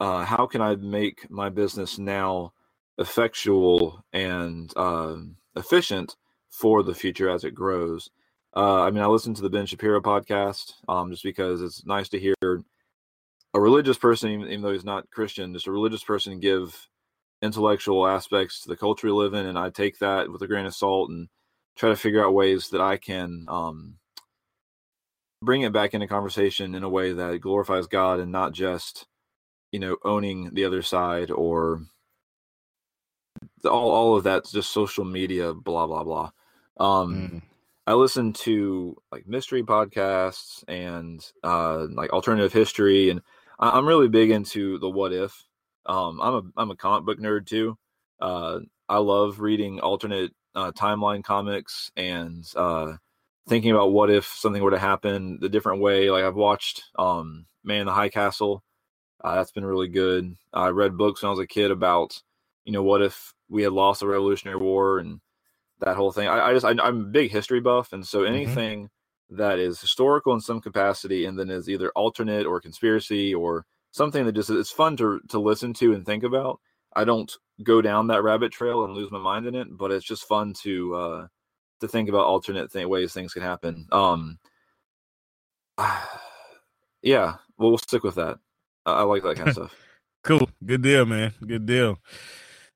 uh, 0.00 0.24
how 0.24 0.46
can 0.46 0.60
I 0.60 0.76
make 0.76 1.30
my 1.30 1.50
business 1.50 1.98
now 1.98 2.52
effectual 2.98 4.04
and 4.12 4.72
uh, 4.76 5.16
efficient 5.56 6.16
for 6.50 6.82
the 6.82 6.94
future 6.94 7.30
as 7.30 7.44
it 7.44 7.54
grows. 7.54 8.10
Uh, 8.56 8.82
I 8.82 8.90
mean, 8.90 9.02
I 9.02 9.06
listen 9.06 9.34
to 9.34 9.42
the 9.42 9.50
Ben 9.50 9.66
Shapiro 9.66 10.00
podcast 10.00 10.72
um, 10.88 11.10
just 11.10 11.22
because 11.22 11.62
it's 11.62 11.86
nice 11.86 12.08
to 12.10 12.18
hear 12.18 12.34
a 12.42 13.60
religious 13.60 13.96
person, 13.96 14.30
even, 14.30 14.46
even, 14.48 14.62
though 14.62 14.72
he's 14.72 14.84
not 14.84 15.10
Christian, 15.10 15.52
just 15.52 15.66
a 15.66 15.72
religious 15.72 16.02
person 16.02 16.40
give 16.40 16.88
intellectual 17.42 18.06
aspects 18.06 18.60
to 18.60 18.68
the 18.68 18.76
culture 18.76 19.06
we 19.06 19.12
live 19.12 19.34
in. 19.34 19.46
And 19.46 19.58
I 19.58 19.70
take 19.70 19.98
that 19.98 20.30
with 20.30 20.42
a 20.42 20.46
grain 20.46 20.66
of 20.66 20.74
salt 20.74 21.10
and 21.10 21.28
try 21.76 21.88
to 21.88 21.96
figure 21.96 22.24
out 22.24 22.34
ways 22.34 22.68
that 22.70 22.80
I 22.80 22.96
can 22.96 23.46
um, 23.48 23.96
bring 25.42 25.62
it 25.62 25.72
back 25.72 25.94
into 25.94 26.06
conversation 26.06 26.74
in 26.74 26.82
a 26.82 26.88
way 26.88 27.12
that 27.12 27.40
glorifies 27.40 27.86
God 27.86 28.20
and 28.20 28.30
not 28.32 28.52
just, 28.52 29.06
you 29.72 29.78
know, 29.78 29.96
owning 30.04 30.50
the 30.52 30.64
other 30.64 30.82
side 30.82 31.30
or 31.30 31.82
all 33.64 33.90
all 33.90 34.16
of 34.16 34.24
that's 34.24 34.52
just 34.52 34.70
social 34.70 35.04
media, 35.04 35.54
blah 35.54 35.86
blah 35.86 36.04
blah. 36.04 36.30
Um, 36.78 37.14
mm. 37.14 37.42
I 37.86 37.94
listen 37.94 38.32
to 38.34 38.96
like 39.10 39.26
mystery 39.26 39.62
podcasts 39.62 40.62
and 40.68 41.24
uh, 41.42 41.86
like 41.90 42.12
alternative 42.12 42.52
history, 42.52 43.10
and 43.10 43.20
I, 43.58 43.76
am 43.78 43.86
really 43.86 44.08
big 44.08 44.30
into 44.30 44.78
the 44.78 44.88
what 44.88 45.12
if. 45.12 45.44
Um, 45.86 46.20
I'm 46.20 46.34
a 46.34 46.42
I'm 46.56 46.70
a 46.70 46.76
comic 46.76 47.04
book 47.04 47.18
nerd 47.18 47.46
too. 47.46 47.76
Uh, 48.20 48.60
I 48.88 48.98
love 48.98 49.40
reading 49.40 49.80
alternate 49.80 50.32
uh, 50.54 50.72
timeline 50.72 51.24
comics 51.24 51.90
and 51.96 52.44
uh, 52.56 52.94
thinking 53.48 53.70
about 53.70 53.92
what 53.92 54.10
if 54.10 54.26
something 54.26 54.62
were 54.62 54.70
to 54.70 54.78
happen 54.78 55.38
the 55.40 55.48
different 55.48 55.80
way. 55.80 56.10
Like 56.10 56.24
I've 56.24 56.36
watched 56.36 56.84
um, 56.98 57.46
Man 57.64 57.80
in 57.80 57.86
the 57.86 57.92
High 57.92 58.08
Castle. 58.08 58.62
Uh, 59.22 59.34
that's 59.34 59.52
been 59.52 59.64
really 59.64 59.88
good. 59.88 60.36
I 60.52 60.68
read 60.68 60.96
books 60.96 61.22
when 61.22 61.28
I 61.28 61.30
was 61.30 61.40
a 61.40 61.46
kid 61.46 61.70
about, 61.70 62.22
you 62.64 62.72
know, 62.72 62.82
what 62.82 63.02
if 63.02 63.34
we 63.50 63.62
had 63.62 63.72
lost 63.72 64.00
the 64.00 64.06
Revolutionary 64.06 64.58
War 64.58 64.98
and 64.98 65.20
that 65.80 65.96
whole 65.96 66.12
thing. 66.12 66.28
I, 66.28 66.48
I 66.48 66.54
just 66.54 66.64
I, 66.64 66.70
am 66.70 66.80
a 66.80 66.92
big 66.92 67.30
history 67.30 67.60
buff, 67.60 67.92
and 67.92 68.06
so 68.06 68.20
mm-hmm. 68.20 68.34
anything 68.34 68.84
mm-hmm. 68.84 69.36
that 69.36 69.58
is 69.58 69.80
historical 69.80 70.32
in 70.32 70.40
some 70.40 70.60
capacity 70.60 71.26
and 71.26 71.38
then 71.38 71.50
is 71.50 71.68
either 71.68 71.90
alternate 71.90 72.46
or 72.46 72.60
conspiracy 72.60 73.34
or 73.34 73.66
something 73.90 74.24
that 74.24 74.32
just 74.32 74.50
it's 74.50 74.70
fun 74.70 74.96
to 74.96 75.20
to 75.28 75.38
listen 75.38 75.74
to 75.74 75.92
and 75.92 76.06
think 76.06 76.22
about. 76.22 76.60
I 76.94 77.04
don't 77.04 77.30
go 77.62 77.82
down 77.82 78.08
that 78.08 78.22
rabbit 78.22 78.52
trail 78.52 78.84
and 78.84 78.94
lose 78.94 79.10
my 79.10 79.18
mind 79.18 79.46
in 79.46 79.54
it, 79.54 79.68
but 79.70 79.90
it's 79.90 80.06
just 80.06 80.24
fun 80.26 80.54
to 80.62 80.94
uh 80.94 81.26
to 81.80 81.88
think 81.88 82.08
about 82.08 82.26
alternate 82.26 82.72
th- 82.72 82.86
ways 82.86 83.12
things 83.12 83.32
can 83.32 83.42
happen. 83.42 83.86
Um, 83.90 84.38
yeah, 87.02 87.36
well, 87.58 87.70
we'll 87.70 87.78
stick 87.78 88.04
with 88.04 88.16
that. 88.16 88.38
I, 88.86 88.92
I 88.92 89.02
like 89.02 89.22
that 89.22 89.36
kind 89.36 89.48
of 89.48 89.54
stuff. 89.54 89.74
Cool, 90.22 90.50
good 90.64 90.82
deal, 90.82 91.06
man. 91.06 91.32
Good 91.44 91.64
deal. 91.64 91.98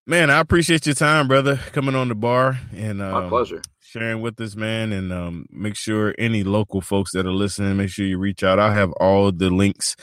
Man, 0.06 0.28
I 0.28 0.40
appreciate 0.40 0.84
your 0.84 0.94
time, 0.94 1.28
brother, 1.28 1.56
coming 1.72 1.94
on 1.94 2.08
the 2.08 2.14
bar 2.14 2.58
and 2.76 3.00
um, 3.00 3.24
my 3.24 3.28
pleasure 3.28 3.62
sharing 3.80 4.20
with 4.20 4.38
us, 4.40 4.54
man. 4.54 4.92
And 4.92 5.10
um, 5.12 5.46
make 5.50 5.76
sure 5.76 6.14
any 6.18 6.44
local 6.44 6.82
folks 6.82 7.12
that 7.12 7.24
are 7.24 7.32
listening, 7.32 7.76
make 7.78 7.88
sure 7.88 8.04
you 8.04 8.18
reach 8.18 8.42
out. 8.42 8.58
I'll 8.58 8.72
have 8.72 8.92
all 8.94 9.32
the 9.32 9.48
links 9.48 9.96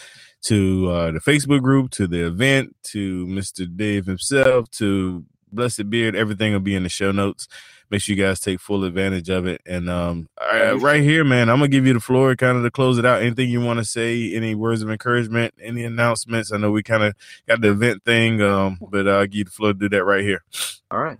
to 0.44 0.90
uh, 0.90 1.12
the 1.12 1.20
Facebook 1.20 1.62
group, 1.62 1.92
to 1.92 2.08
the 2.08 2.26
event, 2.26 2.76
to 2.84 3.28
Mr. 3.28 3.68
Dave 3.76 4.08
himself, 4.08 4.72
to 4.72 5.24
Blessed 5.52 5.90
Beard. 5.90 6.16
Everything 6.16 6.54
will 6.54 6.62
be 6.62 6.74
in 6.74 6.84
the 6.84 6.90
show 6.90 7.12
notes 7.12 7.48
make 7.92 8.02
sure 8.02 8.16
you 8.16 8.24
guys 8.24 8.40
take 8.40 8.60
full 8.60 8.86
advantage 8.86 9.30
of 9.30 9.46
it. 9.46 9.62
And 9.66 9.90
um, 9.90 10.30
right 10.40 11.04
here, 11.04 11.24
man, 11.24 11.50
I'm 11.50 11.58
gonna 11.58 11.68
give 11.68 11.86
you 11.86 11.94
the 11.94 12.00
floor, 12.00 12.36
kind 12.36 12.58
of 12.58 12.64
to 12.64 12.72
close 12.72 12.98
it 12.98 13.06
out. 13.06 13.22
Anything 13.22 13.50
you 13.50 13.62
want 13.62 13.80
to 13.80 13.86
say? 13.86 14.34
Any 14.34 14.56
words 14.56 14.82
of 14.82 14.90
encouragement? 14.90 15.54
Any 15.62 15.84
announcements? 15.84 16.52
I 16.52 16.58
know 16.58 16.72
we 16.72 16.84
kind 16.84 17.04
of 17.04 17.14
got 17.48 17.62
the 17.62 17.72
event 17.72 18.04
thing, 18.04 18.42
um, 18.42 18.80
but 18.90 19.08
I'll 19.08 19.26
give 19.26 19.36
you 19.36 19.44
the 19.44 19.52
floor 19.52 19.74
to 19.74 19.80
do 19.80 19.90
that 19.90 20.06
right 20.06 20.24
here. 20.24 20.44
All 20.90 21.00
right. 21.00 21.20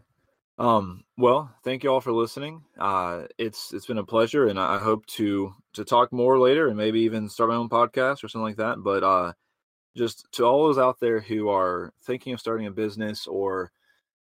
Um, 0.58 1.04
well, 1.18 1.52
thank 1.64 1.84
you 1.84 1.92
all 1.92 2.02
for 2.02 2.12
listening. 2.12 2.64
Uh, 2.80 3.24
it's 3.38 3.74
it's 3.74 3.86
been 3.86 3.98
a 3.98 4.04
pleasure, 4.04 4.48
and 4.48 4.60
I 4.60 4.78
hope 4.78 5.06
to 5.08 5.54
to 5.74 5.84
talk 5.84 6.14
more 6.14 6.40
later, 6.40 6.68
and 6.68 6.78
maybe 6.78 7.02
even 7.02 7.28
start 7.28 7.50
my 7.50 7.56
own 7.56 7.70
podcast 7.70 8.24
or 8.24 8.30
something 8.30 8.44
like 8.44 8.58
that. 8.58 8.78
But 8.82 9.04
uh, 9.04 9.34
just 9.96 10.26
to 10.34 10.46
all 10.46 10.68
those 10.68 10.78
out 10.78 11.00
there 11.00 11.20
who 11.20 11.50
are 11.50 11.92
thinking 12.06 12.34
of 12.34 12.40
starting 12.40 12.68
a 12.68 12.72
business 12.72 13.28
or 13.28 13.72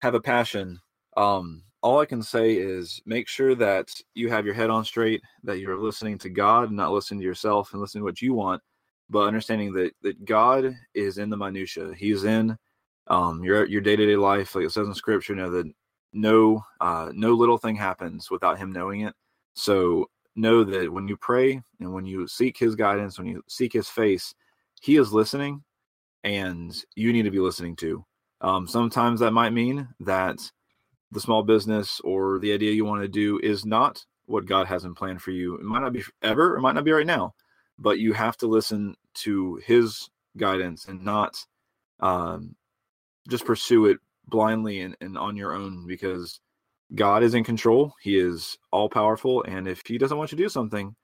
have 0.02 0.16
a 0.16 0.22
passion 0.22 0.80
um, 1.18 1.64
all 1.82 2.00
I 2.00 2.06
can 2.06 2.22
say 2.22 2.54
is 2.54 3.02
make 3.06 3.28
sure 3.28 3.56
that 3.56 3.90
you 4.14 4.30
have 4.30 4.46
your 4.46 4.56
head 4.56 4.70
on 4.70 4.84
straight, 4.84 5.22
that 5.44 5.60
you're 5.60 5.78
listening 5.78 6.18
to 6.20 6.30
God, 6.30 6.72
not 6.72 6.92
listening 6.92 7.22
to 7.22 7.26
yourself 7.26 7.72
and 7.72 7.82
listening 7.82 8.02
to 8.02 8.06
what 8.06 8.22
you 8.22 8.34
want, 8.34 8.62
but 9.10 9.28
understanding 9.28 9.74
that 9.74 9.92
that 10.02 10.26
God 10.26 10.76
is 10.94 11.18
in 11.18 11.30
the 11.30 11.38
minutia. 11.38 11.94
He's 11.96 12.26
in 12.26 12.58
um, 13.08 13.44
your 13.44 13.66
your 13.66 13.82
day 13.82 13.96
to 13.96 14.06
day 14.06 14.18
life, 14.18 14.56
like 14.56 14.66
it 14.66 14.72
says 14.72 14.88
in 14.88 14.94
Scripture. 14.94 15.36
Know 15.36 15.50
that 15.52 15.72
no 16.14 16.64
uh, 16.82 17.12
no 17.14 17.34
little 17.34 17.58
thing 17.58 17.76
happens 17.76 18.30
without 18.30 18.58
Him 18.58 18.72
knowing 18.72 19.02
it. 19.02 19.16
So 19.54 20.10
know 20.36 20.64
that 20.64 20.92
when 20.92 21.08
you 21.08 21.18
pray 21.18 21.62
and 21.80 21.94
when 21.94 22.06
you 22.06 22.28
seek 22.28 22.58
His 22.58 22.76
guidance, 22.76 23.18
when 23.18 23.28
you 23.28 23.42
seek 23.48 23.74
His 23.74 23.88
face, 23.88 24.34
He 24.82 24.98
is 24.98 25.14
listening, 25.14 25.64
and 26.24 26.76
you 26.96 27.14
need 27.14 27.24
to 27.24 27.32
be 27.32 27.40
listening 27.40 27.76
too. 27.76 28.06
Um, 28.42 28.68
sometimes 28.68 29.20
that 29.22 29.32
might 29.32 29.54
mean 29.54 29.88
that 30.02 30.40
the 31.12 31.20
small 31.20 31.44
business 31.44 32.00
or 32.04 32.40
the 32.40 32.54
idea 32.54 32.72
you 32.72 32.86
want 32.86 33.02
to 33.02 33.08
do 33.08 33.40
is 33.42 33.66
not 33.66 34.06
what 34.26 34.46
God 34.46 34.68
has 34.68 34.86
in 34.86 34.94
plan 34.94 35.18
for 35.18 35.32
you. 35.32 35.56
It 35.56 35.64
might 35.64 35.82
not 35.82 35.94
be 35.94 36.04
ever, 36.22 36.56
it 36.56 36.62
might 36.62 36.76
not 36.76 36.84
be 36.84 36.92
right 36.92 37.06
now, 37.06 37.34
but 37.78 38.00
you 38.00 38.14
have 38.14 38.38
to 38.38 38.48
listen 38.48 38.96
to 39.16 39.60
His 39.66 40.10
guidance 40.38 40.86
and 40.86 41.04
not 41.04 41.36
um, 42.00 42.56
just 43.28 43.46
pursue 43.46 43.88
it 43.88 43.98
blindly 44.28 44.82
and, 44.82 44.96
and 45.02 45.18
on 45.18 45.36
your 45.36 45.54
own 45.54 45.88
because 45.88 46.40
God 46.94 47.24
is 47.24 47.34
in 47.34 47.44
control. 47.44 47.94
He 48.02 48.18
is 48.18 48.58
all 48.72 48.90
powerful. 48.90 49.44
And 49.44 49.68
if 49.68 49.82
He 49.86 49.98
doesn't 49.98 50.18
want 50.18 50.32
you 50.32 50.38
to 50.38 50.44
do 50.44 50.50
something, 50.50 50.96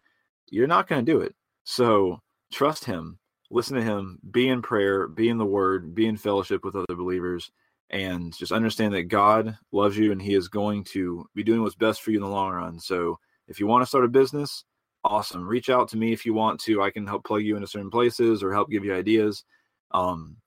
you're 0.50 0.68
not 0.68 0.88
going 0.88 1.04
to 1.04 1.12
do 1.12 1.22
it. 1.22 1.36
So 1.64 2.20
trust 2.52 2.86
Him, 2.86 3.18
listen 3.50 3.76
to 3.76 3.84
Him, 3.84 4.20
be 4.30 4.48
in 4.48 4.62
prayer, 4.62 5.08
be 5.08 5.30
in 5.30 5.38
the 5.38 5.46
Word, 5.46 5.96
be 5.96 6.06
in 6.06 6.18
fellowship 6.18 6.64
with 6.64 6.76
other 6.76 6.96
believers, 6.96 7.52
and 7.90 8.36
just 8.36 8.52
understand 8.52 8.94
that 8.94 9.04
God 9.04 9.58
loves 9.72 9.98
you 9.98 10.12
and 10.12 10.22
He 10.22 10.34
is 10.34 10.48
going 10.48 10.84
to 10.86 11.26
be 11.36 11.44
doing 11.44 11.62
what's 11.62 11.76
best 11.76 12.02
for 12.02 12.12
you 12.12 12.18
in 12.18 12.24
the 12.24 12.30
long 12.30 12.52
run. 12.52 12.80
So 12.80 13.20
if 13.48 13.60
you 13.60 13.68
want 13.68 13.84
to 13.84 13.88
start 13.88 14.06
a 14.06 14.10
business, 14.10 14.64
awesome. 15.04 15.48
Reach 15.48 15.70
out 15.70 15.88
to 15.90 15.98
me 15.98 16.12
if 16.12 16.26
you 16.26 16.34
want 16.34 16.60
to. 16.62 16.82
I 16.82 16.90
can 16.90 17.06
help 17.06 17.26
plug 17.26 17.44
you 17.44 17.56
into 17.56 17.68
certain 17.68 17.92
places 17.92 18.44
or 18.44 18.52
help 18.52 18.70
give 18.70 18.84
you 18.84 18.94
ideas. 18.94 19.44
Um, 19.92 20.38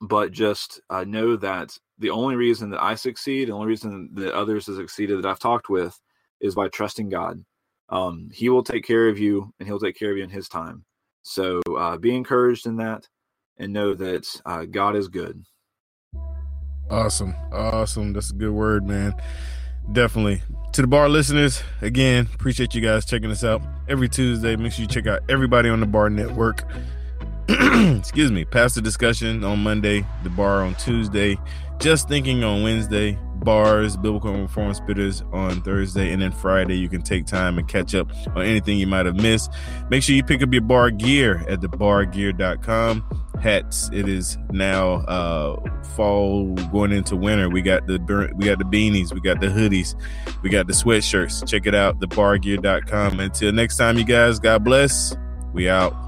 but 0.00 0.32
just 0.32 0.80
uh, 0.90 1.04
know 1.04 1.36
that 1.36 1.76
the 1.98 2.10
only 2.10 2.36
reason 2.36 2.70
that 2.70 2.82
I 2.82 2.94
succeed, 2.94 3.48
the 3.48 3.52
only 3.52 3.66
reason 3.66 4.10
that 4.14 4.34
others 4.34 4.66
have 4.66 4.76
succeeded 4.76 5.18
that 5.18 5.28
I've 5.28 5.38
talked 5.38 5.68
with 5.68 5.98
is 6.40 6.54
by 6.54 6.68
trusting 6.68 7.08
God. 7.08 7.44
Um, 7.88 8.28
he 8.32 8.48
will 8.48 8.62
take 8.62 8.84
care 8.84 9.08
of 9.08 9.18
you 9.18 9.52
and 9.58 9.66
he'll 9.66 9.80
take 9.80 9.98
care 9.98 10.10
of 10.10 10.16
you 10.16 10.22
in 10.22 10.30
his 10.30 10.48
time. 10.48 10.84
So 11.22 11.60
uh, 11.76 11.96
be 11.96 12.14
encouraged 12.14 12.66
in 12.66 12.76
that 12.76 13.08
and 13.56 13.72
know 13.72 13.94
that 13.94 14.26
uh, 14.46 14.66
God 14.66 14.94
is 14.94 15.08
good. 15.08 15.42
Awesome. 16.90 17.34
Awesome. 17.52 18.12
That's 18.12 18.30
a 18.30 18.34
good 18.34 18.52
word, 18.52 18.86
man. 18.86 19.14
Definitely. 19.92 20.42
To 20.72 20.82
the 20.82 20.88
bar 20.88 21.08
listeners, 21.08 21.62
again, 21.80 22.28
appreciate 22.34 22.74
you 22.74 22.80
guys 22.80 23.04
checking 23.04 23.30
us 23.30 23.42
out 23.42 23.62
every 23.88 24.08
Tuesday. 24.08 24.56
Make 24.56 24.72
sure 24.72 24.82
you 24.82 24.88
check 24.88 25.06
out 25.06 25.22
everybody 25.28 25.68
on 25.68 25.80
the 25.80 25.86
bar 25.86 26.10
network. 26.10 26.64
excuse 27.48 28.30
me, 28.30 28.44
pastor 28.44 28.80
discussion 28.80 29.42
on 29.44 29.62
Monday, 29.62 30.04
the 30.22 30.30
bar 30.30 30.62
on 30.62 30.74
Tuesday, 30.74 31.38
just 31.78 32.06
thinking 32.08 32.44
on 32.44 32.62
Wednesday, 32.62 33.18
bars, 33.40 33.96
biblical 33.96 34.32
reform 34.32 34.72
spitters 34.72 35.22
on 35.32 35.62
Thursday, 35.62 36.12
and 36.12 36.20
then 36.20 36.32
Friday 36.32 36.76
you 36.76 36.88
can 36.88 37.02
take 37.02 37.26
time 37.26 37.58
and 37.58 37.68
catch 37.68 37.94
up 37.94 38.10
on 38.34 38.42
anything 38.42 38.78
you 38.78 38.86
might 38.86 39.06
have 39.06 39.16
missed. 39.16 39.52
Make 39.90 40.02
sure 40.02 40.14
you 40.14 40.22
pick 40.24 40.42
up 40.42 40.52
your 40.52 40.62
bar 40.62 40.90
gear 40.90 41.44
at 41.48 41.60
thebargear.com. 41.60 43.24
Hats, 43.42 43.88
it 43.92 44.08
is 44.08 44.36
now 44.50 44.94
uh 45.06 45.60
fall 45.94 46.54
going 46.72 46.92
into 46.92 47.14
winter. 47.16 47.48
We 47.48 47.62
got 47.62 47.86
the 47.86 47.98
we 48.34 48.46
got 48.46 48.58
the 48.58 48.64
beanies, 48.64 49.12
we 49.12 49.20
got 49.20 49.40
the 49.40 49.46
hoodies, 49.46 49.94
we 50.42 50.50
got 50.50 50.66
the 50.66 50.72
sweatshirts. 50.72 51.46
Check 51.46 51.66
it 51.66 51.74
out, 51.74 52.00
thebargear.com. 52.00 53.20
Until 53.20 53.52
next 53.52 53.76
time, 53.76 53.96
you 53.96 54.04
guys, 54.04 54.38
God 54.40 54.64
bless. 54.64 55.14
We 55.52 55.68
out. 55.68 56.07